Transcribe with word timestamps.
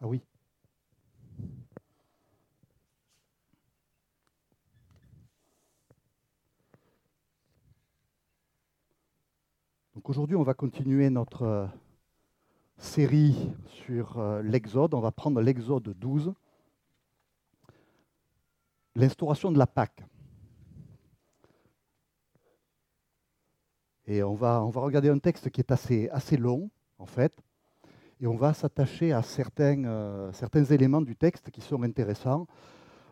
Ah 0.00 0.06
oui. 0.06 0.22
Donc 9.94 10.08
aujourd'hui, 10.08 10.36
on 10.36 10.44
va 10.44 10.54
continuer 10.54 11.10
notre 11.10 11.42
euh, 11.42 11.66
série 12.76 13.50
sur 13.66 14.18
euh, 14.18 14.40
l'Exode. 14.42 14.94
On 14.94 15.00
va 15.00 15.10
prendre 15.10 15.40
l'Exode 15.40 15.88
12, 15.98 16.32
l'instauration 18.94 19.50
de 19.50 19.58
la 19.58 19.66
Pâque. 19.66 20.04
Et 24.06 24.22
on 24.22 24.36
va, 24.36 24.62
on 24.62 24.70
va 24.70 24.80
regarder 24.80 25.08
un 25.08 25.18
texte 25.18 25.50
qui 25.50 25.60
est 25.60 25.72
assez, 25.72 26.08
assez 26.10 26.36
long, 26.36 26.70
en 26.98 27.06
fait, 27.06 27.36
et 28.20 28.26
on 28.26 28.36
va 28.36 28.52
s'attacher 28.52 29.12
à 29.12 29.22
certains, 29.22 29.84
euh, 29.84 30.32
certains 30.32 30.64
éléments 30.64 31.00
du 31.00 31.16
texte 31.16 31.50
qui 31.50 31.60
sont 31.60 31.82
intéressants, 31.82 32.46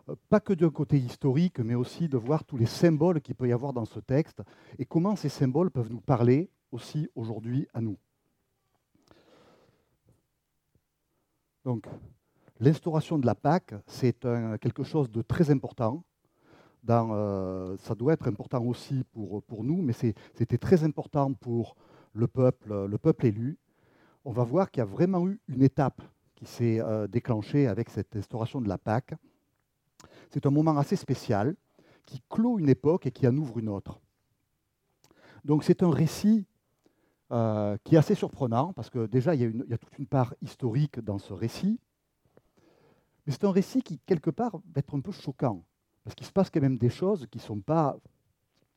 euh, 0.09 0.15
pas 0.29 0.39
que 0.39 0.53
d'un 0.53 0.69
côté 0.69 0.97
historique, 0.97 1.59
mais 1.59 1.75
aussi 1.75 2.09
de 2.09 2.17
voir 2.17 2.43
tous 2.43 2.57
les 2.57 2.65
symboles 2.65 3.21
qu'il 3.21 3.35
peut 3.35 3.47
y 3.47 3.53
avoir 3.53 3.73
dans 3.73 3.85
ce 3.85 3.99
texte 3.99 4.41
et 4.77 4.85
comment 4.85 5.15
ces 5.15 5.29
symboles 5.29 5.71
peuvent 5.71 5.91
nous 5.91 6.01
parler 6.01 6.49
aussi 6.71 7.09
aujourd'hui 7.15 7.67
à 7.73 7.81
nous. 7.81 7.97
Donc, 11.63 11.85
l'instauration 12.59 13.17
de 13.17 13.25
la 13.25 13.35
Pâque, 13.35 13.73
c'est 13.87 14.25
quelque 14.61 14.83
chose 14.83 15.09
de 15.11 15.21
très 15.21 15.49
important. 15.51 16.03
Euh, 16.89 17.75
ça 17.79 17.95
doit 17.95 18.13
être 18.13 18.27
important 18.29 18.63
aussi 18.63 19.03
pour, 19.11 19.43
pour 19.43 19.65
nous, 19.65 19.81
mais 19.81 19.91
c'était 19.91 20.57
très 20.57 20.85
important 20.85 21.33
pour 21.33 21.75
le 22.13 22.27
peuple, 22.27 22.85
le 22.85 22.97
peuple 22.97 23.25
élu 23.25 23.57
on 24.27 24.31
va 24.31 24.43
voir 24.43 24.69
qu'il 24.69 24.81
y 24.81 24.83
a 24.83 24.85
vraiment 24.85 25.25
eu 25.25 25.39
une 25.47 25.63
étape 25.63 26.01
qui 26.35 26.45
s'est 26.45 26.81
euh, 26.81 27.07
déclenchée 27.07 27.65
avec 27.65 27.89
cette 27.89 28.13
instauration 28.13 28.59
de 28.59 28.67
la 28.67 28.77
Pâque. 28.77 29.13
C'est 30.31 30.45
un 30.45 30.51
moment 30.51 30.77
assez 30.77 30.97
spécial 30.97 31.55
qui 32.05 32.21
clôt 32.29 32.59
une 32.59 32.67
époque 32.67 33.05
et 33.05 33.11
qui 33.11 33.25
en 33.25 33.37
ouvre 33.37 33.57
une 33.57 33.69
autre. 33.69 34.01
Donc 35.45 35.63
c'est 35.63 35.81
un 35.81 35.89
récit 35.89 36.45
euh, 37.31 37.77
qui 37.85 37.95
est 37.95 37.97
assez 37.97 38.15
surprenant 38.15 38.73
parce 38.73 38.89
que 38.89 39.05
déjà 39.05 39.33
il 39.33 39.41
y, 39.41 39.45
a 39.45 39.47
il 39.47 39.69
y, 39.69 39.73
a 39.73 39.77
toute 39.77 39.97
une 39.97 40.07
part 40.07 40.35
historique 40.41 40.99
dans 40.99 41.19
ce 41.19 41.31
récit, 41.31 41.79
mais 43.25 43.31
c'est 43.31 43.45
un 43.45 43.51
récit 43.51 43.81
qui 43.81 43.97
quelque 43.99 44.29
part 44.29 44.57
va 44.57 44.79
être 44.79 44.93
un 44.93 44.99
peu 44.99 45.13
choquant 45.13 45.63
parce 46.03 46.15
qu'il 46.15 46.27
se 46.27 46.33
passe 46.33 46.49
quand 46.49 46.61
même 46.61 46.77
des 46.77 46.89
choses 46.89 47.27
qui 47.31 47.37
ne 47.37 47.43
sont 47.43 47.61
pas 47.61 47.97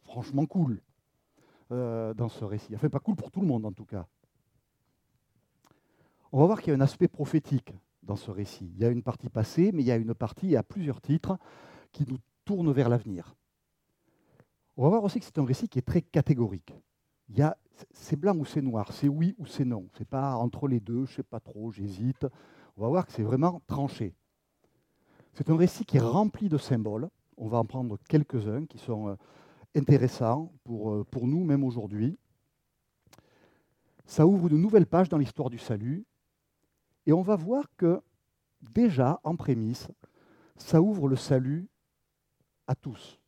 franchement 0.04 0.46
cool 0.46 0.80
euh, 1.72 2.14
dans 2.14 2.28
ce 2.28 2.44
récit. 2.44 2.72
Enfin 2.76 2.88
pas 2.88 3.00
cool 3.00 3.16
pour 3.16 3.32
tout 3.32 3.40
le 3.40 3.48
monde 3.48 3.66
en 3.66 3.72
tout 3.72 3.84
cas 3.84 4.06
on 6.32 6.40
va 6.40 6.46
voir 6.46 6.60
qu'il 6.60 6.72
y 6.72 6.74
a 6.74 6.78
un 6.78 6.82
aspect 6.82 7.08
prophétique 7.08 7.74
dans 8.02 8.16
ce 8.16 8.30
récit. 8.30 8.70
Il 8.74 8.80
y 8.80 8.84
a 8.84 8.88
une 8.88 9.02
partie 9.02 9.28
passée, 9.28 9.72
mais 9.72 9.82
il 9.82 9.86
y 9.86 9.92
a 9.92 9.96
une 9.96 10.14
partie, 10.14 10.56
a 10.56 10.62
plusieurs 10.62 11.00
titres 11.00 11.38
qui 11.92 12.06
nous 12.08 12.18
tournent 12.44 12.72
vers 12.72 12.88
l'avenir. 12.88 13.34
On 14.76 14.84
va 14.84 14.90
voir 14.90 15.04
aussi 15.04 15.18
que 15.18 15.26
c'est 15.26 15.38
un 15.38 15.44
récit 15.44 15.68
qui 15.68 15.78
est 15.78 15.82
très 15.82 16.02
catégorique. 16.02 16.74
C'est 17.92 18.16
blanc 18.16 18.36
ou 18.36 18.44
c'est 18.44 18.62
noir, 18.62 18.92
c'est 18.92 19.08
oui 19.08 19.34
ou 19.38 19.46
c'est 19.46 19.64
non. 19.64 19.88
C'est 19.96 20.08
pas 20.08 20.34
entre 20.34 20.68
les 20.68 20.80
deux, 20.80 21.06
je 21.06 21.16
sais 21.16 21.22
pas 21.22 21.40
trop, 21.40 21.70
j'hésite. 21.70 22.26
On 22.76 22.82
va 22.82 22.88
voir 22.88 23.06
que 23.06 23.12
c'est 23.12 23.22
vraiment 23.22 23.60
tranché. 23.66 24.14
C'est 25.34 25.50
un 25.50 25.56
récit 25.56 25.84
qui 25.84 25.96
est 25.96 26.00
rempli 26.00 26.48
de 26.48 26.58
symboles. 26.58 27.08
On 27.36 27.48
va 27.48 27.58
en 27.58 27.64
prendre 27.64 27.98
quelques-uns 28.08 28.66
qui 28.66 28.78
sont 28.78 29.08
euh, 29.08 29.14
intéressants 29.76 30.52
pour, 30.64 30.90
euh, 30.90 31.04
pour 31.04 31.26
nous, 31.26 31.44
même 31.44 31.64
aujourd'hui. 31.64 32.18
Ça 34.06 34.26
ouvre 34.26 34.48
de 34.48 34.56
nouvelles 34.56 34.86
pages 34.86 35.08
dans 35.08 35.18
l'histoire 35.18 35.50
du 35.50 35.58
salut 35.58 36.04
et 37.06 37.12
on 37.12 37.22
va 37.22 37.36
voir 37.36 37.64
que 37.76 38.00
déjà, 38.60 39.20
en 39.24 39.36
prémisse, 39.36 39.88
ça 40.56 40.80
ouvre 40.82 41.08
le 41.08 41.16
salut 41.16 41.68
à 42.66 42.74
tous. 42.74 43.18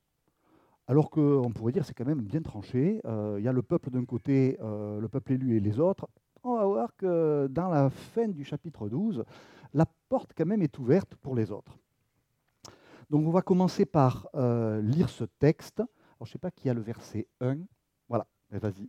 Alors 0.86 1.10
qu'on 1.10 1.50
pourrait 1.54 1.72
dire 1.72 1.84
c'est 1.84 1.94
quand 1.94 2.04
même 2.04 2.22
bien 2.22 2.42
tranché. 2.42 3.00
Euh, 3.06 3.36
il 3.38 3.44
y 3.44 3.48
a 3.48 3.52
le 3.52 3.62
peuple 3.62 3.90
d'un 3.90 4.04
côté, 4.04 4.58
euh, 4.60 5.00
le 5.00 5.08
peuple 5.08 5.32
élu 5.32 5.56
et 5.56 5.60
les 5.60 5.78
autres. 5.78 6.08
On 6.44 6.56
va 6.56 6.66
voir 6.66 6.96
que 6.96 7.46
dans 7.50 7.68
la 7.68 7.88
fin 7.88 8.28
du 8.28 8.44
chapitre 8.44 8.88
12, 8.88 9.24
la 9.74 9.86
porte 10.08 10.32
quand 10.36 10.46
même 10.46 10.62
est 10.62 10.78
ouverte 10.78 11.14
pour 11.14 11.34
les 11.34 11.50
autres. 11.50 11.78
Donc 13.10 13.26
on 13.26 13.30
va 13.30 13.42
commencer 13.42 13.86
par 13.86 14.28
euh, 14.34 14.80
lire 14.82 15.08
ce 15.08 15.24
texte. 15.24 15.80
Alors, 15.80 16.26
je 16.26 16.30
ne 16.30 16.32
sais 16.32 16.38
pas 16.38 16.50
qui 16.50 16.68
a 16.68 16.74
le 16.74 16.80
verset 16.80 17.26
1. 17.40 17.58
Voilà, 18.08 18.26
vas-y. 18.50 18.88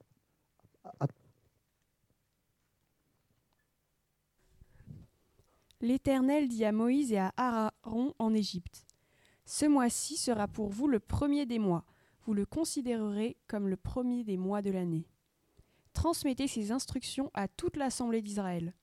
L'Éternel 5.83 6.47
dit 6.47 6.63
à 6.63 6.71
Moïse 6.71 7.11
et 7.11 7.17
à 7.17 7.33
Aaron 7.35 8.13
en 8.17 8.33
Égypte 8.33 8.85
Ce 9.44 9.66
mois-ci 9.66 10.16
sera 10.16 10.47
pour 10.47 10.69
vous 10.69 10.88
le 10.88 11.01
premier 11.01 11.45
des 11.45 11.59
mois. 11.59 11.83
Vous 12.21 12.33
le 12.33 12.45
considérerez 12.45 13.35
comme 13.47 13.67
le 13.67 13.75
premier 13.75 14.23
des 14.23 14.38
mois 14.38 14.61
de 14.61 14.72
l'année. 14.72 15.09
Transmettez 15.91 16.47
ces 16.47 16.72
instructions 16.72 17.29
à 17.33 17.49
toute 17.49 17.75
l'assemblée 17.75 18.22
d'Israël. 18.22 18.73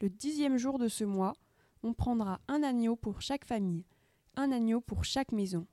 Le 0.00 0.08
dixième 0.08 0.56
jour 0.56 0.78
de 0.78 0.86
ce 0.86 1.02
mois, 1.02 1.32
on 1.82 1.94
prendra 1.94 2.40
un 2.46 2.62
agneau 2.62 2.94
pour 2.94 3.22
chaque 3.22 3.44
famille, 3.44 3.84
un 4.36 4.52
agneau 4.52 4.80
pour 4.80 5.02
chaque 5.02 5.32
maison. 5.32 5.66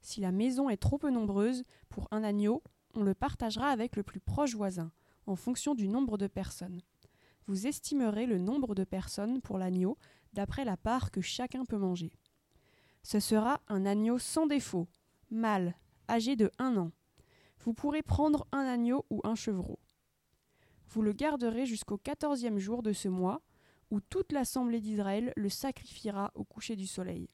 Si 0.00 0.20
la 0.20 0.30
maison 0.30 0.70
est 0.70 0.76
trop 0.76 0.98
peu 0.98 1.10
nombreuse, 1.10 1.64
pour 1.88 2.06
un 2.12 2.22
agneau, 2.22 2.62
on 2.94 3.02
le 3.02 3.14
partagera 3.14 3.70
avec 3.70 3.96
le 3.96 4.04
plus 4.04 4.20
proche 4.20 4.54
voisin, 4.54 4.92
en 5.26 5.34
fonction 5.34 5.74
du 5.74 5.88
nombre 5.88 6.18
de 6.18 6.28
personnes 6.28 6.82
vous 7.48 7.66
estimerez 7.66 8.26
le 8.26 8.38
nombre 8.38 8.74
de 8.74 8.84
personnes 8.84 9.40
pour 9.40 9.58
l'agneau 9.58 9.96
d'après 10.34 10.66
la 10.66 10.76
part 10.76 11.10
que 11.10 11.22
chacun 11.22 11.64
peut 11.64 11.78
manger. 11.78 12.12
Ce 13.02 13.20
sera 13.20 13.62
un 13.68 13.86
agneau 13.86 14.18
sans 14.18 14.46
défaut, 14.46 14.86
mâle, 15.30 15.74
âgé 16.10 16.36
de 16.36 16.50
un 16.58 16.76
an. 16.76 16.92
Vous 17.60 17.72
pourrez 17.72 18.02
prendre 18.02 18.46
un 18.52 18.66
agneau 18.66 19.06
ou 19.08 19.22
un 19.24 19.34
chevreau. 19.34 19.78
Vous 20.90 21.00
le 21.00 21.12
garderez 21.12 21.64
jusqu'au 21.64 21.96
quatorzième 21.96 22.58
jour 22.58 22.82
de 22.82 22.92
ce 22.92 23.08
mois, 23.08 23.40
où 23.90 24.00
toute 24.00 24.32
l'assemblée 24.32 24.80
d'Israël 24.80 25.32
le 25.34 25.48
sacrifiera 25.48 26.30
au 26.34 26.44
coucher 26.44 26.76
du 26.76 26.86
soleil. 26.86 27.30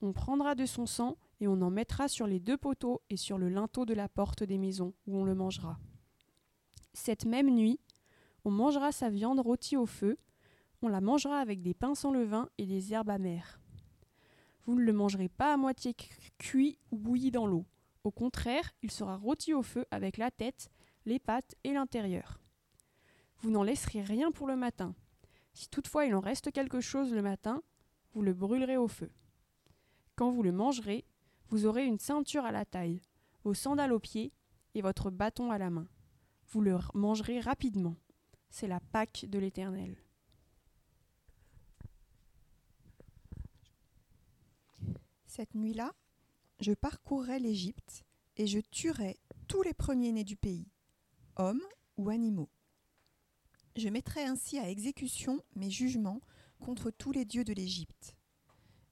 On 0.00 0.14
prendra 0.14 0.54
de 0.54 0.64
son 0.64 0.86
sang 0.86 1.18
et 1.40 1.48
on 1.48 1.60
en 1.60 1.70
mettra 1.70 2.08
sur 2.08 2.26
les 2.26 2.40
deux 2.40 2.56
poteaux 2.56 3.02
et 3.10 3.18
sur 3.18 3.36
le 3.36 3.50
linteau 3.50 3.84
de 3.84 3.94
la 3.94 4.08
porte 4.08 4.42
des 4.42 4.58
maisons 4.58 4.94
où 5.06 5.18
on 5.18 5.24
le 5.24 5.34
mangera. 5.34 5.78
Cette 6.94 7.26
même 7.26 7.50
nuit, 7.50 7.78
on 8.44 8.50
mangera 8.50 8.92
sa 8.92 9.08
viande 9.08 9.40
rôtie 9.40 9.76
au 9.76 9.86
feu, 9.86 10.18
on 10.82 10.88
la 10.88 11.00
mangera 11.00 11.38
avec 11.38 11.62
des 11.62 11.74
pains 11.74 11.94
sans 11.94 12.10
levain 12.10 12.48
et 12.58 12.66
des 12.66 12.92
herbes 12.92 13.10
amères. 13.10 13.60
Vous 14.64 14.74
ne 14.74 14.82
le 14.82 14.92
mangerez 14.92 15.28
pas 15.28 15.54
à 15.54 15.56
moitié 15.56 15.94
cuit 16.38 16.78
ou 16.90 16.98
bouilli 16.98 17.30
dans 17.30 17.46
l'eau. 17.46 17.64
Au 18.04 18.10
contraire, 18.10 18.72
il 18.82 18.90
sera 18.90 19.16
rôti 19.16 19.54
au 19.54 19.62
feu 19.62 19.86
avec 19.90 20.16
la 20.16 20.30
tête, 20.30 20.70
les 21.04 21.18
pattes 21.18 21.54
et 21.64 21.72
l'intérieur. 21.72 22.40
Vous 23.38 23.50
n'en 23.50 23.62
laisserez 23.62 24.02
rien 24.02 24.30
pour 24.30 24.46
le 24.46 24.56
matin. 24.56 24.94
Si 25.52 25.68
toutefois 25.68 26.06
il 26.06 26.14
en 26.14 26.20
reste 26.20 26.52
quelque 26.52 26.80
chose 26.80 27.12
le 27.12 27.22
matin, 27.22 27.62
vous 28.12 28.22
le 28.22 28.34
brûlerez 28.34 28.76
au 28.76 28.88
feu. 28.88 29.10
Quand 30.16 30.30
vous 30.30 30.42
le 30.42 30.52
mangerez, 30.52 31.04
vous 31.48 31.66
aurez 31.66 31.84
une 31.84 31.98
ceinture 31.98 32.44
à 32.44 32.52
la 32.52 32.64
taille, 32.64 33.00
vos 33.44 33.54
sandales 33.54 33.92
aux 33.92 33.98
pieds 33.98 34.32
et 34.74 34.82
votre 34.82 35.10
bâton 35.10 35.50
à 35.50 35.58
la 35.58 35.70
main. 35.70 35.88
Vous 36.48 36.60
le 36.60 36.78
mangerez 36.94 37.40
rapidement 37.40 37.96
c'est 38.52 38.68
la 38.68 38.80
Pâque 38.80 39.24
de 39.28 39.38
l'Éternel. 39.38 39.96
Cette 45.26 45.54
nuit-là, 45.54 45.94
je 46.60 46.72
parcourrai 46.72 47.38
l'Égypte 47.38 48.04
et 48.36 48.46
je 48.46 48.60
tuerai 48.60 49.18
tous 49.48 49.62
les 49.62 49.72
premiers-nés 49.72 50.24
du 50.24 50.36
pays, 50.36 50.68
hommes 51.36 51.62
ou 51.96 52.10
animaux. 52.10 52.50
Je 53.74 53.88
mettrai 53.88 54.22
ainsi 54.24 54.58
à 54.58 54.68
exécution 54.68 55.42
mes 55.56 55.70
jugements 55.70 56.20
contre 56.60 56.90
tous 56.90 57.10
les 57.10 57.24
dieux 57.24 57.44
de 57.44 57.54
l'Égypte. 57.54 58.14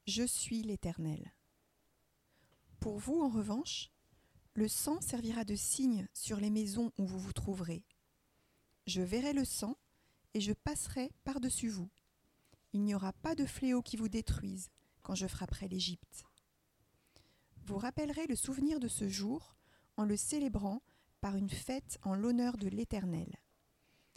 Je 0.07 0.23
suis 0.23 0.63
l'Éternel. 0.63 1.35
Pour 2.81 2.99
vous, 2.99 3.21
en 3.21 3.29
revanche, 3.29 3.91
le 4.55 4.69
sang 4.69 5.03
servira 5.03 5.45
de 5.45 5.55
signe 5.55 6.09
sur 6.15 6.39
les 6.39 6.51
maisons 6.51 6.93
où 6.97 7.05
vous 7.05 7.21
vous 7.21 7.35
trouverez. 7.35 7.85
Je 8.87 9.03
verrai 9.03 9.33
le 9.33 9.45
sang, 9.45 9.77
et 10.35 10.41
je 10.41 10.53
passerai 10.53 11.13
par-dessus 11.25 11.69
vous. 11.69 11.91
Il 12.73 12.83
n'y 12.83 12.95
aura 12.95 13.13
pas 13.13 13.35
de 13.35 13.47
fléau 13.47 13.83
qui 13.83 13.97
vous 13.97 14.09
détruise 14.09 14.71
quand 15.03 15.15
je 15.15 15.27
frapperai 15.27 15.69
l'Égypte. 15.69 16.25
Vous 17.65 17.79
rappellerez 17.79 18.27
le 18.27 18.37
souvenir 18.37 18.81
de 18.81 18.89
ce 18.89 19.09
jour 19.09 19.57
en 19.97 20.05
le 20.05 20.17
célébrant 20.17 20.83
par 21.21 21.37
une 21.37 21.51
fête 21.51 21.99
en 22.03 22.15
l'honneur 22.15 22.57
de 22.57 22.69
l'Éternel. 22.69 23.37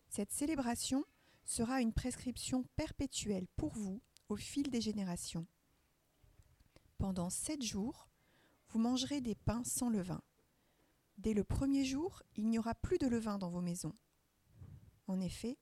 Cette 0.10 0.32
célébration 0.32 1.04
sera 1.46 1.82
une 1.82 1.94
prescription 1.94 2.64
perpétuelle 2.76 3.48
pour 3.56 3.74
vous 3.74 4.02
au 4.30 4.36
fil 4.36 4.70
des 4.70 4.82
générations. 4.82 5.48
Pendant 6.98 7.30
sept 7.30 7.62
jours, 7.62 8.08
vous 8.70 8.80
mangerez 8.80 9.22
des 9.22 9.36
pains 9.36 9.64
sans 9.64 9.90
levain. 9.90 10.22
Dès 11.18 11.34
le 11.34 11.44
premier 11.44 11.86
jour, 11.86 12.24
il 12.36 12.48
n'y 12.48 12.58
aura 12.58 12.76
plus 12.76 12.98
de 12.98 13.08
levain 13.08 13.38
dans 13.38 13.50
vos 13.50 13.62
maisons. 13.62 13.94
En 15.08 15.20
effet, 15.20 15.58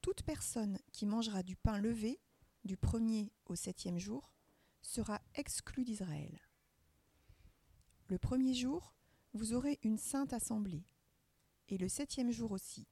toute 0.00 0.22
personne 0.22 0.78
qui 0.92 1.06
mangera 1.06 1.42
du 1.42 1.56
pain 1.56 1.78
levé 1.78 2.20
du 2.66 2.76
premier 2.76 3.32
au 3.46 3.54
septième 3.54 3.98
jour, 3.98 4.32
sera 4.82 5.20
exclu 5.34 5.84
d'Israël. 5.84 6.40
Le 8.08 8.18
premier 8.18 8.54
jour, 8.54 8.94
vous 9.32 9.52
aurez 9.52 9.78
une 9.82 9.98
sainte 9.98 10.32
assemblée, 10.32 10.84
et 11.68 11.78
le 11.78 11.88
septième 11.88 12.30
jour 12.30 12.52
aussi. 12.52 12.86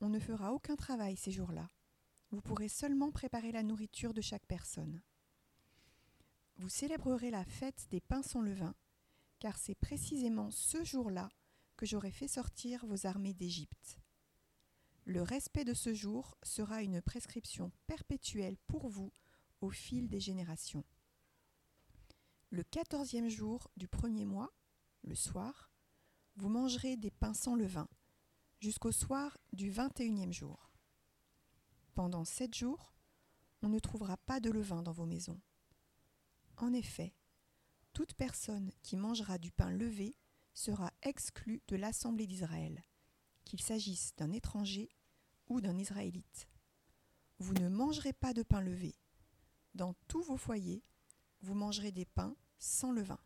On 0.00 0.08
ne 0.08 0.20
fera 0.20 0.52
aucun 0.52 0.76
travail 0.76 1.16
ces 1.16 1.32
jours-là. 1.32 1.70
Vous 2.30 2.40
pourrez 2.40 2.68
seulement 2.68 3.10
préparer 3.10 3.50
la 3.50 3.62
nourriture 3.62 4.14
de 4.14 4.20
chaque 4.20 4.46
personne. 4.46 5.02
Vous 6.56 6.68
célébrerez 6.68 7.30
la 7.30 7.44
fête 7.44 7.86
des 7.90 8.00
pains 8.00 8.22
sans 8.22 8.42
levain, 8.42 8.74
car 9.38 9.58
c'est 9.58 9.74
précisément 9.74 10.50
ce 10.50 10.84
jour-là 10.84 11.30
que 11.76 11.86
j'aurai 11.86 12.10
fait 12.10 12.28
sortir 12.28 12.84
vos 12.86 13.06
armées 13.06 13.34
d'Égypte. 13.34 13.98
Le 15.10 15.22
respect 15.22 15.64
de 15.64 15.74
ce 15.74 15.92
jour 15.92 16.36
sera 16.44 16.84
une 16.84 17.02
prescription 17.02 17.72
perpétuelle 17.88 18.56
pour 18.68 18.88
vous 18.88 19.12
au 19.60 19.68
fil 19.68 20.08
des 20.08 20.20
générations. 20.20 20.84
Le 22.50 22.62
quatorzième 22.62 23.28
jour 23.28 23.72
du 23.76 23.88
premier 23.88 24.24
mois, 24.24 24.52
le 25.02 25.16
soir, 25.16 25.72
vous 26.36 26.48
mangerez 26.48 26.96
des 26.96 27.10
pains 27.10 27.34
sans 27.34 27.56
levain, 27.56 27.88
jusqu'au 28.60 28.92
soir 28.92 29.36
du 29.52 29.68
vingt 29.68 29.98
et 29.98 30.04
unième 30.04 30.32
jour. 30.32 30.70
Pendant 31.96 32.24
sept 32.24 32.54
jours, 32.54 32.94
on 33.62 33.68
ne 33.68 33.80
trouvera 33.80 34.16
pas 34.16 34.38
de 34.38 34.50
levain 34.52 34.80
dans 34.80 34.92
vos 34.92 35.06
maisons. 35.06 35.40
En 36.56 36.72
effet, 36.72 37.16
toute 37.94 38.14
personne 38.14 38.70
qui 38.84 38.96
mangera 38.96 39.38
du 39.38 39.50
pain 39.50 39.72
levé 39.72 40.16
sera 40.54 40.92
exclue 41.02 41.62
de 41.66 41.74
l'assemblée 41.74 42.28
d'Israël, 42.28 42.80
qu'il 43.44 43.60
s'agisse 43.60 44.14
d'un 44.14 44.30
étranger 44.30 44.88
ou 45.50 45.60
d'un 45.60 45.76
Israélite. 45.76 46.48
Vous 47.38 47.52
ne 47.54 47.68
mangerez 47.68 48.12
pas 48.12 48.32
de 48.32 48.42
pain 48.42 48.62
levé. 48.62 48.94
Dans 49.74 49.94
tous 50.08 50.22
vos 50.22 50.36
foyers, 50.36 50.82
vous 51.42 51.54
mangerez 51.54 51.92
des 51.92 52.06
pains 52.06 52.34
sans 52.58 52.92
levain. 52.92 53.18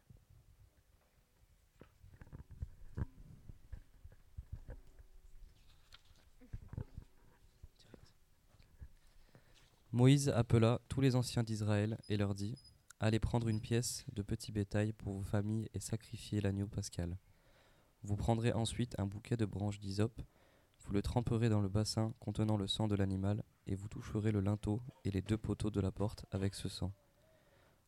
Moïse 9.92 10.28
appela 10.30 10.80
tous 10.88 11.00
les 11.00 11.14
anciens 11.14 11.44
d'Israël 11.44 11.98
et 12.08 12.16
leur 12.16 12.34
dit 12.34 12.56
Allez 12.98 13.20
prendre 13.20 13.46
une 13.48 13.60
pièce 13.60 14.04
de 14.12 14.22
petit 14.22 14.50
bétail 14.50 14.92
pour 14.92 15.12
vos 15.12 15.22
familles 15.22 15.68
et 15.72 15.78
sacrifier 15.78 16.40
l'agneau 16.40 16.66
pascal. 16.66 17.16
Vous 18.02 18.16
prendrez 18.16 18.52
ensuite 18.52 18.98
un 18.98 19.06
bouquet 19.06 19.36
de 19.36 19.44
branches 19.44 19.78
d'hysope, 19.78 20.20
vous 20.84 20.92
le 20.92 21.02
tremperez 21.02 21.48
dans 21.48 21.60
le 21.60 21.68
bassin 21.68 22.12
contenant 22.20 22.56
le 22.56 22.66
sang 22.66 22.88
de 22.88 22.94
l'animal, 22.94 23.42
et 23.66 23.74
vous 23.74 23.88
toucherez 23.88 24.32
le 24.32 24.40
linteau 24.40 24.82
et 25.04 25.10
les 25.10 25.22
deux 25.22 25.38
poteaux 25.38 25.70
de 25.70 25.80
la 25.80 25.90
porte 25.90 26.26
avec 26.30 26.54
ce 26.54 26.68
sang. 26.68 26.92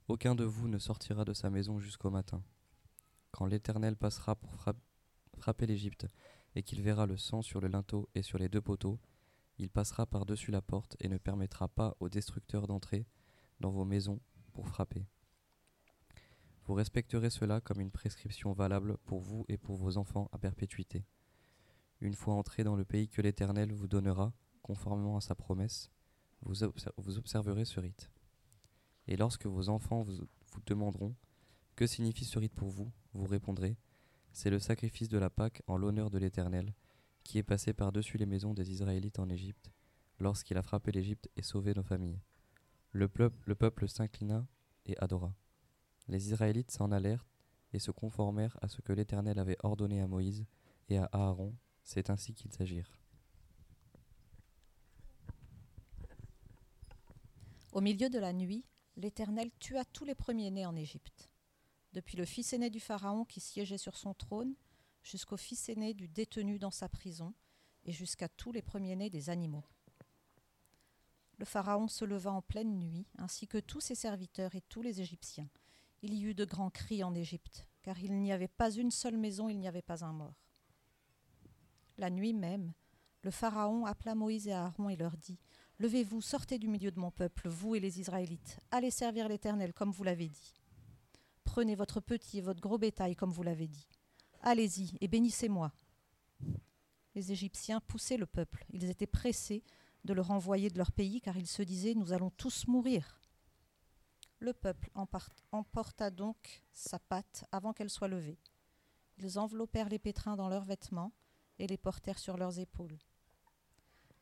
Aucun 0.08 0.34
de 0.34 0.44
vous 0.44 0.69
ne 0.69 0.78
sortira 0.78 1.25
de 1.25 1.34
sa 1.34 1.50
maison 1.50 1.78
jusqu'au 1.78 2.10
matin. 2.10 2.43
Quand 3.32 3.46
l'Éternel 3.46 3.96
passera 3.96 4.34
pour 4.34 4.54
frapper 5.38 5.66
l'Égypte, 5.66 6.06
et 6.54 6.62
qu'il 6.62 6.81
verra 6.81 7.06
le 7.06 7.19
sang 7.19 7.43
sur 7.43 7.60
le 7.60 7.69
linteau 7.69 8.08
et 8.14 8.22
sur 8.22 8.38
les 8.38 8.48
deux 8.48 8.62
poteaux, 8.62 8.98
il 9.58 9.69
passera 9.69 10.06
par-dessus 10.06 10.50
la 10.50 10.62
porte 10.62 10.96
et 11.00 11.08
ne 11.08 11.19
permettra 11.19 11.69
pas 11.69 11.94
aux 12.00 12.08
destructeurs 12.08 12.66
d'entrer 12.66 13.06
dans 13.60 13.70
vos 13.70 13.84
maisons 13.84 14.20
pour 14.54 14.66
frapper. 14.66 15.06
Vous 16.64 16.75
respecterez 16.75 17.31
cela 17.31 17.60
comme 17.60 17.81
une 17.81 17.90
prescription 17.90 18.52
valable 18.52 18.96
pour 19.04 19.20
vous 19.20 19.44
et 19.48 19.58
pour 19.58 19.76
vos 19.76 19.98
enfants 19.98 20.28
à 20.32 20.38
perpétuité. 20.38 21.04
Une 22.00 22.14
fois 22.14 22.34
entrés 22.34 22.64
dans 22.64 22.76
le 22.76 22.84
pays 22.84 23.08
que 23.08 23.22
l'Éternel 23.22 23.72
vous 23.72 23.88
donnera, 23.88 24.32
conformément 24.62 25.16
à 25.16 25.20
sa 25.20 25.34
promesse, 25.34 25.90
vous, 26.43 26.64
observerez 26.64 27.64
ce 27.64 27.81
rite. 27.81 28.10
Et 29.08 29.16
lorsque 29.16 29.46
vos 29.46 29.69
enfants 29.69 30.02
vous, 30.02 30.19
demanderont 30.66 31.14
Que 31.75 31.87
signifie 31.87 32.25
ce 32.25 32.38
rite 32.38 32.54
pour 32.54 32.70
vous 32.70 32.90
vous 33.14 33.26
répondrez 33.26 33.76
C'est 34.32 34.50
le 34.50 34.58
sacrifice 34.58 35.08
de 35.08 35.19
la 35.19 35.31
Pâque 35.31 35.62
en 35.66 35.76
l'honneur 35.76 36.10
de 36.10 36.19
l'Éternel, 36.19 36.75
qui 37.25 37.38
est 37.38 37.43
passé 37.43 37.72
par-dessus 37.72 38.19
les 38.19 38.26
maisons 38.26 38.54
des 38.54 38.70
Israélites 38.70 39.19
en 39.19 39.28
Égypte, 39.28 39.70
lorsqu'il 40.19 40.56
a 40.58 40.62
frappé 40.62 40.93
l'Égypte 40.93 41.31
et 41.37 41.43
sauvé 41.43 41.75
nos 41.75 41.82
familles. 41.82 42.20
Le, 42.93 43.10
le 43.44 43.54
peuple 43.54 43.88
s'inclina 43.88 44.46
et 44.87 44.96
adora. 44.98 45.34
Les 46.08 46.28
Israélites 46.28 46.70
s'en 46.70 46.93
allèrent 46.93 47.26
et 47.72 47.78
se 47.78 47.90
conformèrent 47.90 48.56
à 48.62 48.69
ce 48.69 48.81
que 48.81 48.93
l'Éternel 48.93 49.38
avait 49.38 49.58
ordonné 49.62 50.00
à 50.00 50.06
Moïse 50.06 50.46
et 50.88 50.98
à 50.98 51.08
Aaron, 51.12 51.54
c'est 51.87 52.11
ainsi 52.11 52.35
qu'ils 52.35 52.61
agirent. 52.61 52.99
Au 57.73 57.81
milieu 57.81 58.11
de 58.11 58.19
la 58.19 58.33
nuit, 58.33 58.65
l'Éternel 58.97 59.50
tua 59.61 59.85
tous 59.85 60.05
les 60.05 60.17
premiers-nés 60.17 60.67
en 60.67 60.75
Égypte, 60.75 61.31
depuis 61.93 62.17
le 62.17 62.25
fils 62.25 62.53
aîné 62.53 62.71
du 62.71 62.81
Pharaon 62.81 63.25
qui 63.25 63.38
siégeait 63.38 63.79
sur 63.79 63.97
son 63.97 64.15
trône, 64.15 64.56
jusqu'au 65.05 65.37
fils 65.37 65.69
aîné 65.69 65.94
du 65.94 66.09
détenu 66.09 66.59
dans 66.59 66.73
sa 66.73 66.88
prison, 66.88 67.33
et 67.85 67.93
jusqu'à 67.93 68.29
tous 68.29 68.50
les 68.50 68.62
premiers-nés 68.62 69.11
des 69.11 69.31
animaux. 69.31 69.65
Le 71.39 71.44
Pharaon 71.44 71.87
se 71.87 72.05
leva 72.05 72.32
en 72.32 72.43
pleine 72.43 72.81
nuit, 72.81 73.06
ainsi 73.17 73.47
que 73.47 73.59
tous 73.59 73.81
ses 73.81 73.94
serviteurs 73.94 74.56
et 74.56 74.62
tous 74.62 74.82
les 74.82 75.00
Égyptiens. 75.00 75.49
Il 76.03 76.15
y 76.15 76.25
eut 76.25 76.35
de 76.35 76.44
grands 76.44 76.71
cris 76.71 77.05
en 77.05 77.15
Égypte, 77.15 77.69
car 77.82 78.00
il 78.00 78.19
n'y 78.19 78.32
avait 78.32 78.49
pas 78.49 78.73
une 78.73 78.91
seule 78.91 79.17
maison, 79.17 79.49
il 79.49 79.61
n'y 79.61 79.69
avait 79.69 79.82
pas 79.82 80.05
un 80.05 80.12
mort. 80.12 80.45
La 81.98 82.10
nuit 82.10 82.34
même, 82.34 82.72
le 83.22 83.31
Pharaon 83.31 83.87
appela 83.87 84.14
Moïse 84.14 84.48
et 84.48 84.52
Aaron 84.52 84.88
et 84.88 84.96
leur 84.96 85.16
dit 85.16 85.38
Levez-vous, 85.78 86.20
sortez 86.20 86.58
du 86.58 86.69
milieu 86.69 86.90
de 86.90 87.00
mon 87.00 87.10
peuple, 87.10 87.48
vous 87.48 87.75
et 87.75 87.81
les 87.81 88.00
Israélites, 88.00 88.58
allez 88.70 88.90
servir 88.90 89.28
l'Éternel 89.28 89.75
comme 89.75 89.90
vous 89.90 90.04
l'avez 90.04 90.28
dit. 90.28 90.54
Prenez 91.44 91.75
votre 91.75 92.00
petit 92.00 92.38
et 92.38 92.43
votre 92.43 92.60
gros 92.60 92.78
bétail 92.78 93.16
comme 93.16 93.32
vous 93.32 93.43
l'avez 93.43 93.66
dit. 93.66 93.88
Allez-y 94.43 94.96
et 95.00 95.08
bénissez-moi. 95.08 95.72
Les 97.14 97.32
Égyptiens 97.32 97.81
poussaient 97.81 98.16
le 98.16 98.26
peuple, 98.26 98.64
ils 98.70 98.90
étaient 98.90 99.06
pressés 99.06 99.64
de 100.04 100.12
le 100.14 100.22
renvoyer 100.22 100.70
de 100.70 100.78
leur 100.78 100.93
pays, 100.93 101.20
car 101.20 101.37
ils 101.37 101.48
se 101.48 101.62
disaient 101.62 101.94
Nous 101.94 102.12
allons 102.12 102.31
tous 102.31 102.66
mourir. 102.66 103.20
Le 104.38 104.52
peuple 104.52 104.90
emporta 105.50 106.10
donc 106.10 106.62
sa 106.72 106.98
patte 106.98 107.44
avant 107.52 107.72
qu'elle 107.72 107.90
soit 107.90 108.08
levée. 108.08 108.38
Ils 109.19 109.38
enveloppèrent 109.38 109.88
les 109.88 109.98
pétrins 109.98 110.36
dans 110.36 110.48
leurs 110.48 110.65
vêtements 110.65 111.12
et 111.58 111.67
les 111.67 111.77
portèrent 111.77 112.19
sur 112.19 112.36
leurs 112.36 112.58
épaules. 112.58 112.98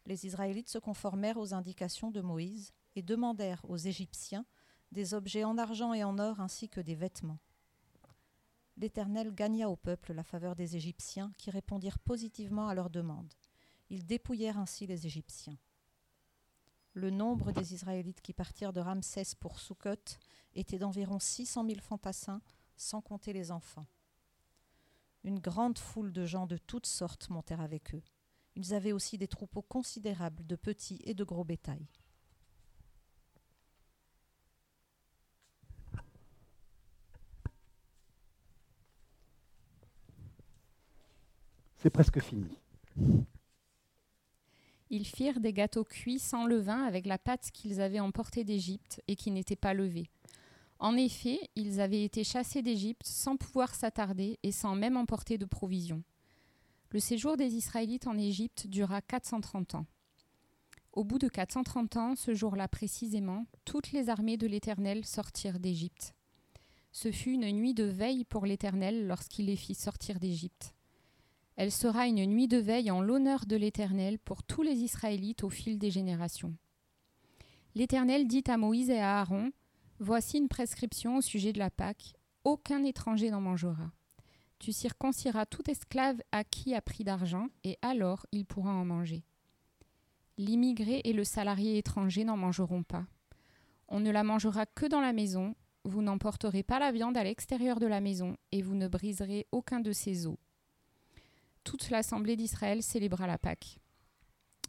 Les 0.06 0.26
Israélites 0.26 0.68
se 0.68 0.78
conformèrent 0.78 1.38
aux 1.38 1.54
indications 1.54 2.10
de 2.10 2.20
Moïse 2.20 2.72
et 2.94 3.02
demandèrent 3.02 3.64
aux 3.68 3.76
Égyptiens 3.76 4.44
des 4.92 5.14
objets 5.14 5.44
en 5.44 5.58
argent 5.58 5.94
et 5.94 6.04
en 6.04 6.18
or 6.18 6.40
ainsi 6.40 6.68
que 6.68 6.80
des 6.80 6.94
vêtements. 6.94 7.40
L'Éternel 8.76 9.34
gagna 9.34 9.70
au 9.70 9.76
peuple 9.76 10.12
la 10.12 10.24
faveur 10.24 10.56
des 10.56 10.76
Égyptiens 10.76 11.32
qui 11.38 11.50
répondirent 11.50 11.98
positivement 11.98 12.68
à 12.68 12.74
leurs 12.74 12.90
demandes. 12.90 13.32
Ils 13.88 14.04
dépouillèrent 14.04 14.58
ainsi 14.58 14.86
les 14.86 15.06
Égyptiens. 15.06 15.58
Le 16.92 17.10
nombre 17.10 17.52
des 17.52 17.74
Israélites 17.74 18.20
qui 18.20 18.32
partirent 18.32 18.72
de 18.72 18.80
Ramsès 18.80 19.34
pour 19.40 19.58
Sukkot 19.58 20.18
était 20.54 20.78
d'environ 20.78 21.18
600 21.18 21.66
000 21.66 21.80
fantassins, 21.80 22.40
sans 22.76 23.00
compter 23.00 23.32
les 23.32 23.50
enfants. 23.50 23.86
Une 25.24 25.38
grande 25.38 25.78
foule 25.78 26.12
de 26.12 26.26
gens 26.26 26.46
de 26.46 26.58
toutes 26.58 26.86
sortes 26.86 27.30
montèrent 27.30 27.62
avec 27.62 27.94
eux. 27.94 28.02
Ils 28.56 28.74
avaient 28.74 28.92
aussi 28.92 29.16
des 29.16 29.26
troupeaux 29.26 29.62
considérables 29.62 30.46
de 30.46 30.54
petits 30.54 31.00
et 31.04 31.14
de 31.14 31.24
gros 31.24 31.44
bétail. 31.44 31.86
C'est 41.78 41.90
presque 41.90 42.20
fini. 42.20 42.58
Ils 44.90 45.06
firent 45.06 45.40
des 45.40 45.52
gâteaux 45.52 45.84
cuits 45.84 46.18
sans 46.18 46.46
levain 46.46 46.84
avec 46.84 47.04
la 47.04 47.18
pâte 47.18 47.50
qu'ils 47.50 47.80
avaient 47.80 48.00
emportée 48.00 48.44
d'Égypte 48.44 49.02
et 49.08 49.16
qui 49.16 49.30
n'était 49.30 49.56
pas 49.56 49.74
levée. 49.74 50.08
En 50.84 50.98
effet, 50.98 51.40
ils 51.56 51.80
avaient 51.80 52.04
été 52.04 52.24
chassés 52.24 52.60
d'Égypte 52.60 53.06
sans 53.06 53.38
pouvoir 53.38 53.74
s'attarder 53.74 54.38
et 54.42 54.52
sans 54.52 54.74
même 54.74 54.98
emporter 54.98 55.38
de 55.38 55.46
provisions. 55.46 56.02
Le 56.90 57.00
séjour 57.00 57.38
des 57.38 57.54
Israélites 57.54 58.06
en 58.06 58.18
Égypte 58.18 58.66
dura 58.66 59.00
430 59.00 59.76
ans. 59.76 59.86
Au 60.92 61.02
bout 61.02 61.18
de 61.18 61.28
430 61.28 61.96
ans, 61.96 62.14
ce 62.16 62.34
jour-là 62.34 62.68
précisément, 62.68 63.46
toutes 63.64 63.92
les 63.92 64.10
armées 64.10 64.36
de 64.36 64.46
l'Éternel 64.46 65.06
sortirent 65.06 65.58
d'Égypte. 65.58 66.14
Ce 66.92 67.10
fut 67.10 67.32
une 67.32 67.50
nuit 67.50 67.72
de 67.72 67.84
veille 67.84 68.24
pour 68.24 68.44
l'Éternel 68.44 69.06
lorsqu'il 69.06 69.46
les 69.46 69.56
fit 69.56 69.74
sortir 69.74 70.20
d'Égypte. 70.20 70.74
Elle 71.56 71.72
sera 71.72 72.08
une 72.08 72.26
nuit 72.26 72.46
de 72.46 72.58
veille 72.58 72.90
en 72.90 73.00
l'honneur 73.00 73.46
de 73.46 73.56
l'Éternel 73.56 74.18
pour 74.18 74.42
tous 74.42 74.60
les 74.60 74.80
Israélites 74.80 75.44
au 75.44 75.48
fil 75.48 75.78
des 75.78 75.90
générations. 75.90 76.54
L'Éternel 77.74 78.28
dit 78.28 78.44
à 78.48 78.58
Moïse 78.58 78.90
et 78.90 78.98
à 78.98 79.20
Aaron, 79.20 79.50
Voici 80.00 80.38
une 80.38 80.48
prescription 80.48 81.16
au 81.16 81.20
sujet 81.20 81.52
de 81.52 81.60
la 81.60 81.70
Pâque, 81.70 82.14
aucun 82.42 82.82
étranger 82.82 83.30
n'en 83.30 83.40
mangera. 83.40 83.92
Tu 84.58 84.72
circonciras 84.72 85.46
tout 85.46 85.70
esclave 85.70 86.20
à 86.32 86.42
prix 86.44 87.04
d'argent, 87.04 87.48
et 87.62 87.78
alors 87.80 88.26
il 88.32 88.44
pourra 88.44 88.72
en 88.72 88.84
manger. 88.84 89.22
L'immigré 90.36 91.00
et 91.04 91.12
le 91.12 91.22
salarié 91.22 91.78
étranger 91.78 92.24
n'en 92.24 92.36
mangeront 92.36 92.82
pas, 92.82 93.06
On 93.86 94.00
ne 94.00 94.10
la 94.10 94.24
mangera 94.24 94.66
que 94.66 94.86
dans 94.86 95.00
la 95.00 95.12
maison, 95.12 95.54
vous 95.84 96.02
n'emporterez 96.02 96.64
pas 96.64 96.80
la 96.80 96.90
viande 96.90 97.16
à 97.16 97.22
l'extérieur 97.22 97.78
de 97.78 97.86
la 97.86 98.00
maison, 98.00 98.36
et 98.50 98.62
vous 98.62 98.74
ne 98.74 98.88
briserez 98.88 99.46
aucun 99.52 99.78
de 99.78 99.92
ses 99.92 100.26
os. 100.26 100.38
Toute 101.62 101.90
l'assemblée 101.90 102.36
d'Israël 102.36 102.82
célébra 102.82 103.28
la 103.28 103.38
Pâque. 103.38 103.78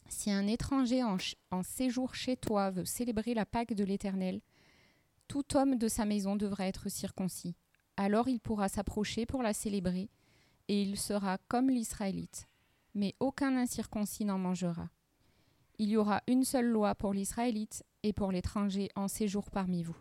Si 0.08 0.30
un 0.30 0.46
étranger 0.46 1.02
en 1.04 1.64
séjour 1.64 2.14
chez 2.14 2.38
toi 2.38 2.70
veut 2.70 2.86
célébrer 2.86 3.34
la 3.34 3.46
Pâque 3.46 3.74
de 3.74 3.84
l'Éternel, 3.84 4.42
tout 5.28 5.56
homme 5.56 5.78
de 5.78 5.88
sa 5.88 6.06
maison 6.06 6.36
devra 6.36 6.68
être 6.68 6.90
circoncis. 6.90 7.56
Alors 7.98 8.28
il 8.28 8.40
pourra 8.40 8.70
s'approcher 8.70 9.26
pour 9.26 9.42
la 9.42 9.54
célébrer, 9.54 10.10
et 10.68 10.82
il 10.82 10.98
sera 10.98 11.38
comme 11.48 11.70
l'Israélite. 11.70 12.48
Mais 12.94 13.14
aucun 13.20 13.58
incirconcis 13.58 14.26
n'en 14.26 14.38
mangera. 14.38 14.90
Il 15.78 15.90
y 15.90 15.98
aura 15.98 16.22
une 16.28 16.44
seule 16.44 16.68
loi 16.68 16.96
pour 16.96 17.14
l'Israélite 17.14 17.84
et 18.04 18.14
pour 18.14 18.32
l'étranger 18.32 18.90
en 18.96 19.08
séjour 19.08 19.52
parmi 19.52 19.84
vous. 19.84 19.98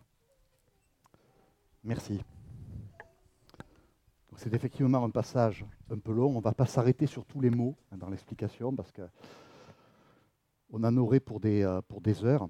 Merci. 1.83 2.21
C'est 4.37 4.53
effectivement 4.53 5.03
un 5.03 5.09
passage 5.09 5.65
un 5.89 5.99
peu 5.99 6.13
long. 6.13 6.31
On 6.31 6.37
ne 6.37 6.41
va 6.41 6.53
pas 6.53 6.65
s'arrêter 6.65 7.05
sur 7.05 7.25
tous 7.25 7.41
les 7.41 7.49
mots 7.49 7.75
dans 7.95 8.09
l'explication 8.09 8.75
parce 8.75 8.91
que 8.91 9.01
on 10.71 10.83
en 10.83 10.97
aurait 10.97 11.19
pour 11.19 11.39
des, 11.39 11.63
euh, 11.63 11.81
pour 11.87 12.01
des 12.01 12.23
heures. 12.25 12.49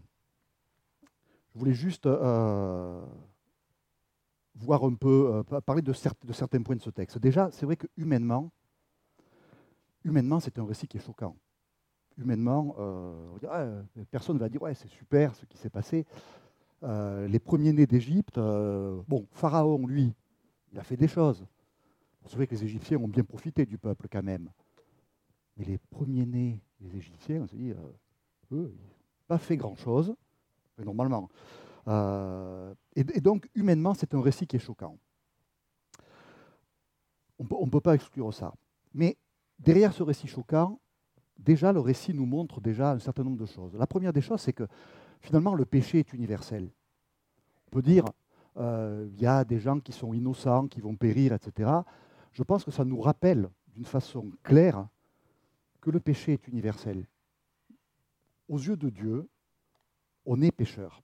Je 1.55 1.59
voulais 1.59 1.73
juste 1.73 2.05
euh, 2.05 3.01
voir 4.55 4.83
un 4.83 4.93
peu, 4.93 5.35
euh, 5.35 5.43
pa- 5.43 5.61
parler 5.61 5.81
de, 5.81 5.93
de 6.25 6.33
certains 6.33 6.61
points 6.61 6.75
de 6.75 6.81
ce 6.81 6.89
texte. 6.89 7.17
Déjà, 7.17 7.49
c'est 7.51 7.65
vrai 7.65 7.77
que 7.77 7.87
humainement, 7.97 8.51
humainement, 10.03 10.39
c'est 10.39 10.59
un 10.59 10.65
récit 10.65 10.87
qui 10.87 10.97
est 10.97 11.05
choquant. 11.05 11.35
Humainement, 12.17 12.75
euh, 12.79 13.37
Ah, 13.49 13.61
euh, 13.61 13.83
personne 14.11 14.35
ne 14.37 14.41
va 14.41 14.49
dire 14.49 14.61
ouais, 14.61 14.75
c'est 14.75 14.89
super 14.89 15.35
ce 15.35 15.45
qui 15.45 15.57
s'est 15.57 15.69
passé. 15.71 16.05
Euh, 16.83 17.27
les 17.27 17.39
premiers-nés 17.39 17.87
d'Égypte, 17.87 18.37
euh, 18.37 19.01
bon, 19.07 19.27
Pharaon, 19.31 19.87
lui, 19.87 20.13
il 20.73 20.79
a 20.79 20.83
fait 20.83 20.97
des 20.97 21.07
choses. 21.09 21.45
C'est 22.27 22.35
vrai 22.37 22.47
que 22.47 22.55
les 22.55 22.63
Égyptiens 22.65 22.99
ont 22.99 23.07
bien 23.09 23.23
profité 23.23 23.65
du 23.65 23.77
peuple 23.77 24.07
quand 24.11 24.23
même. 24.23 24.49
Mais 25.57 25.65
les 25.65 25.77
premiers-nés 25.77 26.61
des 26.79 26.97
Égyptiens, 26.97 27.41
on 27.43 27.47
se 27.47 27.55
dit, 27.55 27.71
euh, 27.71 27.75
eux, 28.53 28.71
ils 28.73 28.81
n'ont 28.81 28.95
pas 29.27 29.37
fait 29.37 29.57
grand-chose, 29.57 30.15
normalement. 30.83 31.29
Euh, 31.87 32.73
et, 32.95 33.03
donc, 33.21 33.49
humainement, 33.55 33.93
c'est 33.93 34.13
un 34.13 34.21
récit 34.21 34.47
qui 34.47 34.55
est 34.55 34.59
choquant. 34.59 34.97
On 37.39 37.65
ne 37.65 37.69
peut 37.69 37.81
pas 37.81 37.95
exclure 37.95 38.33
ça. 38.33 38.53
Mais 38.93 39.17
derrière 39.59 39.93
ce 39.93 40.03
récit 40.03 40.27
choquant, 40.27 40.79
déjà, 41.37 41.73
le 41.73 41.79
récit 41.79 42.13
nous 42.13 42.25
montre 42.25 42.61
déjà 42.61 42.91
un 42.91 42.99
certain 42.99 43.23
nombre 43.23 43.37
de 43.37 43.45
choses. 43.45 43.75
La 43.75 43.87
première 43.87 44.13
des 44.13 44.21
choses, 44.21 44.41
c'est 44.41 44.53
que 44.53 44.67
finalement, 45.19 45.53
le 45.53 45.65
péché 45.65 45.99
est 45.99 46.13
universel. 46.13 46.69
On 47.67 47.71
peut 47.71 47.81
dire, 47.81 48.05
euh, 48.57 49.07
il 49.11 49.21
y 49.21 49.27
a 49.27 49.43
des 49.43 49.59
gens 49.59 49.79
qui 49.79 49.91
sont 49.91 50.13
innocents, 50.13 50.67
qui 50.67 50.79
vont 50.79 50.95
périr, 50.95 51.33
etc. 51.33 51.71
Je 52.31 52.43
pense 52.43 52.63
que 52.63 52.71
ça 52.71 52.85
nous 52.85 53.01
rappelle 53.01 53.49
d'une 53.73 53.85
façon 53.85 54.31
claire 54.43 54.87
que 55.81 55.91
le 55.91 55.99
péché 55.99 56.33
est 56.33 56.47
universel. 56.47 57.05
Aux 58.47 58.57
yeux 58.57 58.77
de 58.77 58.89
Dieu, 58.89 59.27
on 60.25 60.41
est 60.41 60.51
pécheur. 60.51 61.01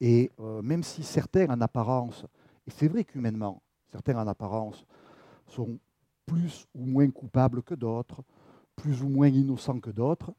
Et 0.00 0.30
euh, 0.40 0.62
même 0.62 0.82
si 0.82 1.02
certains 1.02 1.48
en 1.48 1.60
apparence, 1.60 2.24
et 2.66 2.70
c'est 2.70 2.88
vrai 2.88 3.04
qu'humainement, 3.04 3.62
certains 3.90 4.18
en 4.18 4.26
apparence 4.26 4.84
sont 5.46 5.78
plus 6.26 6.66
ou 6.74 6.86
moins 6.86 7.10
coupables 7.10 7.62
que 7.62 7.74
d'autres, 7.74 8.22
plus 8.76 9.02
ou 9.02 9.08
moins 9.08 9.28
innocents 9.28 9.80
que 9.80 9.90
d'autres, 9.90 10.32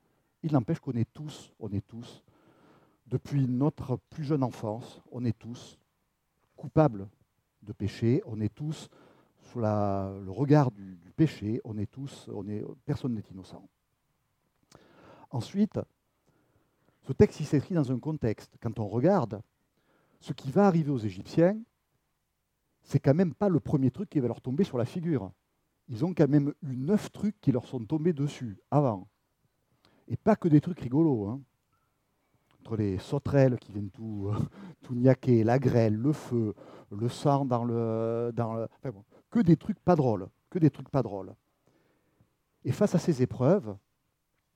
il 0.44 0.52
n'empêche 0.52 0.80
qu'on 0.80 0.94
est 0.94 1.12
tous, 1.14 1.54
on 1.60 1.72
est 1.72 1.86
tous, 1.86 2.24
depuis 3.08 3.48
notre 3.48 3.98
plus 4.10 4.24
jeune 4.24 4.44
enfance, 4.44 5.02
on 5.12 5.24
est 5.26 5.38
tous 5.38 5.80
coupables 6.56 7.08
de 7.62 7.74
péché, 7.74 8.22
on 8.26 8.42
est 8.42 8.54
tous 8.54 8.90
sous 9.42 9.60
le 9.60 10.30
regard 10.32 10.72
du, 10.72 10.96
du 10.98 11.12
péché, 11.12 11.62
on 11.64 11.78
est 11.78 11.90
tous, 11.90 12.30
on 12.34 12.48
est, 12.48 12.64
personne 12.86 13.14
n'est 13.14 13.24
innocent. 13.32 13.68
Ensuite, 15.30 15.80
ce 17.06 17.14
texte 17.14 17.42
s'écrit 17.44 17.76
dans 17.76 17.92
un 17.92 18.00
contexte. 18.00 18.56
Quand 18.62 18.80
on 18.80 18.88
regarde 18.88 19.42
ce 20.20 20.34
qui 20.34 20.52
va 20.52 20.66
arriver 20.66 20.90
aux 20.90 20.98
Égyptiens, 20.98 21.58
c'est 22.82 23.00
quand 23.00 23.14
même 23.14 23.34
pas 23.34 23.50
le 23.50 23.60
premier 23.60 23.92
truc 23.92 24.10
qui 24.10 24.20
va 24.20 24.28
leur 24.28 24.42
tomber 24.42 24.64
sur 24.64 24.78
la 24.78 24.86
figure. 24.86 25.32
Ils 25.88 26.04
ont 26.04 26.14
quand 26.16 26.28
même 26.28 26.54
eu 26.64 26.76
neuf 26.76 27.12
trucs 27.12 27.40
qui 27.42 27.52
leur 27.52 27.68
sont 27.68 27.84
tombés 27.86 28.14
dessus 28.14 28.58
avant. 28.72 29.08
Et 30.08 30.18
pas 30.18 30.36
que 30.36 30.48
des 30.48 30.62
trucs 30.62 30.80
rigolos. 30.80 31.28
hein. 31.28 31.42
Entre 32.62 32.78
les 32.78 32.98
sauterelles 32.98 33.60
qui 33.60 33.72
viennent 33.72 33.92
tout, 33.92 34.32
tout 34.82 34.96
niaquer, 34.96 35.44
la 35.44 35.60
grêle, 35.60 35.96
le 35.96 36.12
feu, 36.12 36.56
le 36.92 37.10
sang 37.10 37.46
dans 37.46 37.64
le. 37.64 38.32
Dans 38.34 38.56
le 38.56 38.68
enfin 38.80 38.90
bon, 38.90 39.04
que 39.30 39.40
des 39.40 39.58
trucs 39.58 39.80
pas 39.80 39.96
drôles. 39.96 40.28
Que 40.50 40.58
des 40.58 40.72
trucs 40.72 40.90
pas 40.90 41.04
drôles. 41.04 41.36
Et 42.64 42.72
face 42.72 42.96
à 42.96 43.00
ces 43.00 43.22
épreuves, 43.22 43.78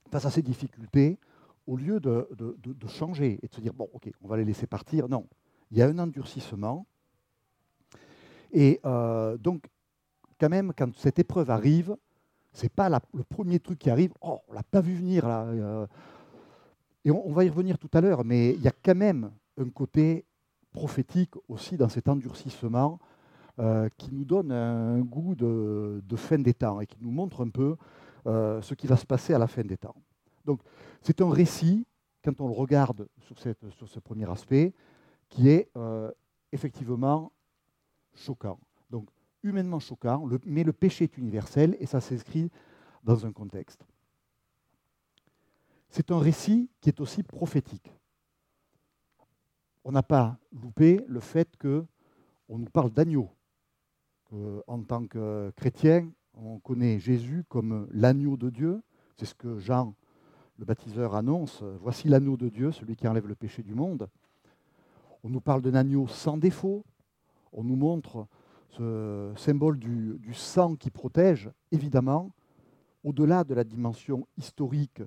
face 0.09 0.25
à 0.25 0.31
ces 0.31 0.41
difficultés, 0.41 1.19
au 1.69 1.77
lieu 1.77 1.99
de, 1.99 2.27
changer 2.88 3.39
et 3.43 3.47
de 3.47 3.53
se 3.53 3.61
dire, 3.61 3.73
bon, 3.73 3.88
ok, 3.93 4.09
on 4.23 4.27
va 4.27 4.38
les 4.38 4.45
laisser 4.45 4.65
partir, 4.65 5.07
non. 5.07 5.27
Il 5.69 5.77
y 5.77 5.83
a 5.83 5.88
un 5.88 5.99
endurcissement. 5.99 6.88
Et 8.51 8.79
euh, 8.85 9.38
donc, 9.38 9.69
quand 10.39 10.49
même, 10.49 10.73
quand 10.75 10.95
cette 10.97 11.19
épreuve 11.19 11.51
arrive, 11.51 11.95
c'est 12.53 12.73
pas 12.73 12.89
le 12.89 13.23
premier 13.23 13.59
truc 13.59 13.77
qui 13.77 13.91
arrive, 13.91 14.11
oh, 14.21 14.39
on 14.47 14.53
l'a 14.53 14.63
pas 14.63 14.81
vu 14.81 14.95
venir 14.95 15.27
là. 15.27 15.43
euh. 15.43 15.85
et 17.05 17.11
on, 17.11 17.31
va 17.31 17.45
y 17.45 17.49
revenir 17.49 17.77
tout 17.77 17.91
à 17.93 18.01
l'heure, 18.01 18.25
mais 18.25 18.53
il 18.55 18.61
y 18.61 18.67
a 18.67 18.73
quand 18.83 18.95
même 18.95 19.29
un 19.59 19.69
côté 19.69 20.25
prophétique 20.71 21.35
aussi 21.47 21.77
dans 21.77 21.89
cet 21.89 22.09
endurcissement 22.09 22.97
euh, 23.59 23.89
qui 23.95 24.11
nous 24.11 24.25
donne 24.25 24.51
un 24.51 25.01
goût 25.01 25.35
de, 25.35 26.01
de 26.03 26.15
fin 26.15 26.39
des 26.39 26.55
temps 26.55 26.81
et 26.81 26.88
qui 26.88 26.97
nous 26.99 27.11
montre 27.11 27.45
un 27.45 27.49
peu 27.49 27.75
ce 28.25 28.73
qui 28.75 28.85
va 28.85 28.95
se 28.95 29.07
passer 29.07 29.33
à 29.33 29.39
la 29.39 29.47
fin 29.47 29.63
des 29.63 29.77
temps. 29.77 29.95
Donc, 30.46 30.62
c'est 31.01 31.22
un 31.22 31.29
récit, 31.29 31.86
quand 32.24 32.39
on 32.41 32.48
le 32.48 32.53
regarde 32.53 33.08
sur, 33.19 33.38
ce 33.39 34.00
premier 34.00 34.29
aspect, 34.29 34.74
qui 35.29 35.50
est 35.50 35.69
euh, 35.77 36.12
effectivement 36.51 37.31
choquant. 38.13 38.60
Donc, 38.89 39.08
humainement 39.43 39.79
choquant, 39.79 40.27
mais 40.46 40.63
le 40.63 40.74
péché 40.74 41.05
est 41.05 41.17
universel 41.17 41.77
et 41.79 41.86
ça 41.86 42.01
s'inscrit 42.01 42.51
dans 43.03 43.25
un 43.25 43.31
contexte. 43.31 43.86
C'est 45.89 46.12
un 46.12 46.19
récit 46.19 46.69
qui 46.81 46.89
est 46.89 47.00
aussi 47.00 47.24
prophétique. 47.24 47.91
On 49.84 49.91
n'a 49.91 50.03
pas 50.03 50.38
loupé 50.51 51.03
le 51.08 51.19
fait 51.19 51.55
que 51.58 51.86
on 52.48 52.60
nous 52.60 52.69
parle 52.69 52.91
d'agneau. 52.91 53.29
En 54.67 54.84
tant 54.84 55.08
que 55.08 55.51
chrétien, 55.55 56.12
on 56.34 56.60
connaît 56.60 57.00
Jésus 57.00 57.43
comme 57.48 57.88
l'agneau 57.91 58.38
de 58.38 58.50
Dieu. 58.50 58.81
C'est 59.17 59.25
ce 59.25 59.34
que 59.34 59.60
Jean, 59.60 59.96
le 60.59 60.65
baptiseur, 60.65 61.15
annonce. 61.15 61.63
Voici 61.79 62.09
l'agneau 62.09 62.35
de 62.35 62.49
Dieu, 62.49 62.71
celui 62.73 62.97
qui 62.97 63.07
enlève 63.07 63.27
le 63.27 63.35
péché 63.35 63.63
du 63.63 63.73
monde. 63.73 64.09
On 65.23 65.29
nous 65.29 65.39
parle 65.39 65.61
d'un 65.61 65.73
agneau 65.73 66.07
sans 66.07 66.37
défaut. 66.37 66.83
On 67.53 67.63
nous 67.63 67.77
montre 67.77 68.27
ce 68.71 69.31
symbole 69.37 69.79
du, 69.79 70.17
du 70.19 70.33
sang 70.33 70.75
qui 70.75 70.91
protège, 70.91 71.49
évidemment, 71.71 72.31
au-delà 73.05 73.45
de 73.45 73.53
la 73.53 73.63
dimension 73.63 74.27
historique 74.37 75.01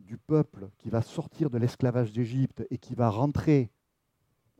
du 0.00 0.18
peuple 0.18 0.68
qui 0.76 0.90
va 0.90 1.02
sortir 1.02 1.50
de 1.50 1.58
l'esclavage 1.58 2.12
d'Égypte 2.12 2.66
et 2.70 2.78
qui 2.78 2.94
va 2.94 3.08
rentrer, 3.08 3.70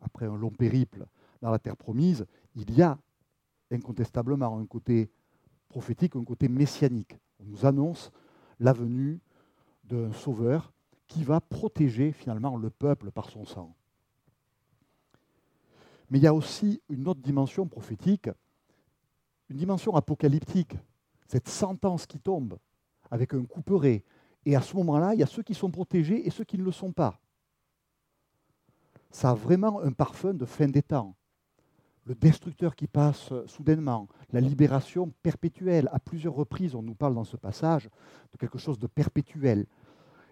après 0.01 0.27
un 0.27 0.37
long 0.37 0.51
périple, 0.51 1.07
dans 1.43 1.51
la 1.51 1.59
terre 1.59 1.77
promise, 1.77 2.25
il 2.55 2.73
y 2.73 2.83
a 2.83 2.97
incontestablement 3.73 4.59
un 4.59 4.67
côté 4.67 5.11
prophétique, 5.69 6.15
un 6.15 6.25
côté 6.25 6.49
messianique. 6.49 7.19
On 7.41 7.45
nous 7.45 7.67
annonce 7.67 8.13
la 8.61 8.73
venue 8.73 9.21
d'un 9.89 10.13
sauveur 10.13 10.73
qui 11.07 11.25
va 11.25 11.41
protéger 11.41 12.13
finalement 12.13 12.57
le 12.57 12.71
peuple 12.71 13.11
par 13.11 13.31
son 13.31 13.45
sang. 13.45 13.75
Mais 16.11 16.19
il 16.19 16.23
y 16.23 16.27
a 16.27 16.35
aussi 16.35 16.81
une 16.89 17.09
autre 17.09 17.21
dimension 17.21 17.67
prophétique, 17.67 18.31
une 19.49 19.57
dimension 19.57 19.95
apocalyptique, 19.95 20.75
cette 21.27 21.49
sentence 21.49 22.07
qui 22.07 22.19
tombe 22.19 22.59
avec 23.11 23.35
un 23.35 23.45
couperet. 23.45 24.05
Et 24.45 24.55
à 24.57 24.63
ce 24.63 24.77
moment-là, 24.77 25.15
il 25.15 25.21
y 25.21 25.23
a 25.23 25.27
ceux 25.27 25.43
qui 25.43 25.55
sont 25.55 25.71
protégés 25.71 26.27
et 26.27 26.31
ceux 26.31 26.45
qui 26.45 26.59
ne 26.59 26.65
le 26.65 26.73
sont 26.73 26.93
pas. 26.93 27.21
Ça 29.11 29.31
a 29.31 29.35
vraiment 29.35 29.81
un 29.81 29.93
parfum 29.93 30.35
de 30.35 30.45
fin 30.45 30.69
des 30.69 30.83
temps. 30.83 31.17
Le 32.07 32.15
destructeur 32.15 32.77
qui 32.77 32.87
passe 32.87 33.33
soudainement, 33.47 34.07
la 34.31 34.41
libération 34.41 35.13
perpétuelle. 35.23 35.89
À 35.93 35.99
plusieurs 35.99 36.35
reprises, 36.35 36.77
on 36.77 36.83
nous 36.83 36.95
parle 36.95 37.15
dans 37.15 37.25
ce 37.25 37.37
passage 37.37 37.91
de 38.33 38.39
quelque 38.39 38.59
chose 38.59 38.79
de 38.79 38.87
perpétuel 38.87 39.67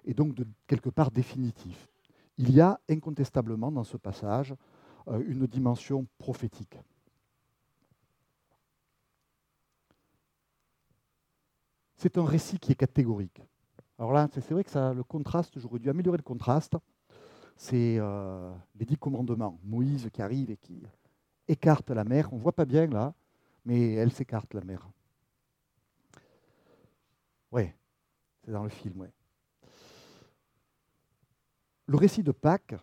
et 0.05 0.15
donc 0.15 0.35
de 0.35 0.47
quelque 0.69 0.89
part 0.89 1.11
définitif. 1.11 1.89
Il 2.39 2.53
y 2.53 2.61
a 2.61 2.81
incontestablement 2.89 3.73
dans 3.73 3.83
ce 3.83 3.97
passage 3.97 4.55
euh, 5.09 5.23
une 5.27 5.47
dimension 5.47 6.07
prophétique. 6.19 6.79
C'est 11.97 12.19
un 12.19 12.25
récit 12.25 12.59
qui 12.59 12.71
est 12.71 12.77
catégorique. 12.77 13.43
Alors 13.99 14.13
là, 14.13 14.29
c'est 14.33 14.51
vrai 14.51 14.63
que 14.63 14.71
ça, 14.71 14.93
le 14.93 15.03
contraste, 15.03 15.59
j'aurais 15.59 15.79
dû 15.79 15.91
améliorer 15.91 16.19
le 16.19 16.23
contraste. 16.23 16.77
c'est 17.57 17.97
euh, 17.99 18.53
les 18.77 18.85
dix 18.85 18.97
commandements. 18.97 19.59
Moïse 19.65 20.09
qui 20.13 20.23
arrive 20.23 20.51
et 20.51 20.57
qui 20.57 20.83
écarte 21.49 21.91
la 21.91 22.05
mer. 22.05 22.33
On 22.33 22.37
ne 22.37 22.41
voit 22.41 22.53
pas 22.53 22.65
bien 22.65 22.87
là, 22.87 23.15
mais 23.65 23.93
elle 23.95 24.13
s'écarte 24.13 24.55
la 24.55 24.63
mer. 24.63 24.89
Oui, 27.53 27.71
c'est 28.45 28.51
dans 28.51 28.65
le 28.65 28.69
film, 28.69 29.01
oui. 29.01 29.09
Le 31.87 31.97
récit 31.97 32.23
de 32.23 32.33
Pâques, 32.33 32.75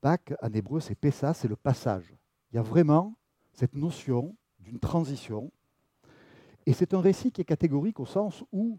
Pâques 0.00 0.34
en 0.42 0.52
hébreu 0.52 0.80
c'est 0.80 0.94
Pessa, 0.94 1.32
c'est 1.32 1.48
le 1.48 1.56
passage. 1.56 2.14
Il 2.52 2.56
y 2.56 2.58
a 2.58 2.62
vraiment 2.62 3.16
cette 3.54 3.74
notion 3.74 4.36
d'une 4.60 4.78
transition. 4.78 5.50
Et 6.66 6.72
c'est 6.72 6.94
un 6.94 7.00
récit 7.00 7.32
qui 7.32 7.40
est 7.40 7.44
catégorique 7.44 8.00
au 8.00 8.06
sens 8.06 8.44
où 8.52 8.78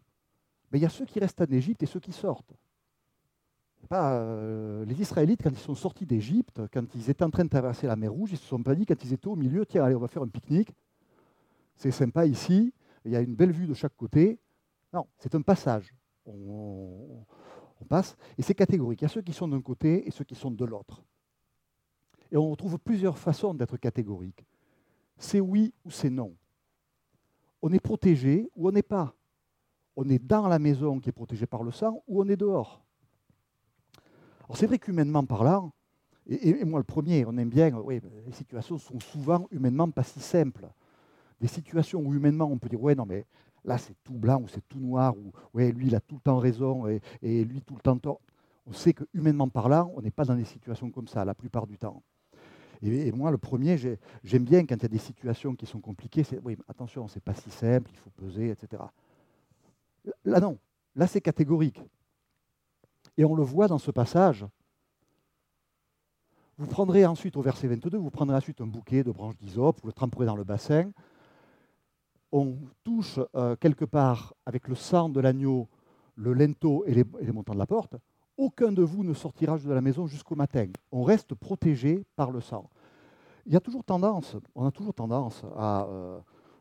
ben, 0.72 0.78
il 0.78 0.82
y 0.82 0.86
a 0.86 0.90
ceux 0.90 1.06
qui 1.06 1.20
restent 1.20 1.42
en 1.42 1.46
Égypte 1.46 1.82
et 1.84 1.86
ceux 1.86 2.00
qui 2.00 2.12
sortent. 2.12 2.54
Euh, 3.92 4.84
les 4.86 5.00
Israélites, 5.00 5.42
quand 5.44 5.52
ils 5.52 5.58
sont 5.58 5.76
sortis 5.76 6.06
d'Égypte, 6.06 6.62
quand 6.74 6.84
ils 6.96 7.10
étaient 7.10 7.24
en 7.24 7.30
train 7.30 7.44
de 7.44 7.50
traverser 7.50 7.88
la 7.88 7.96
mer 7.96 8.12
Rouge, 8.12 8.32
ils 8.32 8.36
ne 8.36 8.40
se 8.40 8.46
sont 8.46 8.64
pas 8.64 8.76
dit, 8.76 8.86
quand 8.86 9.04
ils 9.04 9.14
étaient 9.14 9.28
au 9.28 9.36
milieu, 9.36 9.66
tiens, 9.66 9.84
allez, 9.84 9.96
on 9.96 10.00
va 10.00 10.08
faire 10.08 10.24
un 10.24 10.28
pique-nique. 10.28 10.72
C'est 11.76 11.92
sympa 11.92 12.26
ici, 12.26 12.74
il 13.04 13.12
y 13.12 13.16
a 13.16 13.22
une 13.22 13.36
belle 13.36 13.52
vue 13.52 13.68
de 13.68 13.74
chaque 13.74 13.96
côté. 13.96 14.40
Non, 14.94 15.06
c'est 15.18 15.36
un 15.36 15.42
passage. 15.42 15.94
On, 16.26 17.24
on 17.82 17.86
passe, 17.86 18.16
et 18.38 18.42
c'est 18.42 18.56
catégorique. 18.56 19.02
Il 19.02 19.04
y 19.04 19.06
a 19.06 19.10
ceux 19.10 19.22
qui 19.22 19.34
sont 19.34 19.48
d'un 19.48 19.62
côté 19.62 20.08
et 20.08 20.12
ceux 20.12 20.24
qui 20.24 20.36
sont 20.36 20.52
de 20.52 20.66
l'autre. 20.66 21.04
Et 22.32 22.38
on 22.38 22.50
retrouve 22.50 22.80
plusieurs 22.80 23.18
façons 23.18 23.54
d'être 23.54 23.78
catégorique. 23.78 24.46
C'est 25.18 25.40
oui 25.40 25.74
ou 25.84 25.92
c'est 25.92 26.10
non. 26.10 26.36
On 27.62 27.72
est 27.72 27.80
protégé 27.80 28.50
ou 28.56 28.68
on 28.68 28.72
n'est 28.72 28.84
pas. 28.84 29.16
On 29.96 30.10
est 30.10 30.20
dans 30.20 30.48
la 30.48 30.60
maison 30.60 31.00
qui 31.00 31.10
est 31.10 31.14
protégée 31.14 31.46
par 31.46 31.64
le 31.64 31.72
sang 31.72 32.04
ou 32.08 32.22
on 32.22 32.28
est 32.28 32.36
dehors. 32.36 32.85
Alors 34.46 34.58
c'est 34.58 34.68
vrai 34.68 34.80
qu'humainement 34.80 35.24
parlant, 35.26 35.72
et, 36.28 36.64
moi 36.66 36.80
le 36.80 36.84
premier, 36.84 37.26
on 37.26 37.38
aime 37.38 37.50
bien, 37.50 37.72
oui, 37.78 38.02
les 38.26 38.32
situations 38.32 38.78
sont 38.78 39.00
souvent 39.00 39.48
humainement 39.52 39.90
pas 39.90 40.04
si 40.04 40.20
simples. 40.20 40.68
Des 41.40 41.48
situations 41.48 42.00
où 42.00 42.14
humainement 42.14 42.46
on 42.46 42.58
peut 42.58 42.70
dire, 42.70 42.82
ouais, 42.82 42.96
non 42.96 43.06
mais 43.06 43.26
là 43.64 43.78
c'est 43.78 43.96
tout 44.04 44.14
blanc 44.14 44.42
ou 44.42 44.48
c'est 44.48 44.68
tout 44.68 44.80
noir, 44.80 45.16
ou 45.18 45.32
ouais, 45.54 45.72
lui 45.72 45.88
il 45.88 45.96
a 45.96 46.00
tout 46.00 46.16
le 46.16 46.22
temps 46.22 46.40
raison 46.40 46.88
et, 46.88 47.02
lui 47.22 47.62
tout 47.62 47.76
le 47.76 47.82
temps 47.82 47.98
tort. 47.98 48.22
On 48.68 48.74
sait 48.74 48.94
que 48.94 49.04
humainement 49.14 49.48
parlant, 49.48 49.92
on 49.96 50.02
n'est 50.02 50.12
pas 50.12 50.26
dans 50.26 50.36
des 50.36 50.46
situations 50.46 50.90
comme 50.90 51.08
ça 51.08 51.24
la 51.26 51.36
plupart 51.36 51.68
du 51.68 51.78
temps. 51.78 52.02
Et, 52.82 53.12
moi, 53.12 53.32
le 53.32 53.38
premier, 53.38 53.78
j'aime 54.24 54.44
bien 54.44 54.66
quand 54.66 54.76
il 54.76 54.84
y 54.84 54.86
a 54.86 54.90
des 54.90 54.98
situations 54.98 55.56
qui 55.56 55.66
sont 55.66 55.80
compliquées, 55.80 56.24
c'est 56.24 56.40
oui, 56.44 56.58
attention, 56.68 57.08
c'est 57.08 57.24
pas 57.24 57.34
si 57.34 57.50
simple, 57.50 57.90
il 57.92 57.98
faut 57.98 58.10
peser, 58.12 58.50
etc. 58.50 58.84
Là, 60.24 60.40
non. 60.40 60.58
Là, 60.96 61.08
c'est 61.08 61.22
catégorique. 61.22 61.82
Et 63.18 63.26
on 63.26 63.36
le 63.36 63.44
voit 63.44 63.68
dans 63.68 63.78
ce 63.78 63.92
passage. 63.92 64.46
Vous 66.58 66.68
prendrez 66.68 67.06
ensuite, 67.06 67.36
au 67.36 67.42
verset 67.42 67.68
22, 67.68 67.98
vous 67.98 68.10
prendrez 68.10 68.36
ensuite 68.36 68.62
un 68.62 68.68
bouquet 68.68 69.04
de 69.04 69.12
branches 69.12 69.38
d'hysope, 69.38 69.80
vous 69.82 69.88
le 69.88 69.94
tremperez 69.94 70.26
dans 70.26 70.38
le 70.38 70.44
bassin. 70.44 70.92
On 72.32 72.56
touche 72.84 73.20
euh, 73.36 73.56
quelque 73.58 73.86
part 73.86 74.34
avec 74.46 74.68
le 74.68 74.76
sang 74.76 75.10
de 75.10 75.20
l'agneau 75.20 75.68
le 76.16 76.34
lento 76.34 76.86
et 76.86 76.94
les, 76.94 77.32
montants 77.34 77.54
de 77.54 77.60
la 77.60 77.66
porte 77.66 77.96
aucun 78.38 78.72
de 78.72 78.82
vous 78.82 79.04
ne 79.04 79.14
sortira 79.14 79.58
de 79.58 79.72
la 79.72 79.82
maison 79.82 80.08
jusqu'au 80.08 80.36
matin. 80.36 80.68
On 80.92 81.04
reste 81.04 81.36
protégé 81.36 82.04
par 82.16 82.32
le 82.32 82.42
sang. 82.42 82.70
Il 83.46 83.54
y 83.54 83.56
a 83.56 83.62
toujours 83.62 83.84
tendance, 83.84 84.36
on 84.56 84.66
a 84.66 84.72
toujours 84.72 84.94
tendance 84.94 85.44
à, 85.56 85.86
euh, 85.86 86.20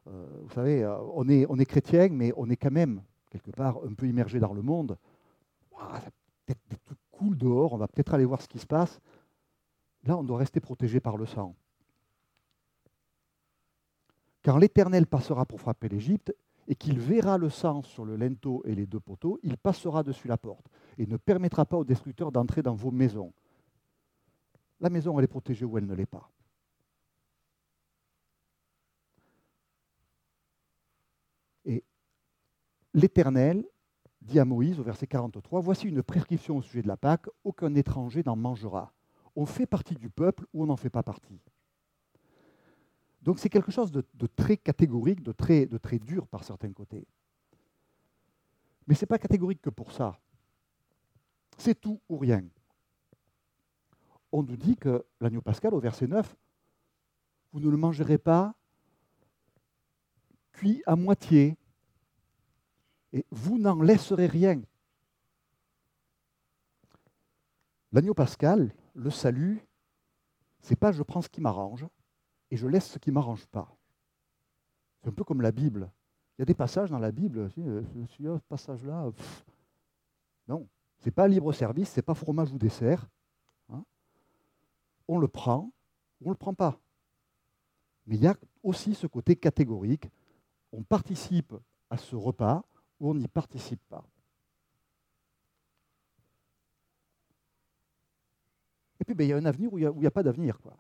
euh, 0.09 0.27
vous 0.43 0.53
savez, 0.55 0.87
on, 1.15 1.29
est, 1.29 1.47
on 1.49 1.59
est 1.59 1.65
chrétien, 1.65 2.09
mais 2.11 2.33
on 2.37 2.49
est 2.49 2.57
quand 2.57 2.71
même 2.71 3.03
quelque 3.31 3.51
part 3.51 3.79
un 3.89 3.95
peu 3.95 4.07
immergé 4.07 4.39
dans 4.39 4.53
le 4.53 4.63
monde. 4.63 4.97
Peut-être 6.47 6.63
des 6.69 6.77
trucs 6.77 6.99
cool 7.11 7.37
dehors, 7.37 7.73
on 7.73 7.77
va 7.77 7.89
peut-être 7.89 8.15
aller 8.15 8.25
voir 8.25 8.43
ce 8.43 8.49
qui 8.49 8.59
se 8.59 8.67
passe. 8.67 9.01
Là, 10.05 10.17
on 10.17 10.25
doit 10.25 10.39
rester 10.39 10.61
protégé 10.61 11.01
par 11.01 11.17
le 11.17 11.27
sang. 11.27 11.55
Quand 14.45 14.59
l'Éternel 14.59 15.07
passera 15.07 15.47
pour 15.47 15.61
frapper 15.61 15.89
l'Égypte, 15.89 16.35
et 16.69 16.75
qu'il 16.75 16.99
verra 16.99 17.39
le 17.39 17.51
sang 17.51 17.83
sur 17.83 18.05
le 18.05 18.17
linteau 18.17 18.63
et 18.65 18.75
les 18.75 18.87
deux 18.87 19.01
poteaux, 19.01 19.39
il 19.43 19.57
passera 19.59 20.03
dessus 20.03 20.29
la 20.29 20.39
porte 20.39 20.67
et 20.99 21.07
ne 21.07 21.17
permettra 21.17 21.65
pas 21.67 21.77
au 21.77 21.85
destructeur 21.85 22.33
d'entrer 22.33 22.63
dans 22.63 22.75
vos 22.75 22.91
maisons. 22.91 23.33
La 24.81 24.91
maison, 24.91 25.19
elle 25.19 25.25
est 25.25 25.29
protégée 25.29 25.65
ou 25.65 25.79
elle 25.79 25.87
ne 25.87 25.95
l'est 25.95 26.07
pas. 26.07 26.31
Et 31.65 31.85
l'Éternel 32.93 33.65
dit 34.25 34.39
à 34.39 34.45
Moïse 34.45 34.81
au 34.81 34.83
verset 34.83 35.07
43, 35.07 35.61
Voici 35.61 35.87
une 35.87 36.03
prescription 36.03 36.57
au 36.57 36.63
sujet 36.63 36.83
de 36.83 36.89
la 36.89 36.97
Pâque, 36.97 37.27
aucun 37.45 37.75
étranger 37.75 38.23
n'en 38.25 38.37
mangera. 38.37 38.93
On 39.37 39.47
fait 39.47 39.67
partie 39.67 39.95
du 39.95 40.09
peuple 40.11 40.47
ou 40.53 40.63
on 40.63 40.67
n'en 40.67 40.77
fait 40.77 40.91
pas 40.91 41.03
partie. 41.03 41.41
Donc 43.23 43.39
c'est 43.39 43.49
quelque 43.49 43.73
chose 43.73 43.91
de, 43.91 44.05
très 44.37 44.57
catégorique, 44.57 45.23
de 45.23 45.33
très, 45.33 45.67
de 45.67 45.79
très 45.79 45.99
dur 45.99 46.27
par 46.27 46.45
certains 46.45 46.73
côtés. 46.73 47.07
Mais 48.87 48.95
ce 48.95 49.03
n'est 49.05 49.09
pas 49.09 49.19
catégorique 49.19 49.63
que 49.63 49.71
pour 49.71 49.93
ça. 49.93 50.19
C'est 51.57 51.81
tout 51.81 52.01
ou 52.09 52.19
rien. 52.19 52.45
On 54.31 54.43
nous 54.43 54.57
dit 54.57 54.77
que 54.77 55.07
l'agneau 55.21 55.41
pascal, 55.41 55.73
au 55.73 55.81
verset 55.81 56.07
9, 56.07 56.37
vous 57.53 57.61
ne 57.61 57.71
le 57.71 57.77
mangerez 57.77 58.19
pas 58.19 58.55
cuit 60.53 60.83
à 60.87 60.97
moitié, 60.97 61.57
et 63.15 63.25
vous 63.31 63.59
n'en 63.59 63.81
laisserez 63.81 64.27
rien. 64.27 64.61
L'agneau 67.93 68.13
pascal, 68.13 68.75
le 68.95 69.09
salut, 69.09 69.65
c'est 70.61 70.77
pas 70.77 70.91
je 70.91 71.03
prends 71.05 71.23
ce 71.23 71.29
qui 71.29 71.41
m'arrange, 71.41 71.87
et 72.51 72.57
je 72.57 72.67
laisse 72.67 72.89
ce 72.89 72.99
qui 72.99 73.13
m'arrange 73.13 73.47
pas. 73.47 73.75
C'est 75.01 75.09
un 75.09 75.13
peu 75.13 75.23
comme 75.23 75.43
la 75.43 75.53
Bible. 75.53 75.91
Il 76.37 76.41
y 76.41 76.43
a 76.43 76.45
des 76.45 76.55
passages 76.55 76.91
dans 76.91 76.99
la 76.99 77.13
Bible, 77.13 77.49
euh, 77.57 77.83
ce 78.09 78.47
passage-là, 78.49 79.13
non, 80.49 80.67
ce 80.99 81.05
n'est 81.05 81.13
pas 81.13 81.29
libre 81.29 81.53
service, 81.53 81.91
ce 81.91 82.01
n'est 82.01 82.03
pas 82.03 82.15
fromage 82.15 82.53
ou 82.53 82.59
dessert. 82.59 83.09
Hein. 83.69 83.85
On 85.07 85.19
le 85.19 85.29
prend 85.29 85.71
ou 86.21 86.27
on 86.27 86.29
ne 86.31 86.35
le 86.35 86.39
prend 86.39 86.55
pas. 86.55 86.81
Mais 88.07 88.17
il 88.17 88.23
y 88.23 88.27
a 88.27 88.35
aussi 88.65 88.97
ce 88.97 89.07
côté 89.07 89.37
catégorique. 89.37 90.11
On 90.73 90.83
participe 90.83 91.55
à 91.91 91.97
ce 91.97 92.17
repas 92.17 92.65
on 93.11 93.15
n'y 93.15 93.29
participe 93.29 93.83
pas. 93.89 94.05
Et 99.01 99.05
puis 99.05 99.15
ben, 99.15 99.25
il 99.25 99.31
y 99.31 99.33
a 99.33 99.37
un 99.37 99.45
avenir 99.45 99.73
où 99.73 99.79
il 99.79 99.89
n'y 99.91 100.07
a, 100.07 100.11
pas 100.11 100.23
d'avenir. 100.23 100.59
Quoi 100.61 100.77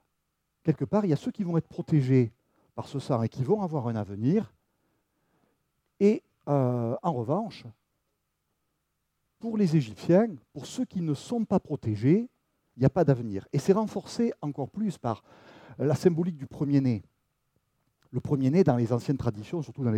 quelque 0.64 0.84
part, 0.84 1.04
il 1.04 1.10
y 1.10 1.12
a 1.12 1.16
ceux 1.16 1.30
qui 1.30 1.44
vont 1.44 1.56
être 1.56 1.68
protégés 1.68 2.32
par 2.74 2.88
ce 2.88 2.98
sang 2.98 3.22
et 3.22 3.28
qui 3.28 3.44
vont 3.44 3.62
avoir 3.62 3.87
un 3.87 3.94
avenir. 3.94 4.52
Et 6.00 6.22
euh, 6.48 6.96
en 7.02 7.12
revanche, 7.12 7.64
pour 9.38 9.56
les 9.56 9.76
Égyptiens, 9.76 10.34
pour 10.52 10.66
ceux 10.66 10.87
qui 10.87 11.00
ne 11.02 11.14
sont 11.14 11.44
pas 11.44 11.60
protégés, 11.60 12.28
il 12.76 12.80
n'y 12.80 12.87
a 12.87 12.90
pas 12.90 13.04
d'avenir. 13.04 13.46
Et 13.52 13.58
c'est 13.58 13.74
renforcé 13.74 14.32
encore 14.40 14.70
plus 14.70 14.98
par 14.98 15.22
la 15.78 15.94
symbolique 15.94 16.37
du 16.37 16.46
premier-né. 16.46 17.04
Le 18.14 18.20
premier-né, 18.20 18.62
dans 18.62 18.77
les 18.77 18.92
anciennes 18.92 19.16
traditions, 19.16 19.61
surtout 19.61 19.83
dans 19.83 19.90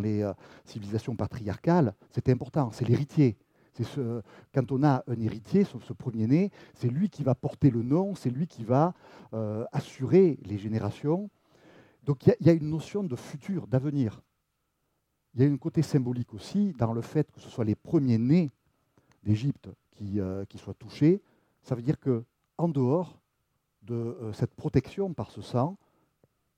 les, 0.00 0.22
euh, 0.22 0.32
civilisations 0.64 1.14
patriarcales, 1.14 1.92
c'était 2.10 2.32
important, 2.32 2.70
c'est 2.72 2.88
l'héritier. 2.88 3.36
Ce, 3.74 4.22
quand 4.54 4.72
on 4.72 4.82
a 4.82 5.04
un 5.06 5.20
héritier, 5.20 5.64
ce, 5.64 5.92
premier-né, 5.92 6.50
c'est 6.72 6.88
lui 6.88 7.10
qui 7.10 7.22
va 7.22 7.34
porter 7.34 7.68
le 7.70 7.82
nom, 7.82 8.14
c'est 8.14 8.30
lui 8.30 8.46
qui 8.46 8.64
va 8.64 8.94
euh, 9.34 9.66
assurer 9.70 10.38
les 10.46 10.56
générations. 10.56 11.28
Donc 12.04 12.26
il 12.26 12.34
y, 12.40 12.48
a 12.48 12.54
une 12.54 12.70
notion 12.70 13.04
de 13.04 13.16
futur, 13.16 13.66
d'avenir. 13.66 14.22
Il 15.34 15.42
y 15.42 15.44
a 15.44 15.50
un 15.50 15.58
côté 15.58 15.82
symbolique 15.82 16.32
aussi 16.32 16.72
dans 16.78 16.94
le 16.94 17.02
fait 17.02 17.30
que 17.30 17.40
ce 17.40 17.50
soit 17.50 17.66
les 17.66 17.74
premiers-nés 17.74 18.50
d'Égypte 19.24 19.68
qui, 19.90 20.20
euh, 20.20 20.46
qui, 20.46 20.56
soient 20.56 20.72
touchés. 20.72 21.20
Ça 21.62 21.74
veut 21.74 21.82
dire 21.82 22.00
que 22.00 22.24
en 22.56 22.68
dehors 22.68 23.20
de 23.82 24.16
cette 24.32 24.54
protection 24.54 25.12
par 25.12 25.30
ce 25.30 25.42
sang, 25.42 25.76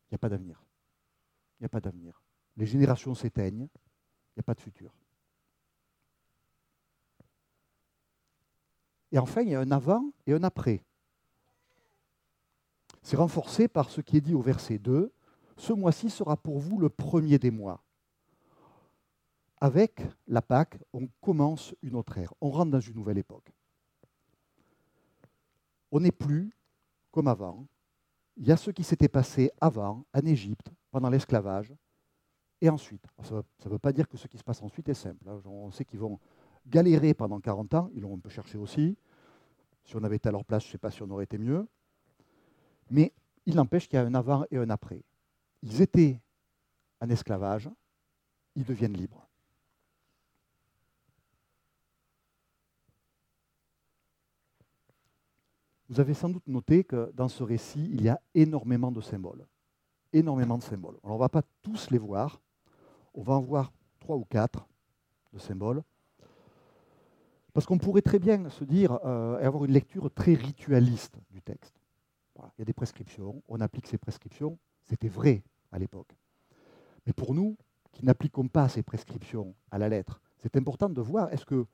il 0.04 0.12
n'y 0.12 0.16
a 0.16 0.18
pas 0.18 0.28
d'avenir. 0.28 0.63
N'y 1.64 1.66
a 1.66 1.70
pas 1.70 1.80
d'avenir. 1.80 2.22
Les 2.58 2.66
générations 2.66 3.14
s'éteignent, 3.14 3.68
il 3.72 4.36
n'y 4.36 4.40
a 4.40 4.42
pas 4.42 4.52
de 4.52 4.60
futur. 4.60 4.94
Et 9.10 9.18
enfin, 9.18 9.40
il 9.40 9.48
y 9.48 9.54
a 9.54 9.60
un 9.60 9.70
avant 9.70 10.12
et 10.26 10.34
un 10.34 10.42
après. 10.42 10.84
C'est 13.00 13.16
renforcé 13.16 13.66
par 13.66 13.88
ce 13.88 14.02
qui 14.02 14.18
est 14.18 14.20
dit 14.20 14.34
au 14.34 14.42
verset 14.42 14.76
2. 14.76 15.10
Ce 15.56 15.72
mois-ci 15.72 16.10
sera 16.10 16.36
pour 16.36 16.58
vous 16.58 16.78
le 16.78 16.90
premier 16.90 17.38
des 17.38 17.50
mois. 17.50 17.82
Avec 19.58 20.02
la 20.26 20.42
Pâque, 20.42 20.76
on 20.92 21.08
commence 21.22 21.74
une 21.80 21.94
autre 21.94 22.18
ère. 22.18 22.34
On 22.42 22.50
rentre 22.50 22.72
dans 22.72 22.80
une 22.80 22.96
nouvelle 22.96 23.16
époque. 23.16 23.50
On 25.90 26.00
n'est 26.00 26.12
plus 26.12 26.54
comme 27.10 27.28
avant. 27.28 27.66
Il 28.36 28.46
y 28.46 28.52
a 28.52 28.58
ce 28.58 28.70
qui 28.70 28.84
s'était 28.84 29.08
passé 29.08 29.50
avant, 29.62 30.04
en 30.12 30.26
Égypte, 30.26 30.70
pendant 30.94 31.10
l'esclavage, 31.10 31.74
et 32.60 32.70
ensuite. 32.70 33.04
Ça 33.24 33.42
ne 33.64 33.68
veut 33.68 33.80
pas 33.80 33.92
dire 33.92 34.06
que 34.06 34.16
ce 34.16 34.28
qui 34.28 34.38
se 34.38 34.44
passe 34.44 34.62
ensuite 34.62 34.88
est 34.88 34.94
simple. 34.94 35.28
Hein. 35.28 35.40
On 35.44 35.72
sait 35.72 35.84
qu'ils 35.84 35.98
vont 35.98 36.20
galérer 36.68 37.14
pendant 37.14 37.40
40 37.40 37.74
ans, 37.74 37.90
ils 37.94 38.00
l'ont 38.00 38.14
un 38.14 38.20
peu 38.20 38.28
cherché 38.28 38.56
aussi. 38.56 38.96
Si 39.82 39.96
on 39.96 40.04
avait 40.04 40.14
été 40.14 40.28
à 40.28 40.32
leur 40.32 40.44
place, 40.44 40.62
je 40.62 40.68
ne 40.68 40.72
sais 40.72 40.78
pas 40.78 40.92
si 40.92 41.02
on 41.02 41.10
aurait 41.10 41.24
été 41.24 41.36
mieux. 41.36 41.66
Mais 42.90 43.12
il 43.44 43.56
n'empêche 43.56 43.88
qu'il 43.88 43.96
y 43.96 44.02
a 44.02 44.04
un 44.04 44.14
avant 44.14 44.44
et 44.52 44.56
un 44.56 44.70
après. 44.70 45.02
Ils 45.64 45.82
étaient 45.82 46.20
en 47.00 47.10
esclavage, 47.10 47.68
ils 48.54 48.64
deviennent 48.64 48.96
libres. 48.96 49.26
Vous 55.88 55.98
avez 55.98 56.14
sans 56.14 56.28
doute 56.28 56.46
noté 56.46 56.84
que 56.84 57.10
dans 57.14 57.28
ce 57.28 57.42
récit, 57.42 57.90
il 57.92 58.00
y 58.00 58.08
a 58.08 58.20
énormément 58.32 58.92
de 58.92 59.00
symboles. 59.00 59.44
Énormément 60.14 60.56
de 60.56 60.62
symboles. 60.62 60.96
Alors, 61.02 61.16
on 61.16 61.18
ne 61.18 61.24
va 61.24 61.28
pas 61.28 61.42
tous 61.60 61.90
les 61.90 61.98
voir. 61.98 62.40
On 63.14 63.22
va 63.22 63.34
en 63.34 63.40
voir 63.40 63.72
trois 63.98 64.16
ou 64.16 64.24
quatre 64.24 64.66
de 65.32 65.40
symboles. 65.40 65.82
Parce 67.52 67.66
qu'on 67.66 67.78
pourrait 67.78 68.00
très 68.00 68.20
bien 68.20 68.48
se 68.48 68.62
dire 68.62 68.98
euh, 69.04 69.40
et 69.40 69.44
avoir 69.44 69.64
une 69.64 69.72
lecture 69.72 70.08
très 70.12 70.34
ritualiste 70.34 71.18
du 71.30 71.42
texte. 71.42 71.74
Il 72.36 72.60
y 72.60 72.62
a 72.62 72.64
des 72.64 72.72
prescriptions, 72.72 73.42
on 73.48 73.60
applique 73.60 73.88
ces 73.88 73.98
prescriptions. 73.98 74.56
C'était 74.84 75.08
vrai 75.08 75.42
à 75.72 75.80
l'époque. 75.80 76.16
Mais 77.06 77.12
pour 77.12 77.34
nous, 77.34 77.56
qui 77.92 78.04
n'appliquons 78.04 78.46
pas 78.46 78.68
ces 78.68 78.82
prescriptions 78.82 79.54
à 79.72 79.78
la 79.78 79.88
lettre, 79.88 80.20
c'est 80.38 80.56
important 80.56 80.88
de 80.88 81.00
voir 81.00 81.32
est-ce 81.32 81.44
que 81.44 81.66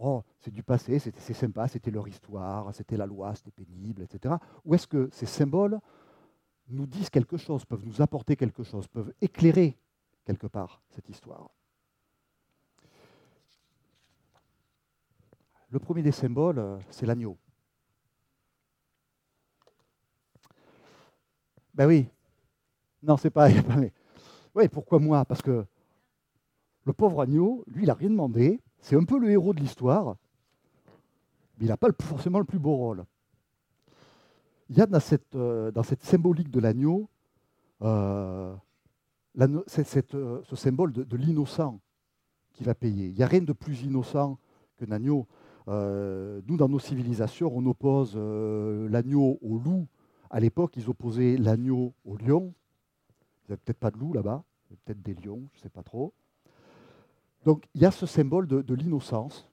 oh, 0.00 0.22
c'est 0.40 0.52
du 0.52 0.62
passé, 0.62 0.98
c'est 0.98 1.34
sympa, 1.34 1.68
c'était 1.68 1.90
leur 1.90 2.08
histoire, 2.08 2.74
c'était 2.74 2.96
la 2.96 3.06
loi, 3.06 3.34
c'était 3.34 3.50
pénible, 3.50 4.02
etc. 4.02 4.34
Ou 4.64 4.74
est-ce 4.74 4.86
que 4.86 5.08
ces 5.12 5.26
symboles 5.26 5.78
nous 6.70 6.86
disent 6.86 7.10
quelque 7.10 7.36
chose, 7.36 7.64
peuvent 7.64 7.84
nous 7.84 8.02
apporter 8.02 8.36
quelque 8.36 8.62
chose, 8.62 8.86
peuvent 8.88 9.12
éclairer 9.20 9.76
quelque 10.24 10.46
part 10.46 10.82
cette 10.90 11.08
histoire 11.08 11.50
Le 15.70 15.78
premier 15.78 16.02
des 16.02 16.12
symboles, 16.12 16.58
euh, 16.58 16.78
c'est 16.90 17.04
l'agneau. 17.04 17.36
Ben 21.74 21.86
oui. 21.86 22.08
Non, 23.02 23.16
c'est 23.16 23.30
pas. 23.30 23.48
Oui, 24.54 24.66
pourquoi 24.66 24.98
moi? 24.98 25.24
Parce 25.24 25.42
que 25.42 25.64
le 26.84 26.92
pauvre 26.92 27.20
agneau, 27.20 27.62
lui, 27.68 27.84
il 27.84 27.86
n'a 27.86 27.94
rien 27.94 28.08
demandé. 28.08 28.60
C'est 28.80 28.96
un 28.96 29.04
peu 29.04 29.18
le 29.18 29.30
héros 29.30 29.52
de 29.52 29.60
l'histoire, 29.60 30.16
mais 31.58 31.66
il 31.66 31.68
n'a 31.68 31.76
pas 31.76 31.88
forcément 32.00 32.38
le 32.38 32.44
plus 32.44 32.58
beau 32.58 32.74
rôle. 32.74 33.04
Il 34.68 34.76
y 34.76 34.80
a 34.80 34.86
dans 34.86 35.00
cette, 35.00 35.34
euh, 35.34 35.70
dans 35.70 35.82
cette 35.82 36.02
symbolique 36.02 36.50
de 36.50 36.60
l'agneau 36.60 37.08
euh, 37.82 38.54
ce 39.36 40.56
symbole 40.56 40.92
de, 40.92 41.16
l'innocent 41.16 41.80
qui 42.52 42.64
va 42.64 42.74
payer. 42.74 43.06
Il 43.06 43.14
n'y 43.14 43.22
a 43.22 43.26
rien 43.26 43.42
de 43.42 43.52
plus 43.52 43.82
innocent 43.82 44.38
qu'un 44.76 44.90
agneau. 44.90 45.26
Euh, 45.68 46.40
nous, 46.46 46.56
dans 46.56 46.68
nos 46.68 46.78
civilisations, 46.78 47.50
on 47.54 47.64
oppose 47.66 48.16
l'agneau 48.16 49.38
au 49.42 49.58
loup. 49.58 49.86
À 50.30 50.40
l'époque, 50.40 50.76
ils 50.76 50.88
opposaient 50.88 51.36
l'agneau 51.36 51.94
au 52.04 52.16
lion. 52.16 52.52
Il 53.48 53.52
n'y 53.52 53.56
peut-être 53.58 53.78
pas 53.78 53.90
de 53.90 53.98
loup 53.98 54.12
là-bas, 54.12 54.42
peut-être 54.84 55.00
des 55.00 55.14
lions, 55.14 55.48
je 55.52 55.58
ne 55.58 55.62
sais 55.62 55.68
pas 55.70 55.82
trop. 55.82 56.12
Donc 57.44 57.66
il 57.74 57.80
y 57.82 57.86
a 57.86 57.90
ce 57.90 58.06
symbole 58.06 58.46
de, 58.46 58.74
l'innocence. 58.74 59.48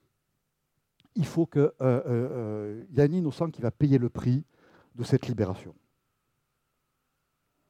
Il 1.14 1.24
faut 1.24 1.46
qu'il 1.46 1.62
euh, 1.62 1.72
euh, 1.80 2.02
euh, 2.06 2.84
y 2.92 3.00
a 3.00 3.04
un 3.04 3.12
innocent 3.12 3.50
qui 3.50 3.62
va 3.62 3.70
payer 3.70 3.96
le 3.96 4.10
prix 4.10 4.44
de 4.96 5.04
cette 5.04 5.28
libération. 5.28 5.74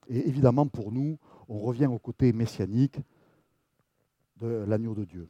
Et 0.08 0.28
évidemment, 0.28 0.66
pour 0.66 0.92
nous, 0.92 1.18
on 1.48 1.58
revient 1.58 1.86
au 1.86 1.98
côté 1.98 2.32
messianique 2.32 2.98
de 4.36 4.64
l'agneau 4.66 4.94
de 4.94 5.04
Dieu. 5.04 5.28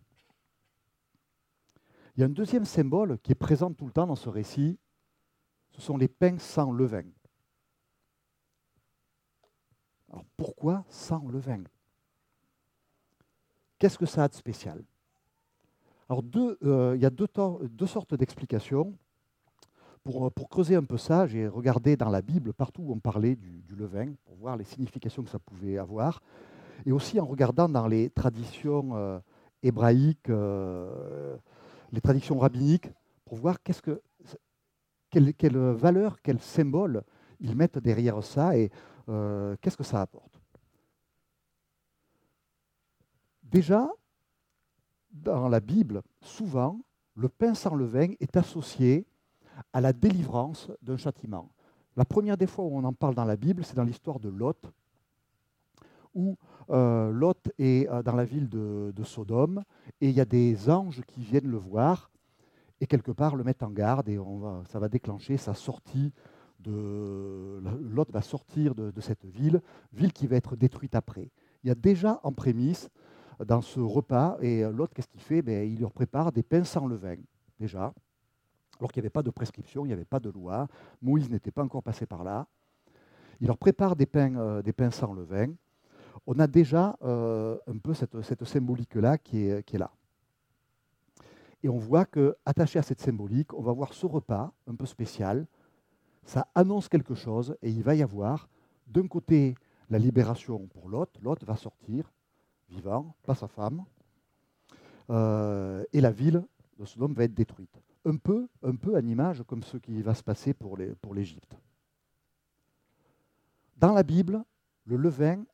Il 2.15 2.21
y 2.21 2.23
a 2.23 2.27
un 2.27 2.31
deuxième 2.31 2.65
symbole 2.65 3.19
qui 3.19 3.33
est 3.33 3.37
présent 3.37 3.73
tout 3.73 3.87
le 3.87 3.93
temps 3.93 4.07
dans 4.07 4.17
ce 4.17 4.29
récit, 4.29 4.79
ce 5.71 5.81
sont 5.81 5.97
les 5.97 6.09
pains 6.09 6.39
sans 6.39 6.71
levain. 6.73 7.05
Alors 10.11 10.25
pourquoi 10.37 10.85
sans 10.89 11.29
levain? 11.29 11.63
Qu'est-ce 13.79 13.99
que 13.99 14.07
ça 14.07 14.25
a 14.25 14.29
de 14.29 14.35
spécial? 14.35 14.83
Alors, 16.09 16.23
euh, 16.63 16.95
il 16.97 17.03
y 17.03 17.07
a 17.07 17.11
deux, 17.11 17.87
sortes 17.87 18.15
d'explications. 18.15 18.97
Pour, 20.07 20.49
creuser 20.49 20.77
un 20.77 20.85
peu 20.85 20.99
ça, 20.99 21.27
j'ai 21.27 21.49
regardé 21.49 21.97
dans 21.97 22.11
la 22.11 22.23
Bible 22.23 22.53
partout 22.53 22.83
où 22.83 22.92
on 22.92 23.01
parlait 23.01 23.35
du, 23.35 23.75
levain, 23.75 24.12
pour 24.25 24.37
voir 24.37 24.57
les 24.57 24.62
significations 24.62 25.25
que 25.25 25.31
ça 25.31 25.40
pouvait 25.40 25.79
avoir. 25.79 26.23
Et 26.85 26.92
aussi 26.92 27.19
en 27.19 27.25
regardant 27.25 27.69
dans 27.69 27.88
les 27.88 28.11
traditions 28.11 28.90
euh, 28.95 29.19
hébraïques, 29.64 30.31
euh, 30.31 31.37
les 31.90 32.01
traditions 32.01 32.38
rabbiniques, 32.38 32.88
pour 33.25 33.37
voir 33.38 33.61
qu'est-ce 33.61 33.83
que, 33.83 34.01
quelle, 35.11 35.59
valeur, 35.59 36.23
quel 36.23 36.38
symbole 36.38 37.03
ils 37.40 37.57
mettent 37.57 37.79
derrière 37.79 38.23
ça 38.23 38.57
et 38.57 38.71
qu'est-ce 39.07 39.77
que 39.77 39.83
ça 39.83 40.03
apporte. 40.03 40.40
Déjà, 43.42 43.90
dans 45.11 45.49
la 45.49 45.59
Bible, 45.59 46.03
souvent, 46.23 46.81
le 47.16 47.29
pain 47.29 47.55
sans 47.55 47.75
levain 47.75 48.12
est 48.21 48.37
associé 48.37 49.05
à 49.73 49.81
la 49.81 49.92
délivrance 49.92 50.71
d'un 50.83 50.97
châtiment. 50.97 51.51
La 51.97 52.05
première 52.05 52.37
des 52.37 52.47
fois 52.47 52.64
où 52.64 52.77
on 52.77 52.85
en 52.85 52.92
parle 52.92 53.14
dans 53.14 53.25
la 53.25 53.37
Bible, 53.37 53.64
c'est 53.64 53.77
dans 53.77 53.85
l'histoire 53.85 54.21
de 54.21 54.29
Lot, 54.29 54.71
où 56.14 56.37
euh, 56.71 57.11
Lot 57.11 57.49
est 57.59 57.88
euh, 57.88 58.03
dans 58.03 58.14
la 58.14 58.25
ville 58.25 58.49
de, 58.49 58.92
Sodome, 59.05 59.62
et 60.01 60.09
il 60.09 60.14
y 60.14 60.21
a 60.21 60.25
des 60.25 60.69
anges 60.69 61.03
qui 61.07 61.21
viennent 61.23 61.51
le 61.51 61.59
voir, 61.59 62.11
et 62.81 62.87
quelque 62.87 63.12
part 63.12 63.37
le 63.37 63.45
mettent 63.45 63.62
en 63.62 63.71
garde, 63.71 64.09
et 64.09 64.19
ça 64.69 64.79
va 64.79 64.88
déclencher 64.88 65.37
sa 65.37 65.55
sortie 65.55 66.12
de... 66.61 67.62
Lot 67.81 68.11
va 68.11 68.21
sortir 68.21 68.75
de, 68.75 69.01
cette 69.01 69.25
ville, 69.25 69.62
ville 69.92 70.12
qui 70.12 70.27
va 70.27 70.37
être 70.37 70.57
détruite 70.57 70.95
après. 70.95 71.31
Il 71.64 71.69
y 71.69 71.71
a 71.71 71.75
déjà 71.75 72.21
en 72.23 72.33
prémisse 72.33 72.90
dans 73.45 73.61
ce 73.61 73.81
repas. 73.81 74.37
Et 74.40 74.64
euh, 74.64 74.71
l'autre, 74.71 74.95
qu'est-ce 74.95 75.09
qu'il 75.09 75.21
fait? 75.21 75.42
Ben, 75.42 75.71
Il 75.71 75.81
leur 75.81 75.92
prépare 75.92 76.33
des 76.33 76.42
pains 76.42 76.64
sans 76.64 76.87
levain, 76.87 77.16
déjà. 77.59 77.92
Alors 78.79 78.93
qu'il 78.93 79.01
n'y 79.01 79.05
avait 79.05 79.11
pas 79.11 79.23
de 79.23 79.31
prescription, 79.31 79.85
il 79.85 79.89
n'y 79.89 79.95
avait 79.95 80.05
pas 80.05 80.21
de 80.21 80.31
loi. 80.31 80.69
Moïse 81.01 81.31
n'était 81.31 81.51
pas 81.51 81.62
encore 81.62 81.83
passé 81.83 82.07
par 82.07 82.25
là. 82.25 82.47
Il 83.41 83.47
leur 83.47 83.59
prépare 83.59 83.97
des 83.97 84.07
pains, 84.07 84.35
euh, 84.37 84.91
sans 84.91 85.12
levain. 85.12 85.53
On 86.27 86.39
a 86.39 86.47
déjà 86.47 86.97
euh, 87.03 87.59
un 87.67 87.79
peu 87.79 87.95
cette, 87.95 88.45
symbolique-là 88.45 89.19
qui 89.19 89.47
est, 89.47 89.73
là. 89.75 89.91
Et 91.62 91.69
on 91.69 91.79
voit 91.79 92.05
que, 92.05 92.37
attaché 92.45 92.79
à 92.79 92.83
cette 92.83 93.01
symbolique, 93.01 93.53
on 93.55 93.62
va 93.62 93.73
voir 93.73 93.93
ce 93.93 94.07
repas 94.07 94.53
un 94.67 94.75
peu 94.75 94.87
spécial. 94.87 95.47
Ça 96.25 96.49
annonce 96.55 96.89
quelque 96.89 97.15
chose 97.15 97.57
et 97.62 97.71
il 97.71 97.83
va 97.83 97.95
y 97.95 98.03
avoir, 98.03 98.49
d'un 98.87 99.07
côté, 99.07 99.55
la 99.91 99.99
libération 99.99 100.67
pour 100.67 100.89
l'autre. 100.89 101.12
L'autre 101.23 101.47
va 101.47 101.57
sortir 101.57 102.11
vivant, 102.69 103.15
pas 103.25 103.35
sa 103.35 103.49
femme. 103.49 103.85
Euh, 105.11 105.85
et 105.93 106.01
la 106.01 106.11
ville 106.11 106.45
de 106.79 106.85
Sodome 106.85 107.15
va 107.15 107.25
être 107.25 107.35
détruite. 107.35 107.81
Un 108.07 108.16
peu, 108.16 108.49
un 108.62 108.77
peu 108.77 108.97
en 108.97 109.05
image 109.05 109.42
comme 109.47 109.62
ce 109.62 109.77
qui 109.77 110.01
va 110.01 110.14
se 110.14 110.23
passer 110.23 110.55
pour 110.55 110.77
l'Égypte. 111.14 111.57
Dans 113.77 113.92
la 113.92 114.03
Bible, 114.03 114.42
le 114.85 114.97
levain 114.97 115.45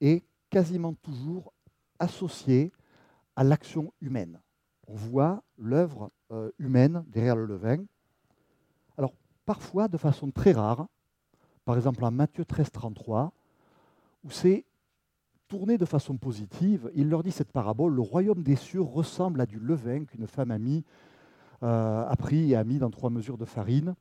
est 0.00 0.24
quasiment 0.50 0.94
toujours 0.94 1.52
associé 1.98 2.72
à 3.36 3.44
l'action 3.44 3.92
humaine. 4.00 4.40
On 4.86 4.94
voit 4.94 5.42
l'œuvre 5.56 6.10
euh, 6.32 6.50
humaine 6.58 7.04
derrière 7.06 7.36
le 7.36 7.46
levain. 7.46 7.84
Alors, 8.98 9.14
parfois, 9.46 9.88
de 9.88 9.96
façon 9.96 10.30
très 10.30 10.52
rare, 10.52 10.88
par 11.64 11.76
exemple 11.76 12.04
en 12.04 12.10
Matthieu 12.10 12.44
13, 12.44 12.70
33, 12.72 13.32
où 14.24 14.30
c'est 14.30 14.64
tourné 15.48 15.78
de 15.78 15.84
façon 15.84 16.16
positive, 16.16 16.90
il 16.94 17.08
leur 17.08 17.22
dit 17.22 17.32
cette 17.32 17.52
parabole, 17.52 17.94
le 17.94 18.02
royaume 18.02 18.42
des 18.42 18.56
cieux 18.56 18.82
ressemble 18.82 19.40
à 19.40 19.46
du 19.46 19.58
levain 19.58 20.04
qu'une 20.04 20.26
femme 20.26 20.50
a, 20.50 20.58
mis, 20.58 20.84
a 21.62 22.14
pris 22.18 22.52
et 22.52 22.56
a 22.56 22.64
mis 22.64 22.78
dans 22.78 22.90
trois 22.90 23.10
mesures 23.10 23.38
de 23.38 23.44
farine. 23.44 23.94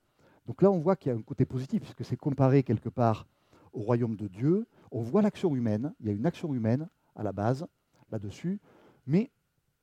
Donc 0.47 0.61
là, 0.61 0.71
on 0.71 0.79
voit 0.79 0.95
qu'il 0.95 1.11
y 1.11 1.15
a 1.15 1.17
un 1.17 1.21
côté 1.21 1.45
positif, 1.45 1.81
puisque 1.81 2.03
c'est 2.03 2.17
comparé 2.17 2.63
quelque 2.63 2.89
part 2.89 3.27
au 3.73 3.81
royaume 3.81 4.15
de 4.15 4.27
Dieu. 4.27 4.65
On 4.91 5.01
voit 5.01 5.21
l'action 5.21 5.55
humaine, 5.55 5.93
il 5.99 6.07
y 6.07 6.09
a 6.09 6.13
une 6.13 6.25
action 6.25 6.53
humaine 6.53 6.87
à 7.15 7.23
la 7.23 7.31
base, 7.31 7.67
là-dessus, 8.11 8.59
mais 9.05 9.29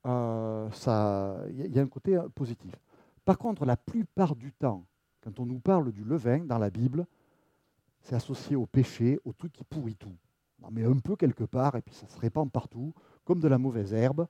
euh, 0.05 0.69
il 1.49 1.73
y 1.73 1.79
a 1.79 1.81
un 1.81 1.87
côté 1.87 2.17
euh, 2.17 2.27
positif. 2.29 2.75
Par 3.25 3.37
contre, 3.37 3.65
la 3.65 3.77
plupart 3.77 4.35
du 4.35 4.51
temps, 4.53 4.85
quand 5.21 5.39
on 5.39 5.45
nous 5.45 5.59
parle 5.59 5.91
du 5.91 6.03
levain 6.03 6.39
dans 6.39 6.57
la 6.57 6.69
Bible, 6.69 7.05
c'est 8.01 8.15
associé 8.15 8.55
au 8.55 8.65
péché, 8.65 9.19
au 9.25 9.33
truc 9.33 9.51
qui 9.51 9.63
pourrit 9.63 9.95
tout. 9.95 10.15
On 10.63 10.71
met 10.71 10.85
un 10.85 10.97
peu 10.97 11.15
quelque 11.15 11.43
part 11.43 11.75
et 11.75 11.81
puis 11.81 11.93
ça 11.93 12.07
se 12.07 12.19
répand 12.19 12.51
partout, 12.51 12.93
comme 13.23 13.39
de 13.39 13.47
la 13.47 13.57
mauvaise 13.57 13.93
herbe. 13.93 14.27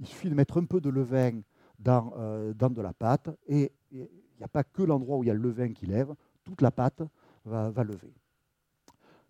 Il 0.00 0.06
suffit 0.06 0.28
de 0.28 0.34
mettre 0.34 0.58
un 0.58 0.64
peu 0.64 0.80
de 0.80 0.90
levain 0.90 1.40
dans, 1.78 2.12
euh, 2.16 2.52
dans 2.54 2.70
de 2.70 2.82
la 2.82 2.92
pâte 2.92 3.30
et 3.46 3.72
il 3.90 4.08
n'y 4.38 4.44
a 4.44 4.48
pas 4.48 4.64
que 4.64 4.82
l'endroit 4.82 5.16
où 5.18 5.24
il 5.24 5.26
y 5.26 5.30
a 5.30 5.34
le 5.34 5.40
levain 5.40 5.72
qui 5.72 5.86
lève, 5.86 6.14
toute 6.44 6.60
la 6.60 6.70
pâte 6.70 7.02
va, 7.44 7.70
va 7.70 7.84
lever. 7.84 8.12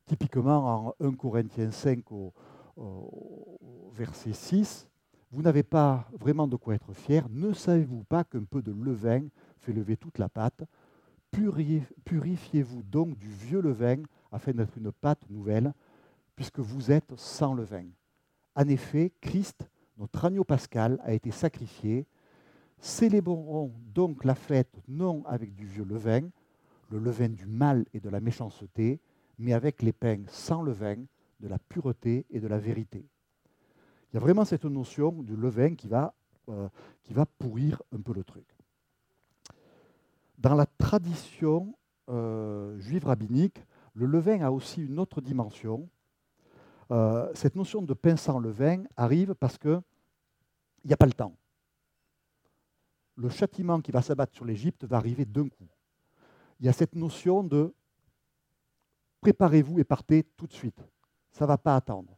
Typiquement 0.06 0.88
en 0.88 0.94
1 1.00 1.12
Corinthiens 1.12 1.70
5 1.70 2.10
au, 2.12 2.32
au 2.76 3.90
verset 3.94 4.32
6, 4.32 4.88
vous 5.30 5.42
n'avez 5.42 5.62
pas 5.62 6.08
vraiment 6.18 6.48
de 6.48 6.56
quoi 6.56 6.74
être 6.74 6.92
fier. 6.94 7.26
Ne 7.28 7.52
savez-vous 7.52 8.04
pas 8.04 8.24
qu'un 8.24 8.44
peu 8.44 8.62
de 8.62 8.72
levain 8.72 9.26
fait 9.58 9.72
lever 9.72 9.96
toute 9.96 10.18
la 10.18 10.28
pâte? 10.28 10.64
Purifiez-vous 11.30 12.82
donc 12.82 13.18
du 13.18 13.28
vieux 13.28 13.60
levain 13.60 14.02
afin 14.32 14.52
d'être 14.52 14.78
une 14.78 14.92
pâte 14.92 15.28
nouvelle, 15.28 15.74
puisque 16.34 16.60
vous 16.60 16.90
êtes 16.90 17.14
sans 17.16 17.52
levain. 17.52 17.84
En 18.54 18.68
effet, 18.68 19.12
Christ, 19.20 19.68
notre 19.98 20.24
agneau 20.24 20.44
pascal, 20.44 20.98
a 21.04 21.12
été 21.12 21.30
sacrifié. 21.30 22.06
Célébrons 22.80 23.72
donc 23.94 24.24
la 24.24 24.34
fête 24.34 24.80
non 24.86 25.24
avec 25.26 25.54
du 25.54 25.66
vieux 25.66 25.84
levain, 25.84 26.28
le 26.90 26.98
levain 26.98 27.28
du 27.28 27.46
mal 27.46 27.84
et 27.92 28.00
de 28.00 28.08
la 28.08 28.20
méchanceté, 28.20 29.00
mais 29.38 29.52
avec 29.52 29.82
les 29.82 29.92
pains 29.92 30.22
sans 30.28 30.62
levain, 30.62 30.96
de 31.40 31.48
la 31.48 31.58
pureté 31.58 32.26
et 32.30 32.40
de 32.40 32.48
la 32.48 32.58
vérité. 32.58 33.04
Il 34.10 34.14
y 34.14 34.16
a 34.16 34.20
vraiment 34.20 34.44
cette 34.44 34.64
notion 34.64 35.22
du 35.22 35.36
levain 35.36 35.74
qui 35.74 35.88
va, 35.88 36.14
euh, 36.48 36.68
pourrir 37.38 37.82
un 37.92 38.00
peu 38.00 38.12
le 38.12 38.24
truc. 38.24 38.46
Dans 40.38 40.54
la 40.54 40.66
tradition 40.66 41.74
euh, 42.08 42.78
juive 42.78 43.06
rabbinique, 43.06 43.62
le 43.94 44.06
levain 44.06 44.40
a 44.40 44.50
aussi 44.50 44.82
une 44.82 44.98
autre 44.98 45.20
dimension. 45.20 45.88
Euh, 46.90 47.30
cette 47.34 47.56
notion 47.56 47.82
de 47.82 47.92
pain 47.92 48.16
sans 48.16 48.38
levain 48.38 48.84
arrive 48.96 49.34
parce 49.34 49.58
qu'il 49.58 49.80
n'y 50.84 50.92
a 50.92 50.96
pas 50.96 51.06
le 51.06 51.12
temps. 51.12 51.34
Le 53.18 53.28
châtiment 53.28 53.80
qui 53.80 53.90
va 53.90 54.00
s'abattre 54.00 54.32
sur 54.32 54.44
l'Égypte 54.44 54.84
va 54.84 54.96
arriver 54.96 55.24
d'un 55.24 55.48
coup. 55.48 55.66
Il 56.60 56.66
y 56.66 56.68
a 56.68 56.72
cette 56.72 56.94
notion 56.94 57.42
de 57.42 57.74
préparez-vous 59.20 59.80
et 59.80 59.84
partez 59.84 60.22
tout 60.36 60.46
de 60.46 60.52
suite. 60.52 60.80
Ça 61.32 61.44
ne 61.44 61.48
va 61.48 61.58
pas 61.58 61.74
attendre. 61.74 62.16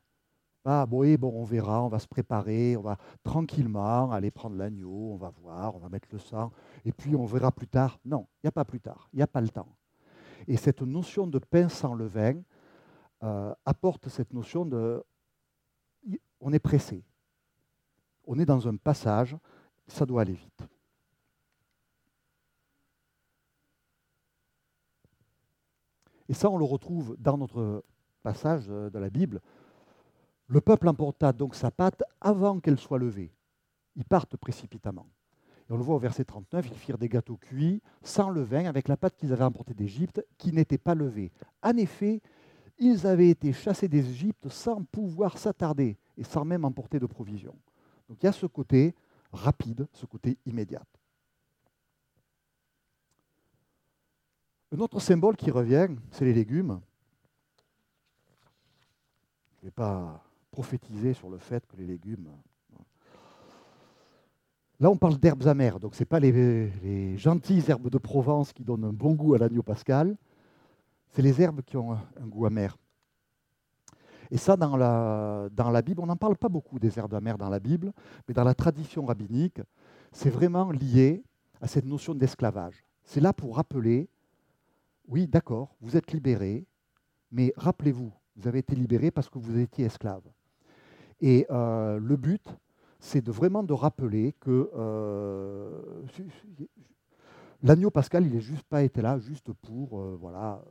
Ah, 0.63 0.85
bon, 0.85 1.03
bon, 1.15 1.33
on 1.35 1.45
verra, 1.45 1.83
on 1.83 1.89
va 1.89 1.99
se 1.99 2.07
préparer, 2.07 2.77
on 2.77 2.83
va 2.83 2.99
tranquillement 3.23 4.13
aller 4.13 4.31
prendre 4.31 4.57
l'agneau, 4.57 5.13
on 5.13 5.17
va 5.17 5.31
voir, 5.31 5.75
on 5.75 5.79
va 5.79 5.89
mettre 5.89 6.09
le 6.13 6.19
sang, 6.19 6.53
et 6.85 6.93
puis 6.93 7.17
on 7.17 7.25
verra 7.25 7.51
plus 7.51 7.67
tard. 7.67 7.99
Non, 8.05 8.27
il 8.37 8.47
n'y 8.47 8.49
a 8.49 8.53
pas 8.53 8.67
plus 8.67 8.81
tard, 8.81 9.09
il 9.15 9.17
n'y 9.17 9.23
a 9.23 9.27
pas 9.27 9.41
le 9.41 9.49
temps. 9.49 9.75
Et 10.47 10.59
cette 10.59 10.83
notion 10.83 11.27
de 11.27 11.39
pain 11.39 11.71
sans 11.71 11.95
levain 11.95 12.43
euh, 13.23 13.55
apporte 13.65 14.11
cette 14.11 14.35
notion 14.35 14.67
de... 14.67 15.03
On 16.43 16.53
est 16.53 16.59
pressé, 16.59 17.03
on 18.27 18.39
est 18.39 18.47
dans 18.47 18.69
un 18.69 18.77
passage, 18.77 19.39
ça 19.87 20.05
doit 20.05 20.23
aller 20.23 20.35
vite. 20.35 20.63
Et 26.31 26.33
ça, 26.33 26.49
on 26.49 26.57
le 26.57 26.65
retrouve 26.65 27.17
dans 27.19 27.37
notre 27.37 27.83
passage 28.23 28.69
de 28.69 28.99
la 29.01 29.11
Bible. 29.11 29.41
Le 30.47 30.61
peuple 30.61 30.87
emporta 30.89 31.33
donc 31.33 31.57
sa 31.57 31.73
pâte 31.73 32.05
avant 32.21 32.61
qu'elle 32.61 32.79
soit 32.79 32.99
levée. 32.99 33.33
Ils 33.97 34.05
partent 34.05 34.37
précipitamment. 34.37 35.09
Et 35.69 35.73
on 35.73 35.77
le 35.77 35.83
voit 35.83 35.97
au 35.97 35.99
verset 35.99 36.25
39, 36.25 36.69
ils 36.71 36.79
firent 36.79 36.99
des 36.99 37.09
gâteaux 37.09 37.37
cuits 37.37 37.83
sans 38.05 38.31
levain 38.31 38.67
avec 38.67 38.87
la 38.87 38.97
pâte 38.97 39.17
qu'ils 39.17 39.33
avaient 39.33 39.43
emportée 39.43 39.75
d'Égypte 39.75 40.25
qui 40.39 40.53
n'était 40.53 40.79
pas 40.79 40.95
levée. 40.95 41.33
En 41.65 41.77
effet, 41.77 42.23
ils 42.79 43.09
avaient 43.09 43.31
été 43.31 43.53
chassés 43.53 43.89
d'Égypte 43.89 44.49
sans 44.51 44.85
pouvoir 44.85 45.37
s'attarder 45.37 45.99
et 46.17 46.23
sans 46.23 46.45
même 46.45 46.65
emporter 46.65 47.01
de 47.01 47.07
provisions. 47.07 47.57
Donc 48.09 48.19
il 48.23 48.27
y 48.27 48.29
a 48.29 48.33
ce 48.33 48.47
côté 48.47 48.95
rapide, 49.33 49.89
ce 49.93 50.07
côté 50.07 50.39
immédiat. 50.47 50.85
Un 54.73 54.79
autre 54.79 55.01
symbole 55.01 55.37
qui 55.37 55.51
revient, 55.51 55.89
c'est 56.13 56.25
les 56.25 56.33
légumes. 56.33 56.81
Je 59.57 59.63
ne 59.63 59.67
vais 59.67 59.73
pas 59.73 60.23
prophétiser 60.53 61.13
sur 61.13 61.29
le 61.29 61.39
fait 61.39 61.67
que 61.67 61.77
les 61.77 61.87
légumes. 61.87 62.29
Là, 64.79 64.89
on 64.89 64.97
parle 64.97 65.19
d'herbes 65.19 65.47
amères, 65.47 65.81
donc 65.81 65.95
ce 65.95 66.01
n'est 66.01 66.07
pas 66.07 66.21
les, 66.21 67.19
gentilles 67.19 67.65
herbes 67.69 67.91
de 67.91 67.99
Provence 67.99 68.53
qui 68.53 68.65
donnent 68.65 68.85
un 68.85 68.93
bon 68.93 69.15
goût 69.15 69.35
à 69.35 69.39
l'agneau 69.39 69.63
pascal, 69.63 70.17
c'est 71.11 71.21
les 71.21 71.43
herbes 71.43 71.63
qui 71.63 71.77
ont 71.77 71.93
un, 71.93 72.27
goût 72.27 72.47
amer. 72.47 72.79
Et 74.31 74.39
ça, 74.39 74.57
dans 74.57 74.77
la, 74.77 75.49
dans 75.53 75.71
la 75.71 75.83
Bible, 75.83 76.01
on 76.01 76.07
n'en 76.07 76.17
parle 76.17 76.37
pas 76.37 76.49
beaucoup 76.49 76.79
des 76.79 76.97
herbes 76.97 77.15
amères 77.15 77.37
dans 77.37 77.51
la 77.51 77.59
Bible, 77.59 77.93
mais 78.27 78.35
dans 78.35 78.45
la 78.45 78.55
tradition 78.55 79.05
rabbinique, 79.05 79.61
c'est 80.13 80.31
vraiment 80.31 80.71
lié 80.71 81.25
à 81.61 81.67
cette 81.67 81.85
notion 81.85 82.15
d'esclavage. 82.15 82.85
C'est 83.03 83.21
là 83.21 83.33
pour 83.33 83.57
rappeler 83.57 84.09
oui, 85.11 85.27
d'accord, 85.27 85.75
vous 85.81 85.97
êtes 85.97 86.13
libéré, 86.13 86.65
mais 87.33 87.53
rappelez-vous, 87.57 88.13
vous 88.37 88.49
avez 88.49 88.61
été 88.61 88.77
libéré 88.77 89.11
parce 89.11 89.29
que 89.29 89.39
vous 89.39 89.59
étiez 89.59 89.85
esclave. 89.85 90.23
Et 91.21 91.47
euh, 91.51 91.99
le 91.99 92.17
but, 92.17 92.47
c'est 93.01 93.29
vraiment 93.29 93.65
de 93.65 93.73
rappeler 93.73 94.35
que 94.39 94.71
euh, 94.77 96.03
l'agneau 97.63 97.91
pascal, 97.91 98.25
il 98.25 98.35
n'est 98.35 98.41
juste 98.41 98.63
pas 98.63 98.85
été 98.85 99.03
là 99.03 99.19
juste 99.19 99.53
pour, 99.53 100.01
euh, 100.01 100.17
voilà, 100.19 100.63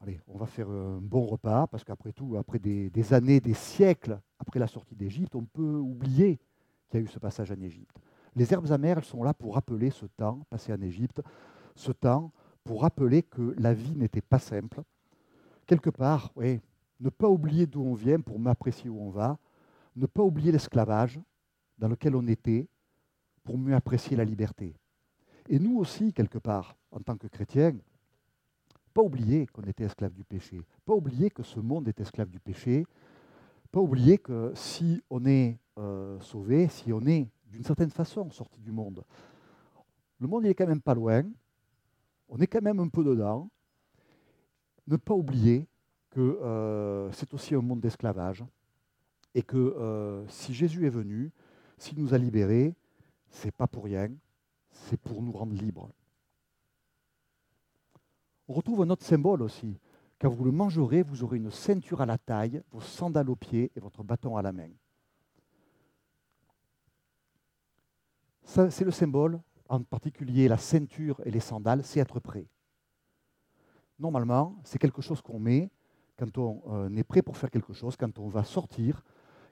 allez, 0.00 0.20
on 0.26 0.36
va 0.36 0.46
faire 0.46 0.68
un 0.68 0.98
bon 1.00 1.24
repas, 1.24 1.68
parce 1.68 1.84
qu'après 1.84 2.12
tout, 2.12 2.36
après 2.36 2.58
des, 2.58 2.90
des, 2.90 3.14
années, 3.14 3.40
des 3.40 3.54
siècles 3.54 4.20
après 4.40 4.58
la 4.58 4.66
sortie 4.66 4.96
d'Égypte, 4.96 5.36
on 5.36 5.44
peut 5.44 5.76
oublier 5.76 6.40
qu'il 6.88 6.98
y 6.98 7.02
a 7.02 7.06
eu 7.06 7.08
ce 7.08 7.20
passage 7.20 7.52
en 7.52 7.60
Égypte. 7.60 7.96
Les 8.34 8.52
herbes 8.52 8.70
amères, 8.72 8.98
elles 8.98 9.04
sont 9.04 9.22
là 9.22 9.32
pour 9.32 9.54
rappeler 9.54 9.90
ce 9.90 10.06
temps 10.06 10.44
passé 10.50 10.72
en 10.72 10.80
Égypte, 10.80 11.22
ce 11.76 11.92
temps 11.92 12.32
pour 12.64 12.82
rappeler 12.82 13.22
que 13.22 13.54
la 13.58 13.74
vie 13.74 13.94
n'était 13.94 14.20
pas 14.20 14.38
simple. 14.38 14.82
Quelque 15.66 15.90
part, 15.90 16.32
oui, 16.36 16.60
ne 17.00 17.08
pas 17.08 17.28
oublier 17.28 17.66
d'où 17.66 17.82
on 17.82 17.94
vient 17.94 18.20
pour 18.20 18.38
m'apprécier 18.38 18.90
où 18.90 19.00
on 19.00 19.10
va, 19.10 19.38
ne 19.96 20.06
pas 20.06 20.22
oublier 20.22 20.52
l'esclavage 20.52 21.20
dans 21.78 21.88
lequel 21.88 22.14
on 22.14 22.26
était 22.26 22.68
pour 23.42 23.58
mieux 23.58 23.74
apprécier 23.74 24.16
la 24.16 24.24
liberté. 24.24 24.74
Et 25.48 25.58
nous 25.58 25.78
aussi, 25.78 26.12
quelque 26.12 26.38
part, 26.38 26.76
en 26.90 27.00
tant 27.00 27.16
que 27.16 27.26
chrétiens, 27.26 27.76
pas 28.92 29.02
oublier 29.02 29.46
qu'on 29.46 29.62
était 29.62 29.84
esclave 29.84 30.12
du 30.12 30.24
péché, 30.24 30.60
pas 30.84 30.94
oublier 30.94 31.30
que 31.30 31.42
ce 31.42 31.60
monde 31.60 31.88
est 31.88 32.00
esclave 32.00 32.28
du 32.28 32.40
péché, 32.40 32.84
pas 33.70 33.80
oublier 33.80 34.18
que 34.18 34.52
si 34.54 35.02
on 35.10 35.24
est 35.24 35.58
euh, 35.78 36.18
sauvé, 36.20 36.68
si 36.68 36.92
on 36.92 37.00
est 37.06 37.28
d'une 37.46 37.64
certaine 37.64 37.90
façon 37.90 38.30
sorti 38.30 38.60
du 38.60 38.72
monde, 38.72 39.04
le 40.18 40.26
monde 40.26 40.44
il 40.44 40.50
est 40.50 40.54
quand 40.54 40.66
même 40.66 40.82
pas 40.82 40.94
loin, 40.94 41.24
on 42.30 42.38
est 42.38 42.46
quand 42.46 42.62
même 42.62 42.80
un 42.80 42.88
peu 42.88 43.04
dedans. 43.04 43.50
Ne 44.86 44.96
pas 44.96 45.14
oublier 45.14 45.66
que 46.10 46.20
euh, 46.20 47.12
c'est 47.12 47.34
aussi 47.34 47.54
un 47.54 47.60
monde 47.60 47.80
d'esclavage 47.80 48.44
et 49.34 49.42
que 49.42 49.56
euh, 49.56 50.26
si 50.28 50.54
Jésus 50.54 50.86
est 50.86 50.90
venu, 50.90 51.32
s'il 51.76 52.00
nous 52.00 52.14
a 52.14 52.18
libérés, 52.18 52.74
c'est 53.28 53.52
pas 53.52 53.66
pour 53.66 53.84
rien, 53.84 54.08
c'est 54.70 54.98
pour 54.98 55.22
nous 55.22 55.32
rendre 55.32 55.54
libres. 55.54 55.90
On 58.48 58.54
retrouve 58.54 58.82
un 58.82 58.90
autre 58.90 59.04
symbole 59.04 59.42
aussi. 59.42 59.78
Quand 60.20 60.28
vous 60.28 60.44
le 60.44 60.50
mangerez, 60.50 61.02
vous 61.02 61.22
aurez 61.22 61.36
une 61.36 61.50
ceinture 61.50 62.00
à 62.00 62.06
la 62.06 62.18
taille, 62.18 62.62
vos 62.72 62.80
sandales 62.80 63.30
aux 63.30 63.36
pieds 63.36 63.70
et 63.74 63.80
votre 63.80 64.02
bâton 64.02 64.36
à 64.36 64.42
la 64.42 64.52
main. 64.52 64.70
C'est 68.42 68.84
le 68.84 68.90
symbole 68.90 69.40
en 69.70 69.82
particulier 69.82 70.48
la 70.48 70.58
ceinture 70.58 71.20
et 71.24 71.30
les 71.30 71.40
sandales, 71.40 71.82
c'est 71.84 72.00
être 72.00 72.18
prêt. 72.20 72.46
Normalement, 73.98 74.60
c'est 74.64 74.78
quelque 74.78 75.00
chose 75.00 75.22
qu'on 75.22 75.38
met 75.38 75.70
quand 76.18 76.36
on 76.38 76.62
euh, 76.70 76.96
est 76.96 77.04
prêt 77.04 77.22
pour 77.22 77.36
faire 77.36 77.50
quelque 77.50 77.72
chose, 77.72 77.96
quand 77.96 78.18
on 78.18 78.28
va 78.28 78.44
sortir, 78.44 79.02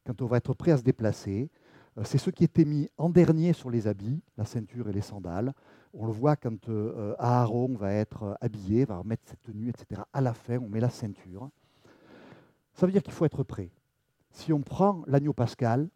quand 0.04 0.20
on 0.20 0.26
va 0.26 0.38
être 0.38 0.52
prêt 0.54 0.72
à 0.72 0.76
se 0.76 0.82
déplacer. 0.82 1.50
Euh, 1.96 2.02
c'est 2.04 2.18
ce 2.18 2.30
qui 2.30 2.44
était 2.44 2.64
mis 2.64 2.90
en 2.98 3.08
dernier 3.08 3.52
sur 3.52 3.70
les 3.70 3.86
habits, 3.86 4.20
la 4.36 4.44
ceinture 4.44 4.88
et 4.88 4.92
les 4.92 5.00
sandales. 5.00 5.54
On 5.94 6.06
le 6.06 6.12
voit 6.12 6.36
quand 6.36 6.68
euh, 6.68 7.14
Aaron 7.18 7.74
va 7.76 7.92
être 7.92 8.36
habillé, 8.40 8.84
va 8.84 8.98
remettre 8.98 9.22
cette 9.24 9.42
tenue, 9.42 9.70
etc. 9.70 10.02
À 10.12 10.20
la 10.20 10.34
fin, 10.34 10.58
on 10.58 10.68
met 10.68 10.80
la 10.80 10.90
ceinture. 10.90 11.48
Ça 12.74 12.86
veut 12.86 12.92
dire 12.92 13.02
qu'il 13.02 13.14
faut 13.14 13.24
être 13.24 13.44
prêt. 13.44 13.70
Si 14.30 14.52
on 14.52 14.62
prend 14.62 15.04
l'agneau 15.06 15.32
pascal, 15.32 15.88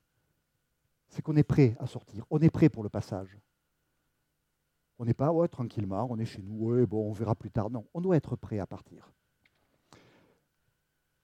c'est 1.09 1.23
qu'on 1.23 1.37
est 1.37 1.43
prêt 1.43 1.77
à 1.81 1.87
sortir. 1.87 2.25
On 2.31 2.39
est 2.39 2.51
prêt 2.51 2.69
pour 2.69 2.83
le 2.83 2.89
passage. 2.89 3.39
On 5.03 5.05
n'est 5.05 5.15
pas 5.15 5.33
tranquillement, 5.49 6.07
on 6.09 6.19
est 6.21 6.25
chez 6.25 6.43
nous, 6.43 6.65
ouais, 6.65 6.87
bon, 6.87 7.09
on 7.09 7.13
verra 7.13 7.35
plus 7.35 7.51
tard. 7.51 7.71
Non, 7.71 7.85
on 7.93 8.01
doit 8.01 8.17
être 8.17 8.37
prêt 8.37 8.61
à 8.61 8.69
partir. 8.69 9.11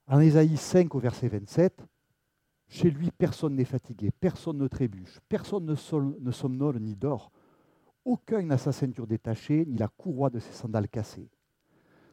En 0.05 0.19
Ésaïe 0.19 0.57
5 0.57 0.93
au 0.95 0.99
verset 0.99 1.29
27, 1.29 1.85
chez 2.67 2.91
lui, 2.91 3.09
personne 3.09 3.55
n'est 3.55 3.63
fatigué, 3.63 4.11
personne 4.11 4.57
ne 4.57 4.67
trébuche, 4.67 5.21
personne 5.29 5.63
ne, 5.65 6.31
somnole 6.31 6.79
ni 6.81 6.93
dort. 6.97 7.31
Aucun 8.03 8.41
n'a 8.41 8.57
sa 8.57 8.73
ceinture 8.73 9.07
détachée, 9.07 9.65
ni 9.65 9.77
la 9.77 9.87
courroie 9.87 10.29
de 10.29 10.39
ses 10.39 10.51
sandales 10.51 10.89
cassées. 10.89 11.29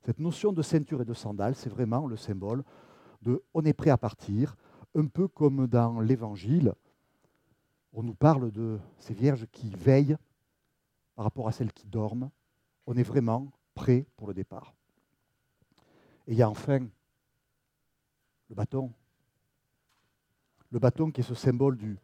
Cette 0.05 0.21
notion 0.21 0.53
de 0.53 0.63
ceinture 0.63 1.03
et 1.03 1.05
de 1.05 1.15
sandales, 1.15 1.57
c'est 1.57 1.69
vraiment 1.69 2.07
le 2.07 2.17
symbole 2.17 2.63
de 3.23 3.43
on 3.55 3.65
est 3.65 3.73
prêt 3.73 3.91
à 3.91 3.99
partir, 3.99 4.55
un 4.95 5.07
peu 5.07 5.27
comme 5.27 5.67
dans 5.67 5.99
l'Évangile, 5.99 6.75
on 7.93 8.05
nous 8.05 8.15
parle 8.15 8.53
de 8.53 8.79
ces 8.99 9.15
vierges 9.15 9.49
qui 9.51 9.75
veillent 9.75 10.17
par 11.17 11.25
rapport 11.25 11.49
à 11.49 11.53
celles 11.53 11.73
qui 11.73 11.87
dorment, 11.87 12.31
on 12.87 12.97
est 12.97 13.03
vraiment 13.03 13.51
prêt 13.75 14.07
pour 14.17 14.29
le 14.29 14.35
départ. 14.35 14.75
Et 16.27 16.33
il 16.33 16.39
y 16.39 16.43
a 16.43 16.51
enfin 16.51 16.87
le 18.49 18.55
bâton. 18.55 18.93
Le 20.71 20.79
bâton 20.79 21.11
qui 21.11 21.23
est 21.23 21.25
ce 21.25 21.35
symbole 21.35 21.77
du, 21.79 21.99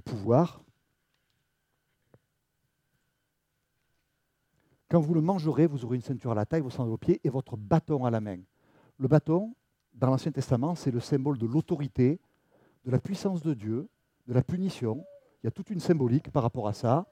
pouvoir. 0.00 0.62
Quand 4.88 5.00
vous 5.00 5.14
le 5.14 5.20
mangerez, 5.20 5.66
vous 5.66 5.84
aurez 5.84 5.96
une 5.96 6.02
ceinture 6.02 6.30
à 6.30 6.34
la 6.34 6.46
taille, 6.46 6.60
vos 6.60 6.70
sandales 6.70 6.92
aux 6.92 6.98
pieds 6.98 7.20
et 7.24 7.28
votre 7.28 7.56
bâton 7.56 8.04
à 8.04 8.10
la 8.10 8.20
main. 8.20 8.38
Le 8.98 9.08
bâton, 9.08 9.54
dans 9.94 10.08
l'Ancien 10.08 10.30
Testament, 10.30 10.74
c'est 10.74 10.90
le 10.90 11.00
symbole 11.00 11.38
de 11.38 11.46
l'autorité, 11.46 12.20
de 12.84 12.90
la 12.90 13.00
puissance 13.00 13.42
de 13.42 13.54
Dieu, 13.54 13.88
de 14.28 14.34
la 14.34 14.42
punition. 14.42 15.04
Il 15.42 15.46
y 15.46 15.48
a 15.48 15.50
toute 15.50 15.70
une 15.70 15.80
symbolique 15.80 16.30
par 16.30 16.42
rapport 16.42 16.68
à 16.68 16.72
ça. 16.72 17.06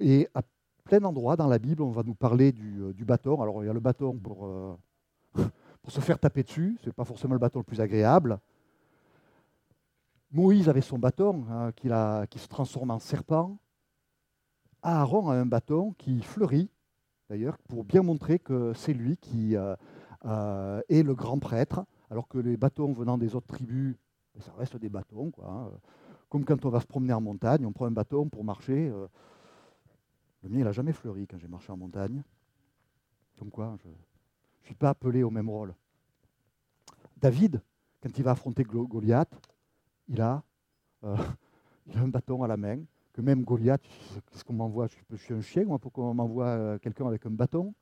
Et 0.00 0.28
à 0.34 0.42
plein 0.84 1.00
d'endroits 1.00 1.36
dans 1.36 1.48
la 1.48 1.58
Bible, 1.58 1.82
on 1.82 1.90
va 1.90 2.02
nous 2.02 2.14
parler 2.14 2.52
du, 2.52 2.82
euh, 2.82 2.92
du 2.92 3.04
bâton. 3.04 3.40
Alors, 3.42 3.62
il 3.62 3.66
y 3.66 3.70
a 3.70 3.72
le 3.72 3.80
bâton 3.80 4.16
pour, 4.16 4.46
euh, 4.46 4.76
pour 5.82 5.92
se 5.92 6.00
faire 6.00 6.18
taper 6.18 6.42
dessus. 6.42 6.78
Ce 6.82 6.86
n'est 6.86 6.92
pas 6.92 7.04
forcément 7.04 7.34
le 7.34 7.40
bâton 7.40 7.58
le 7.60 7.64
plus 7.64 7.80
agréable. 7.80 8.38
Moïse 10.32 10.68
avait 10.68 10.80
son 10.82 10.98
bâton 10.98 11.44
hein, 11.50 11.72
a- 11.90 12.26
qui 12.26 12.38
se 12.38 12.48
transforme 12.48 12.90
en 12.90 12.98
serpent. 12.98 13.58
Aaron 14.82 15.30
a 15.30 15.34
un 15.34 15.46
bâton 15.46 15.94
qui 15.98 16.20
fleurit, 16.22 16.70
d'ailleurs, 17.28 17.58
pour 17.68 17.84
bien 17.84 18.02
montrer 18.02 18.38
que 18.38 18.72
c'est 18.74 18.92
lui 18.94 19.16
qui 19.16 19.56
euh, 19.56 19.74
euh, 20.26 20.80
est 20.88 21.02
le 21.02 21.14
grand 21.14 21.38
prêtre, 21.38 21.84
alors 22.10 22.28
que 22.28 22.38
les 22.38 22.56
bâtons 22.56 22.92
venant 22.92 23.18
des 23.18 23.34
autres 23.34 23.48
tribus, 23.48 23.96
ben, 24.34 24.42
ça 24.42 24.52
reste 24.56 24.76
des 24.76 24.88
bâtons. 24.88 25.30
Quoi, 25.30 25.46
hein. 25.50 25.70
Comme 26.28 26.44
quand 26.44 26.64
on 26.64 26.68
va 26.70 26.80
se 26.80 26.86
promener 26.86 27.12
en 27.12 27.20
montagne, 27.20 27.64
on 27.66 27.72
prend 27.72 27.86
un 27.86 27.90
bâton 27.90 28.28
pour 28.28 28.44
marcher. 28.44 28.88
euh, 28.88 29.06
le 30.42 30.48
mien, 30.48 30.58
il 30.58 30.64
n'a 30.64 30.72
jamais 30.72 30.92
fleuri 30.92 31.26
quand 31.28 31.38
j'ai 31.38 31.48
marché 31.48 31.70
en 31.72 31.76
montagne. 31.76 32.22
Comme 33.38 33.50
quoi, 33.50 33.74
je 33.82 33.88
ne 33.88 33.94
suis 34.64 34.74
pas 34.74 34.90
appelé 34.90 35.22
au 35.22 35.30
même 35.30 35.48
rôle. 35.48 35.74
David, 37.16 37.60
quand 38.02 38.16
il 38.16 38.24
va 38.24 38.32
affronter 38.32 38.62
Goliath, 38.64 39.32
il 40.08 40.20
a, 40.20 40.42
euh, 41.04 41.16
il 41.86 41.98
a 41.98 42.02
un 42.02 42.08
bâton 42.08 42.42
à 42.44 42.48
la 42.48 42.56
main, 42.56 42.80
que 43.12 43.20
même 43.22 43.44
Goliath, 43.44 43.82
qu'est-ce 44.30 44.44
qu'on 44.44 44.54
m'envoie 44.54 44.86
je, 44.88 44.94
suis- 44.94 45.04
je 45.10 45.16
suis 45.16 45.34
un 45.34 45.40
chien, 45.42 45.64
moi, 45.64 45.78
pour 45.78 45.92
qu'on 45.92 46.14
m'envoie 46.14 46.46
euh, 46.48 46.78
quelqu'un 46.78 47.06
avec 47.08 47.26
un 47.26 47.30
bâton 47.30 47.74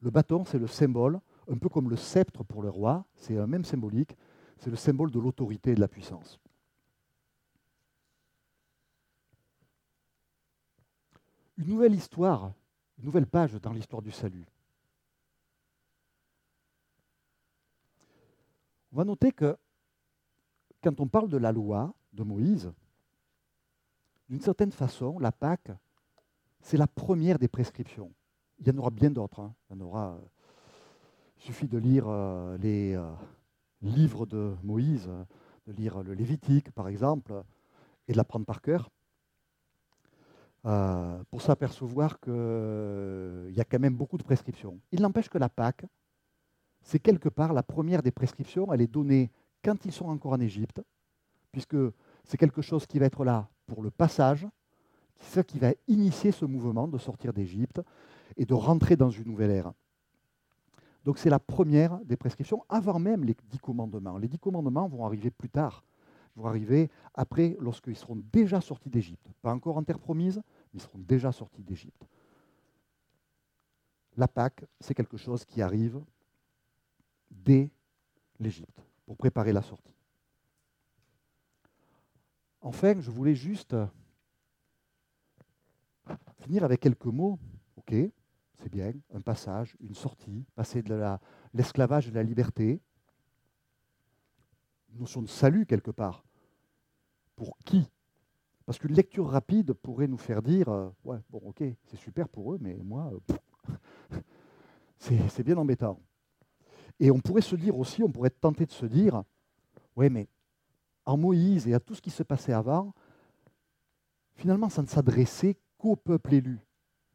Le 0.00 0.10
bâton, 0.10 0.44
c'est 0.46 0.58
le 0.58 0.66
symbole, 0.68 1.20
un 1.48 1.58
peu 1.58 1.68
comme 1.68 1.90
le 1.90 1.96
sceptre 1.96 2.42
pour 2.44 2.62
le 2.62 2.70
roi, 2.70 3.04
c'est 3.14 3.36
un 3.38 3.46
même 3.46 3.64
symbolique, 3.64 4.16
c'est 4.58 4.70
le 4.70 4.76
symbole 4.76 5.10
de 5.10 5.20
l'autorité 5.20 5.72
et 5.72 5.74
de 5.74 5.80
la 5.80 5.88
puissance. 5.88 6.40
Une 11.58 11.66
nouvelle 11.68 11.94
histoire, 11.94 12.52
une 12.98 13.04
nouvelle 13.06 13.26
page 13.26 13.54
dans 13.54 13.72
l'histoire 13.72 14.02
du 14.02 14.10
salut. 14.10 14.44
On 18.92 18.96
va 18.96 19.04
noter 19.04 19.32
que 19.32 19.56
quand 20.82 21.00
on 21.00 21.08
parle 21.08 21.28
de 21.28 21.36
la 21.36 21.52
loi 21.52 21.94
de 22.12 22.22
Moïse, 22.22 22.72
d'une 24.28 24.40
certaine 24.40 24.72
façon, 24.72 25.18
la 25.18 25.32
Pâque, 25.32 25.70
c'est 26.60 26.76
la 26.76 26.86
première 26.86 27.38
des 27.38 27.48
prescriptions. 27.48 28.12
Il 28.58 28.66
y 28.66 28.70
en 28.70 28.78
aura 28.78 28.90
bien 28.90 29.10
d'autres. 29.10 29.40
hein. 29.40 29.54
Il 29.70 29.76
en 29.76 29.80
aura. 29.80 30.14
euh, 30.14 30.20
suffit 31.38 31.68
de 31.68 31.78
lire 31.78 32.06
euh, 32.08 32.56
les 32.58 32.94
euh, 32.94 33.12
livres 33.82 34.26
de 34.26 34.56
Moïse, 34.62 35.08
de 35.66 35.72
lire 35.72 36.02
le 36.02 36.14
Lévitique, 36.14 36.70
par 36.72 36.88
exemple, 36.88 37.42
et 38.08 38.12
de 38.12 38.16
l'apprendre 38.16 38.46
par 38.46 38.60
cœur, 38.62 38.90
euh, 40.66 41.22
pour 41.30 41.42
s'apercevoir 41.42 42.18
qu'il 42.20 42.32
y 43.52 43.60
a 43.60 43.64
quand 43.64 43.78
même 43.78 43.94
beaucoup 43.94 44.18
de 44.18 44.24
prescriptions. 44.24 44.78
Il 44.90 45.00
n'empêche 45.00 45.28
que 45.28 45.38
la 45.38 45.48
Pâque, 45.48 45.84
c'est 46.82 46.98
quelque 46.98 47.28
part 47.28 47.52
la 47.52 47.62
première 47.62 48.02
des 48.02 48.10
prescriptions. 48.10 48.72
Elle 48.72 48.80
est 48.80 48.92
donnée 48.92 49.30
quand 49.64 49.84
ils 49.84 49.92
sont 49.92 50.08
encore 50.08 50.32
en 50.32 50.40
Égypte, 50.40 50.82
puisque 51.52 51.76
c'est 52.24 52.36
quelque 52.36 52.62
chose 52.62 52.86
qui 52.86 52.98
va 52.98 53.06
être 53.06 53.24
là 53.24 53.48
pour 53.66 53.82
le 53.82 53.90
passage, 53.90 54.46
c'est 55.16 55.36
ça 55.36 55.42
qui 55.42 55.58
va 55.58 55.72
initier 55.88 56.32
ce 56.32 56.44
mouvement 56.44 56.88
de 56.88 56.98
sortir 56.98 57.32
d'Égypte 57.32 57.80
et 58.36 58.44
de 58.44 58.54
rentrer 58.54 58.96
dans 58.96 59.10
une 59.10 59.28
nouvelle 59.28 59.50
ère. 59.50 59.72
Donc 61.04 61.18
c'est 61.18 61.30
la 61.30 61.38
première 61.38 61.98
des 62.00 62.16
prescriptions, 62.16 62.64
avant 62.68 62.98
même 62.98 63.24
les 63.24 63.36
dix 63.48 63.60
commandements. 63.60 64.18
Les 64.18 64.26
dix 64.28 64.38
commandements 64.38 64.88
vont 64.88 65.06
arriver 65.06 65.30
plus 65.30 65.48
tard, 65.48 65.84
vont 66.34 66.46
arriver 66.46 66.90
après, 67.14 67.56
lorsqu'ils 67.60 67.96
seront 67.96 68.20
déjà 68.32 68.60
sortis 68.60 68.90
d'Égypte. 68.90 69.28
Pas 69.42 69.52
encore 69.52 69.76
en 69.76 69.84
terre 69.84 70.00
promise, 70.00 70.42
ils 70.76 70.82
seront 70.82 70.98
déjà 70.98 71.32
sortis 71.32 71.62
d'Égypte. 71.62 72.06
La 74.14 74.28
Pâque, 74.28 74.64
c'est 74.78 74.94
quelque 74.94 75.16
chose 75.16 75.44
qui 75.46 75.62
arrive 75.62 76.04
dès 77.30 77.70
l'Égypte, 78.38 78.84
pour 79.06 79.16
préparer 79.16 79.54
la 79.54 79.62
sortie. 79.62 79.94
Enfin, 82.60 83.00
je 83.00 83.10
voulais 83.10 83.34
juste 83.34 83.74
finir 86.40 86.62
avec 86.62 86.80
quelques 86.80 87.06
mots. 87.06 87.38
Ok, 87.76 87.94
c'est 88.58 88.68
bien, 88.70 88.92
un 89.14 89.20
passage, 89.22 89.76
une 89.80 89.94
sortie, 89.94 90.44
passer 90.54 90.82
de 90.82 90.94
la- 90.94 91.20
l'esclavage 91.54 92.08
à 92.08 92.10
la 92.10 92.22
liberté, 92.22 92.82
une 94.90 94.98
notion 94.98 95.22
de 95.22 95.28
salut 95.28 95.64
quelque 95.64 95.90
part. 95.90 96.22
Pour 97.34 97.56
qui 97.64 97.90
Parce 98.66 98.80
qu'une 98.80 98.94
lecture 98.94 99.28
rapide 99.28 99.72
pourrait 99.74 100.08
nous 100.08 100.18
faire 100.18 100.42
dire, 100.42 100.68
euh, 100.68 100.90
ouais, 101.04 101.18
bon, 101.30 101.40
ok, 101.46 101.62
c'est 101.84 101.96
super 101.96 102.28
pour 102.28 102.52
eux, 102.52 102.58
mais 102.60 102.76
moi, 102.82 103.12
euh, 104.10 104.18
c'est 105.28 105.44
bien 105.44 105.56
embêtant. 105.56 106.00
Et 106.98 107.12
on 107.12 107.20
pourrait 107.20 107.42
se 107.42 107.54
dire 107.54 107.78
aussi, 107.78 108.02
on 108.02 108.10
pourrait 108.10 108.26
être 108.26 108.40
tenté 108.40 108.66
de 108.66 108.72
se 108.72 108.84
dire, 108.84 109.22
ouais, 109.94 110.10
mais 110.10 110.26
en 111.04 111.16
Moïse 111.16 111.68
et 111.68 111.74
à 111.74 111.80
tout 111.80 111.94
ce 111.94 112.02
qui 112.02 112.10
se 112.10 112.24
passait 112.24 112.52
avant, 112.52 112.92
finalement, 114.34 114.68
ça 114.68 114.82
ne 114.82 114.88
s'adressait 114.88 115.56
qu'au 115.78 115.94
peuple 115.94 116.34
élu. 116.34 116.58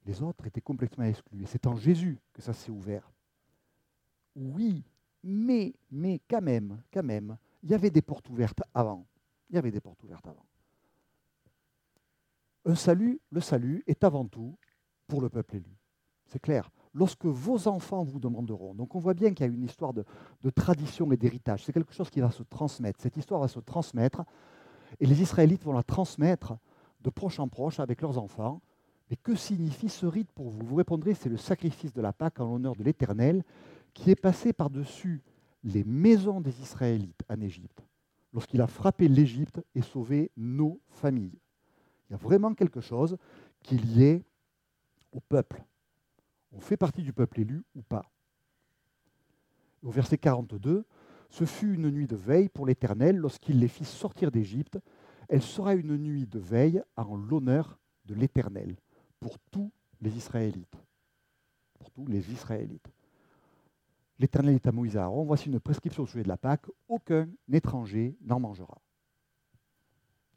Les 0.06 0.22
autres 0.22 0.48
étaient 0.48 0.62
complètement 0.62 1.04
exclus. 1.04 1.44
Et 1.44 1.46
c'est 1.48 1.68
en 1.68 1.76
Jésus 1.76 2.18
que 2.32 2.42
ça 2.42 2.54
s'est 2.54 2.72
ouvert. 2.72 3.12
Oui, 4.36 4.86
mais, 5.22 5.74
mais 5.92 6.22
quand 6.30 6.42
même, 6.42 6.82
quand 6.94 7.04
même, 7.04 7.38
il 7.62 7.72
y 7.72 7.74
avait 7.74 7.92
des 7.92 8.02
portes 8.02 8.30
ouvertes 8.30 8.62
avant. 8.74 9.06
Il 9.50 9.56
y 9.56 9.60
avait 9.60 9.70
des 9.70 9.82
portes 9.82 10.02
ouvertes 10.04 10.26
avant. 10.26 10.46
Un 12.66 12.76
salut, 12.76 13.20
le 13.32 13.42
salut 13.42 13.84
est 13.88 14.04
avant 14.04 14.26
tout 14.26 14.58
pour 15.08 15.22
le 15.22 15.30
peuple 15.30 15.58
élu. 15.58 15.78
C'est 16.28 16.40
clair. 16.40 16.70
Lorsque 16.94 17.26
vos 17.26 17.68
enfants 17.68 18.04
vous 18.04 18.20
demanderont, 18.20 18.76
donc 18.76 18.96
on 18.96 19.00
voit 19.00 19.14
bien 19.14 19.34
qu'il 19.34 19.46
y 19.46 19.50
a 19.50 19.52
une 19.52 19.64
histoire 19.64 19.94
de, 19.94 20.06
tradition 20.54 21.12
et 21.12 21.18
d'héritage, 21.18 21.64
c'est 21.64 21.74
quelque 21.74 21.94
chose 21.94 22.10
qui 22.10 22.20
va 22.20 22.32
se 22.32 22.44
transmettre. 22.44 23.02
Cette 23.02 23.18
histoire 23.18 23.42
va 23.42 23.48
se 23.48 23.60
transmettre 23.60 24.24
et 25.00 25.06
les 25.06 25.22
Israélites 25.22 25.64
vont 25.64 25.74
la 25.74 25.84
transmettre 25.84 26.58
de 27.02 27.10
proche 27.10 27.40
en 27.40 27.48
proche 27.48 27.80
avec 27.80 28.02
leurs 28.02 28.18
enfants. 28.18 28.62
Mais 29.10 29.16
que 29.18 29.36
signifie 29.36 29.90
ce 29.90 30.06
rite 30.06 30.32
pour 30.32 30.50
vous? 30.50 30.66
Vous 30.66 30.76
répondrez, 30.76 31.14
c'est 31.16 31.30
le 31.30 31.38
sacrifice 31.38 31.94
de 31.94 32.02
la 32.02 32.14
Pâque 32.14 32.40
en 32.40 32.46
l'honneur 32.46 32.76
de 32.76 32.84
l'Éternel 32.84 33.44
qui 33.94 34.12
est 34.12 34.16
passé 34.16 34.54
par-dessus 34.54 35.22
les 35.64 35.84
maisons 35.84 36.42
des 36.42 36.62
Israélites 36.62 37.24
en 37.30 37.42
Égypte, 37.42 37.84
lorsqu'il 38.34 38.62
a 38.62 38.68
frappé 38.68 39.08
l'Égypte 39.08 39.62
et 39.76 39.82
sauvé 39.82 40.32
nos 40.38 40.80
familles. 40.90 41.40
Il 42.12 42.16
y 42.16 42.16
a 42.16 42.18
vraiment 42.18 42.54
quelque 42.54 42.82
chose 42.82 43.18
qui 43.64 43.76
est 43.76 43.78
lié 43.78 44.26
au 45.14 45.22
peuple. 45.22 45.64
On 46.52 46.60
fait 46.60 46.76
partie 46.76 47.04
du 47.04 47.14
peuple 47.14 47.40
élu 47.40 47.64
ou 47.74 47.82
pas. 47.84 48.12
Au 49.82 49.92
verset 49.92 50.18
42, 50.18 50.84
ce 51.30 51.46
fut 51.46 51.74
une 51.74 51.90
nuit 51.90 52.08
de 52.08 52.18
veille 52.18 52.50
pour 52.50 52.66
l'Éternel 52.66 53.16
lorsqu'il 53.16 53.60
les 53.60 53.70
fit 53.70 53.86
sortir 53.86 54.30
d'Égypte. 54.30 54.78
Elle 55.30 55.42
sera 55.42 55.74
une 55.74 55.96
nuit 55.96 56.28
de 56.28 56.38
veille 56.38 56.84
en 56.98 57.16
l'honneur 57.16 57.80
de 58.04 58.14
l'Éternel 58.14 58.76
pour 59.22 59.40
tous 59.50 59.72
les 60.02 60.14
Israélites. 60.18 60.76
Pour 61.80 61.92
tous 61.92 62.08
les 62.08 62.30
Israélites. 62.30 62.92
L'Éternel 64.20 64.56
est 64.56 64.68
à 64.68 64.74
Moïse 64.74 64.98
à 64.98 65.04
Aaron. 65.04 65.24
Voici 65.24 65.48
une 65.48 65.62
prescription 65.62 66.04
au 66.04 66.08
sujet 66.08 66.24
de 66.24 66.28
la 66.28 66.36
Pâque. 66.36 66.66
Aucun 66.90 67.30
étranger 67.54 68.18
n'en 68.20 68.42
mangera. 68.42 68.82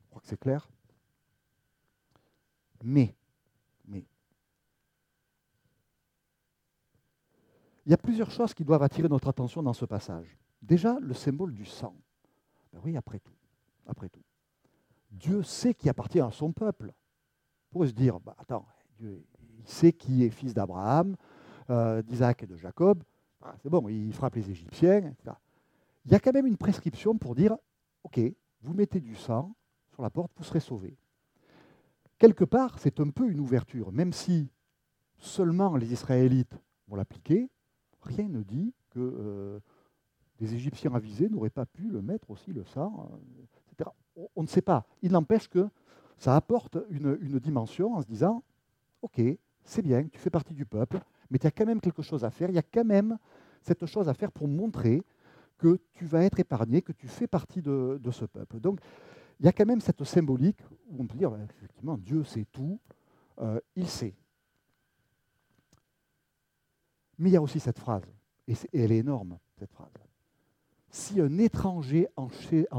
Je 0.05 0.07
crois 0.11 0.20
que 0.20 0.28
c'est 0.28 0.38
clair. 0.38 0.68
Mais, 2.87 3.16
mais, 3.87 4.05
il 7.87 7.91
y 7.91 7.95
a 7.95 7.97
plusieurs 7.97 8.30
choses 8.30 8.53
qui 8.53 8.62
doivent 8.62 8.82
attirer 8.82 9.09
notre 9.09 9.28
attention 9.28 9.62
dans 9.62 9.72
ce 9.72 9.87
passage. 9.87 10.37
Déjà, 10.61 10.99
le 11.01 11.14
symbole 11.14 11.55
du 11.55 11.64
sang. 11.64 11.97
Ben 12.74 12.80
oui, 12.85 12.95
après 12.97 13.20
tout, 13.20 13.32
après 13.87 14.11
tout. 14.11 14.22
Dieu 15.11 15.43
sait 15.43 15.72
qui 15.72 15.89
appartient 15.89 16.20
à 16.20 16.30
son 16.30 16.53
peuple. 16.53 16.93
Pourrait 17.70 17.89
se 17.89 17.95
dire, 17.95 18.20
bah, 18.20 18.37
attends, 18.39 18.66
Dieu, 18.99 19.24
sait 19.64 19.95
qui 19.95 20.22
est 20.22 20.30
fils 20.30 20.53
d'Abraham, 20.53 21.16
euh, 21.70 22.03
d'Isaac 22.03 22.43
et 22.43 22.47
de 22.47 22.57
Jacob. 22.57 23.03
Ah, 23.41 23.55
c'est 23.62 23.70
bon, 23.70 23.89
il 23.89 24.12
frappe 24.12 24.35
les 24.35 24.51
Égyptiens. 24.51 25.14
Il 26.05 26.12
y 26.12 26.14
a 26.14 26.20
quand 26.20 26.35
même 26.35 26.47
une 26.47 26.59
prescription 26.59 27.16
pour 27.16 27.35
dire, 27.35 27.57
OK, 28.03 28.20
vous 28.61 28.74
mettez 28.74 29.01
du 29.01 29.14
sang 29.14 29.55
sur 29.91 30.03
la 30.03 30.11
porte, 30.11 30.32
vous 30.37 30.45
serez 30.45 30.61
sauvés. 30.61 30.99
Quelque 32.18 32.44
part, 32.44 32.78
c'est 32.78 33.00
un 33.00 33.10
peu 33.10 33.28
une 33.28 33.40
ouverture, 33.40 33.92
même 33.92 34.12
si 34.12 34.50
seulement 35.18 35.76
les 35.76 35.92
Israélites 35.92 36.56
vont 36.88 36.96
l'appliquer, 36.96 37.50
rien 38.02 38.28
ne 38.28 38.42
dit 38.42 38.74
que 38.90 39.00
euh, 39.00 39.60
des 40.38 40.54
Égyptiens 40.54 40.94
avisés 40.94 41.28
n'auraient 41.28 41.50
pas 41.50 41.66
pu 41.66 41.88
le 41.88 42.02
mettre 42.02 42.30
aussi, 42.30 42.52
le 42.52 42.64
sang, 42.64 43.10
euh, 43.12 43.44
etc. 43.72 43.90
On, 44.36 44.42
ne 44.42 44.48
sait 44.48 44.62
pas. 44.62 44.86
Il 45.02 45.12
n'empêche 45.12 45.48
que 45.48 45.68
ça 46.18 46.36
apporte 46.36 46.78
une, 46.90 47.18
une 47.20 47.38
dimension 47.40 47.94
en 47.94 48.00
se 48.00 48.06
disant, 48.06 48.44
OK, 49.02 49.20
c'est 49.64 49.82
bien, 49.82 50.06
tu 50.06 50.18
fais 50.18 50.30
partie 50.30 50.54
du 50.54 50.66
peuple, 50.66 51.00
mais 51.30 51.38
tu 51.38 51.46
as 51.46 51.50
quand 51.50 51.66
même 51.66 51.80
quelque 51.80 52.02
chose 52.02 52.24
à 52.24 52.30
faire. 52.30 52.48
Il 52.50 52.54
y 52.54 52.58
a 52.58 52.62
quand 52.62 52.84
même 52.84 53.18
cette 53.62 53.86
chose 53.86 54.08
à 54.08 54.14
faire 54.14 54.30
pour 54.30 54.46
montrer 54.46 55.02
que 55.58 55.78
tu 55.94 56.04
vas 56.04 56.22
être 56.22 56.38
épargné, 56.38 56.82
que 56.82 56.92
tu 56.92 57.08
fais 57.08 57.26
partie 57.26 57.62
de, 57.62 57.98
de 58.00 58.10
ce 58.10 58.24
peuple. 58.24 58.60
Donc, 58.60 58.80
il 59.41 59.47
y 59.47 59.49
a 59.49 59.53
quand 59.53 59.66
même 59.66 59.80
cette 59.80 60.05
symbolique 60.05 60.61
où 60.89 61.03
on 61.03 61.07
peut 61.07 61.18
dire, 61.18 61.30
ben, 61.30 61.47
effectivement, 61.51 61.99
Dieu 61.99 62.24
sait 62.24 62.47
tout, 62.53 62.80
euh, 63.41 63.61
il 63.76 63.89
sait. 63.89 64.14
Mais 67.18 67.30
il 67.30 67.32
y 67.32 67.37
a 67.37 67.43
aussi 67.43 67.61
cette 67.61 67.78
phrase, 67.78 68.05
et, 68.47 68.55
elle 68.72 68.93
est 68.93 68.99
énorme, 68.99 69.39
cette 69.59 69.72
phrase. 69.72 69.93
Si 70.91 71.20
un 71.20 71.39
étranger 71.39 72.09
en, 72.16 72.28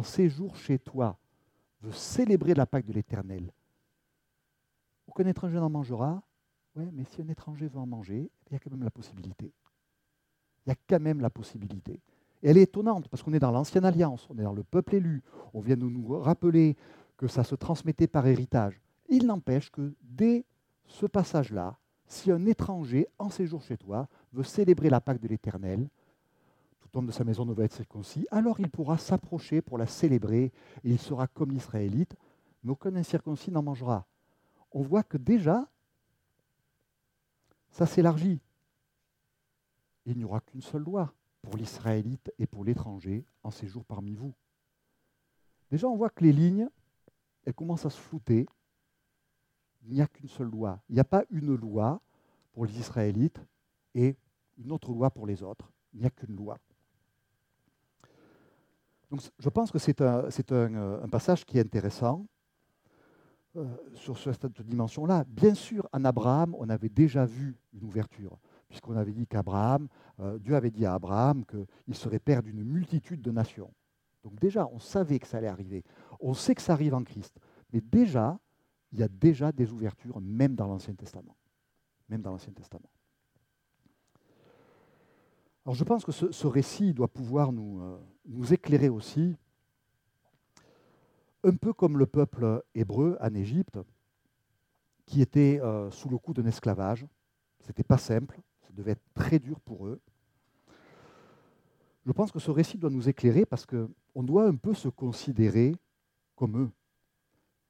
séjour 0.03 0.56
chez 0.56 0.80
toi 0.80 1.18
veut 1.82 1.91
célébrer 1.91 2.53
la 2.53 2.66
Pâque 2.66 2.86
de 2.86 2.93
l'Éternel, 2.93 3.51
aucun 5.08 5.26
étranger 5.28 5.56
n'en 5.56 5.70
mangera. 5.70 6.24
Oui, 6.76 6.89
mais 6.91 7.06
si 7.06 7.22
un 7.22 7.28
étranger 7.30 7.68
veut 7.68 7.80
en 7.80 7.86
manger, 7.86 8.30
il 8.47 8.53
y 8.53 8.56
a 8.56 8.60
quand 8.60 8.72
même 8.72 8.84
la 8.84 8.91
possibilité. 8.91 9.53
Il 10.66 10.70
y 10.70 10.72
a 10.72 10.76
quand 10.88 10.99
même 10.99 11.22
la 11.22 11.30
possibilité. 11.30 12.01
Elle 12.43 12.57
est 12.57 12.63
étonnante 12.63 13.07
parce 13.07 13.23
qu'on 13.23 13.33
est 13.33 13.39
dans 13.39 13.51
l'ancienne 13.51 13.86
alliance, 13.86 14.27
on 14.29 14.38
est 14.38 14.43
dans 14.43 14.53
le 14.53 14.63
peuple 14.63 14.95
élu. 14.95 15.23
On 15.53 15.61
vient 15.61 15.77
de 15.77 15.86
nous 15.86 16.19
rappeler 16.19 16.75
que 17.17 17.27
ça 17.27 17.43
se 17.43 17.55
transmettait 17.55 18.07
par 18.07 18.27
héritage. 18.27 18.79
Il 19.09 19.25
n'empêche 19.25 19.71
que 19.71 19.93
dès 20.01 20.45
ce 20.86 21.05
passage-là, 21.05 21.77
si 22.07 22.31
un 22.31 22.45
étranger 22.45 23.07
en 23.17 23.29
séjour 23.29 23.61
chez 23.61 23.77
toi 23.77 24.07
veut 24.33 24.43
célébrer 24.43 24.89
la 24.89 25.01
Pâque 25.01 25.21
de 25.21 25.27
l'Éternel, 25.27 25.88
tout 26.79 26.97
homme 26.97 27.07
de 27.07 27.11
sa 27.11 27.23
maison 27.23 27.45
ne 27.45 27.53
va 27.53 27.63
être 27.63 27.73
circoncis, 27.73 28.27
alors 28.31 28.59
il 28.59 28.69
pourra 28.69 28.97
s'approcher 28.97 29.61
pour 29.61 29.77
la 29.77 29.88
célébrer 29.88 30.43
et 30.43 30.51
il 30.83 30.99
sera 30.99 31.27
comme 31.27 31.51
l'Israélite, 31.51 32.15
mais 32.63 32.71
aucun 32.71 32.95
incirconcis 32.95 33.51
n'en 33.51 33.63
mangera. 33.63 34.05
On 34.71 34.81
voit 34.81 35.03
que 35.03 35.17
déjà, 35.17 35.67
ça 37.71 37.86
s'élargit. 37.86 38.39
Il 40.05 40.17
n'y 40.17 40.23
aura 40.23 40.41
qu'une 40.41 40.61
seule 40.61 40.83
loi 40.83 41.13
pour 41.46 41.58
l'Israélite 41.58 42.34
et 42.39 42.48
pour 42.48 42.66
l'étranger 42.66 43.24
en 43.43 43.52
séjour 43.52 43.86
parmi 43.86 44.16
vous. 44.16 44.34
Déjà, 45.72 45.88
on 45.88 45.96
voit 45.96 46.10
que 46.10 46.24
les 46.24 46.34
lignes, 46.34 46.68
elles 47.46 47.54
commencent 47.54 47.86
à 47.86 47.89
se 47.89 48.00
flouter. 48.00 48.48
Il 49.84 49.93
n'y 49.93 50.02
a 50.02 50.08
qu'une 50.08 50.28
seule 50.28 50.50
loi. 50.50 50.82
Il 50.89 50.96
n'y 50.96 51.00
a 51.00 51.06
pas 51.06 51.24
une 51.30 51.56
loi 51.56 52.02
pour 52.52 52.66
les 52.66 52.78
Israélites 52.80 53.39
et 53.93 54.18
une 54.58 54.72
autre 54.72 54.91
loi 54.91 55.12
pour 55.12 55.28
les 55.28 55.43
autres. 55.43 55.72
Il 55.93 56.00
n'y 56.00 56.06
a 56.06 56.10
qu'une 56.10 56.36
loi. 56.36 56.58
Donc, 59.12 59.22
je 59.38 59.50
pense 59.50 59.72
que 59.72 59.78
c'est 59.78 60.02
un, 60.02 60.26
un, 61.04 61.10
passage 61.10 61.46
qui 61.46 61.58
est 61.58 61.62
intéressant 61.62 62.26
euh, 63.56 63.66
sur 63.93 64.18
cette 64.18 64.62
dimension-là. 64.62 65.24
Bien 65.28 65.54
sûr, 65.54 65.88
en 65.93 66.04
Abraham, 66.04 66.56
on 66.58 66.68
avait 66.70 66.89
déjà 66.89 67.26
vu 67.26 67.56
une 67.74 67.84
ouverture, 67.84 68.38
puisqu'on 68.68 68.95
avait 68.95 69.13
dit 69.13 69.28
qu'Abraham, 69.28 69.88
euh, 70.20 70.38
Dieu 70.39 70.55
avait 70.55 70.72
dit 70.72 70.86
à 70.86 70.93
Abraham 70.93 71.45
qu'il 71.45 71.95
serait 71.95 72.20
père 72.20 72.43
d'une 72.43 72.63
multitude 72.63 73.22
de 73.22 73.32
nations. 73.32 73.72
Donc 74.24 74.39
déjà, 74.39 74.68
on 74.72 74.80
savait 74.80 75.20
que 75.20 75.28
ça 75.28 75.38
allait 75.38 75.47
arriver. 75.47 75.84
On 76.20 76.34
sait 76.34 76.55
que 76.55 76.61
ça 76.61 76.74
arrive 76.74 76.95
en 76.95 77.03
Christ. 77.03 77.38
Mais 77.72 77.82
déjà, 77.82 78.39
il 78.91 78.99
y 78.99 79.03
a 79.03 79.07
déjà 79.07 79.51
des 79.51 79.72
ouvertures, 79.72 80.20
même 80.20 80.55
dans 80.55 80.68
l'Ancien 80.68 80.95
Testament. 80.95 81.36
Même 82.09 82.22
dans 82.22 82.32
l'Ancien 82.32 82.53
Testament. 82.53 82.89
Alors 85.66 85.76
je 85.76 85.84
pense 85.84 86.05
que 86.05 86.11
ce, 86.11 86.47
récit 86.47 86.93
doit 86.93 87.07
pouvoir 87.07 87.51
nous, 87.51 87.82
euh, 87.82 87.97
nous, 88.26 88.53
éclairer 88.53 88.89
aussi, 88.89 89.36
un 91.43 91.55
peu 91.55 91.74
comme 91.74 91.97
le 91.97 92.05
peuple 92.05 92.63
hébreu 92.76 93.18
en 93.20 93.34
Égypte, 93.34 93.80
qui 95.05 95.22
était 95.22 95.59
euh, 95.61 95.89
sous 95.91 96.09
le 96.09 96.18
coup 96.18 96.34
d'un 96.34 96.45
esclavage. 96.45 97.05
Ce 97.61 97.68
n'était 97.68 97.84
pas 97.84 97.97
simple, 97.97 98.39
devait 98.76 98.91
être 98.91 99.13
très 99.13 99.39
dur 99.39 99.59
pour 99.61 99.88
eux. 99.88 99.99
Je 102.05 102.11
pense 102.11 102.32
que 102.32 102.39
ce 102.39 102.51
récit 102.51 102.78
doit 102.78 102.91
nous 102.91 103.09
éclairer 103.09 103.45
parce 103.45 103.65
qu'on 103.65 104.23
doit 104.23 104.47
un 104.47 104.55
peu 104.55 104.73
se 104.73 104.89
considérer 104.89 105.76
comme 106.36 106.61
eux. 106.61 106.71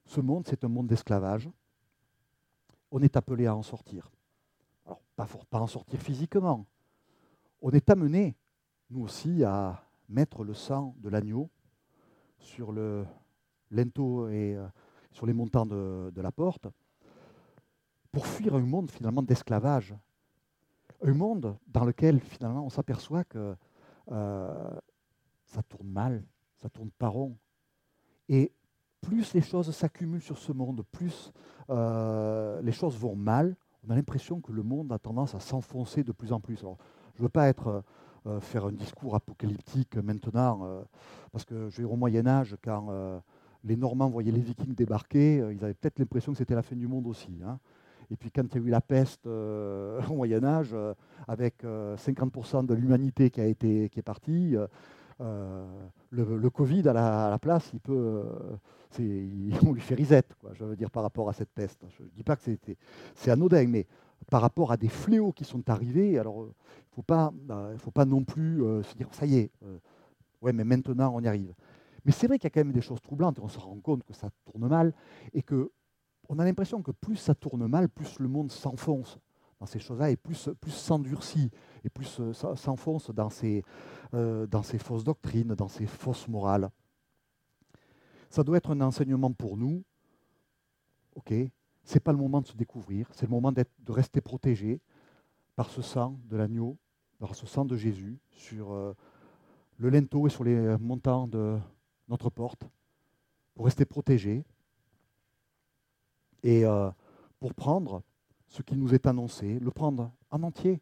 Ce 0.04 0.20
monde, 0.20 0.46
c'est 0.46 0.62
un 0.64 0.68
monde 0.68 0.86
d'esclavage. 0.86 1.48
On 2.90 3.00
est 3.00 3.16
appelé 3.16 3.46
à 3.46 3.56
en 3.56 3.62
sortir. 3.62 4.10
Alors, 4.84 5.00
pas, 5.16 5.26
en 5.60 5.66
sortir 5.66 6.00
physiquement, 6.00 6.66
on 7.62 7.70
est 7.70 7.88
amené, 7.90 8.36
nous 8.90 9.02
aussi, 9.02 9.42
à 9.42 9.82
mettre 10.08 10.44
le 10.44 10.54
sang 10.54 10.94
de 10.98 11.08
l'agneau 11.08 11.50
sur 12.38 12.70
le 12.70 13.04
linteau 13.70 14.28
et 14.28 14.54
euh, 14.54 14.66
sur 15.10 15.26
les 15.26 15.32
montants 15.32 15.66
de, 15.66 16.12
la 16.20 16.30
porte 16.30 16.68
pour 18.12 18.26
fuir 18.26 18.54
un 18.54 18.60
monde 18.60 18.90
finalement 18.90 19.22
d'esclavage. 19.22 19.94
Un 21.02 21.14
monde 21.14 21.56
dans 21.68 21.84
lequel 21.84 22.20
finalement 22.20 22.64
on 22.64 22.70
s'aperçoit 22.70 23.24
que 23.24 23.54
euh, 24.12 24.80
ça 25.44 25.62
tourne 25.62 25.88
mal, 25.88 26.24
ça 26.56 26.68
tourne 26.68 26.90
pas 26.90 27.08
rond. 27.08 27.36
Et 28.28 28.52
plus 29.00 29.34
les 29.34 29.40
choses 29.40 29.70
s'accumulent 29.70 30.22
sur 30.22 30.38
ce 30.38 30.52
monde, 30.52 30.84
plus 30.90 31.32
euh, 31.70 32.60
les 32.62 32.72
choses 32.72 32.96
vont 32.96 33.14
mal, 33.14 33.56
on 33.86 33.90
a 33.90 33.94
l'impression 33.94 34.40
que 34.40 34.52
le 34.52 34.62
monde 34.62 34.90
a 34.92 34.98
tendance 34.98 35.34
à 35.34 35.40
s'enfoncer 35.40 36.02
de 36.02 36.12
plus 36.12 36.32
en 36.32 36.40
plus. 36.40 36.56
Je 36.56 36.66
ne 36.66 37.22
veux 37.22 37.28
pas 37.28 37.48
être, 37.48 37.84
euh, 38.26 38.40
faire 38.40 38.66
un 38.66 38.72
discours 38.72 39.14
apocalyptique 39.14 39.96
maintenant, 39.96 40.84
parce 41.30 41.44
que 41.44 41.68
je 41.68 41.84
au 41.84 41.94
Moyen 41.96 42.26
Âge, 42.26 42.56
quand 42.64 42.90
les 43.62 43.76
Normands 43.76 44.08
voyaient 44.08 44.32
les 44.32 44.40
Vikings 44.40 44.74
débarquer, 44.74 45.36
ils 45.52 45.62
avaient 45.62 45.74
peut-être 45.74 45.98
l'impression 46.00 46.32
que 46.32 46.38
c'était 46.38 46.56
la 46.56 46.62
fin 46.62 46.74
du 46.74 46.88
monde 46.88 47.06
aussi. 47.06 47.40
Hein. 47.44 47.60
Et 48.10 48.16
puis 48.16 48.30
quand 48.30 48.42
il 48.54 48.60
y 48.60 48.64
a 48.64 48.66
eu 48.66 48.70
la 48.70 48.80
peste 48.80 49.26
au 49.26 50.14
Moyen 50.14 50.44
Âge, 50.44 50.74
avec 51.28 51.64
50% 51.64 52.66
de 52.66 52.74
l'humanité 52.74 53.30
qui, 53.30 53.54
qui 53.56 53.98
est 53.98 54.02
partie, 54.02 54.56
le, 55.18 56.48
Covid 56.50 56.88
à 56.88 56.92
la, 56.92 57.38
place, 57.40 57.70
il 57.72 57.80
peut, 57.80 58.22
on 59.66 59.72
lui 59.72 59.80
fait 59.80 59.96
quoi, 60.40 60.50
je 60.54 60.64
veux 60.64 60.76
dire, 60.76 60.90
par 60.90 61.02
rapport 61.02 61.28
à 61.28 61.32
cette 61.32 61.50
peste. 61.50 61.84
Je 61.98 62.02
ne 62.02 62.08
dis 62.10 62.22
pas 62.22 62.36
que 62.36 62.42
c'est 63.14 63.30
anodin, 63.30 63.66
mais 63.66 63.86
par 64.30 64.40
rapport 64.40 64.72
à 64.72 64.76
des 64.76 64.88
fléaux 64.88 65.32
qui 65.32 65.44
sont 65.44 65.68
arrivés, 65.70 66.18
alors 66.18 66.44
il 66.44 66.48
ne 66.48 66.94
faut, 66.94 67.02
pas, 67.02 67.32
bah, 67.32 67.70
faut 67.78 67.90
pas 67.90 68.04
non 68.04 68.24
plus 68.24 68.62
euh, 68.62 68.82
se 68.82 68.94
dire, 68.94 69.08
ça 69.12 69.26
y 69.26 69.38
est, 69.38 69.50
euh, 69.64 69.78
ouais, 70.42 70.52
mais 70.52 70.64
maintenant 70.64 71.12
on 71.14 71.20
y 71.20 71.28
arrive. 71.28 71.54
Mais 72.04 72.12
c'est 72.12 72.26
vrai 72.26 72.38
qu'il 72.38 72.44
y 72.44 72.46
a 72.48 72.50
quand 72.50 72.64
même 72.64 72.72
des 72.72 72.80
choses 72.80 73.00
troublantes, 73.00 73.38
et 73.38 73.42
on 73.42 73.48
se 73.48 73.58
rend 73.58 73.78
compte 73.80 74.04
que 74.04 74.14
ça 74.14 74.30
tourne 74.44 74.68
mal, 74.68 74.94
et 75.34 75.42
que 75.42 75.70
on 76.28 76.38
a 76.38 76.44
l'impression 76.44 76.82
que 76.82 76.90
plus 76.90 77.16
ça 77.16 77.34
tourne 77.34 77.66
mal, 77.66 77.88
plus 77.88 78.18
le 78.18 78.28
monde 78.28 78.50
s'enfonce 78.50 79.18
dans 79.60 79.66
ces 79.66 79.78
choses-là, 79.78 80.10
et 80.10 80.16
plus, 80.16 80.50
plus 80.60 80.72
s'endurcit, 80.72 81.50
et 81.84 81.88
plus 81.88 82.20
euh, 82.20 82.32
s'enfonce 82.32 83.10
dans 83.10 83.30
ces, 83.30 83.64
dans 84.12 84.62
ces 84.62 84.78
fausses 84.78 85.04
doctrines, 85.04 85.54
dans 85.54 85.68
ces 85.68 85.86
fausses 85.86 86.28
morales. 86.28 86.70
Ça 88.30 88.44
doit 88.44 88.58
être 88.58 88.70
un 88.70 88.80
enseignement 88.80 89.32
pour 89.32 89.56
nous, 89.56 89.82
ok, 91.14 91.32
ce 91.84 91.94
n'est 91.94 92.00
pas 92.00 92.12
le 92.12 92.18
moment 92.18 92.40
de 92.40 92.46
se 92.46 92.56
découvrir, 92.56 93.08
c'est 93.12 93.26
le 93.26 93.30
moment 93.30 93.52
de 93.52 93.64
rester 93.88 94.20
protégé 94.20 94.80
par 95.54 95.70
ce 95.70 95.80
sang 95.82 96.18
de 96.24 96.36
l'agneau, 96.36 96.76
par 97.18 97.34
ce 97.34 97.46
sang 97.46 97.64
de 97.64 97.76
Jésus 97.76 98.18
sur 98.30 98.72
euh, 98.72 98.92
le 99.78 99.88
linteau 99.88 100.26
et 100.26 100.30
sur 100.30 100.44
les 100.44 100.76
montants 100.78 101.26
de 101.28 101.58
notre 102.08 102.28
porte, 102.28 102.68
pour 103.54 103.64
rester 103.64 103.84
protégé 103.84 104.44
et 106.46 106.64
euh, 106.64 106.88
pour 107.40 107.52
prendre 107.54 108.02
ce 108.46 108.62
qui 108.62 108.76
nous 108.76 108.94
est 108.94 109.06
annoncé, 109.06 109.58
le 109.58 109.70
prendre 109.72 110.12
en 110.30 110.44
entier, 110.44 110.80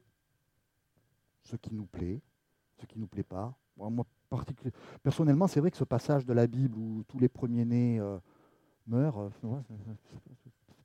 ce 1.42 1.56
qui 1.56 1.72
nous 1.72 1.86
plaît, 1.86 2.20
ce 2.76 2.84
qui 2.84 2.96
ne 2.96 3.00
nous 3.00 3.06
plaît 3.06 3.22
pas. 3.22 3.54
Moi, 3.78 4.04
personnellement, 5.02 5.46
c'est 5.46 5.60
vrai 5.60 5.70
que 5.70 5.78
ce 5.78 5.84
passage 5.84 6.26
de 6.26 6.34
la 6.34 6.46
Bible 6.46 6.76
où 6.76 7.02
tous 7.08 7.18
les 7.18 7.30
premiers-nés 7.30 7.98
euh, 7.98 8.18
meurent, 8.86 9.30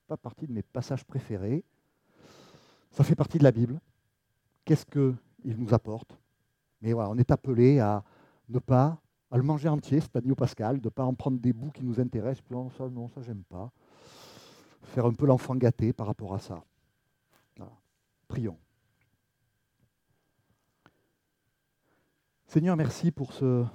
pas 0.08 0.16
partie 0.16 0.48
de 0.48 0.54
mes 0.54 0.64
passages 0.64 1.04
préférés. 1.04 1.66
Ça 2.92 3.04
fait 3.04 3.16
partie 3.16 3.38
de 3.38 3.44
la 3.44 3.52
Bible. 3.52 3.82
Qu'est-ce 4.64 4.86
qu'il 4.86 5.58
nous 5.58 5.74
apporte? 5.74 6.18
Mais 6.82 6.94
voilà, 6.94 7.10
on 7.10 7.18
est 7.18 7.32
appelé 7.32 7.80
à 7.80 8.02
ne 8.48 8.60
pas 8.60 8.98
à 9.30 9.38
le 9.38 9.44
manger 9.44 9.68
entier, 9.68 10.00
cet 10.00 10.16
agneau 10.16 10.36
pascal, 10.36 10.80
de 10.80 10.88
ne 10.88 10.90
pas 10.90 11.04
en 11.04 11.14
prendre 11.14 11.38
des 11.38 11.52
bouts 11.52 11.70
qui 11.70 11.84
nous 11.84 12.00
intéressent, 12.00 12.42
puis 12.42 12.56
ça, 12.78 12.88
non, 12.88 13.10
ça, 13.10 13.22
j'aime 13.22 13.44
pas. 13.44 13.70
Faire 14.84 15.06
un 15.06 15.14
peu 15.14 15.26
l'enfant 15.26 15.56
gâté 15.56 15.94
par 15.94 16.08
rapport 16.08 16.34
à 16.34 16.40
ça. 16.40 16.64
Prions. 18.28 18.58
Seigneur, 22.46 22.76
merci 22.76 23.12
pour 23.12 23.34
ce, 23.34 23.66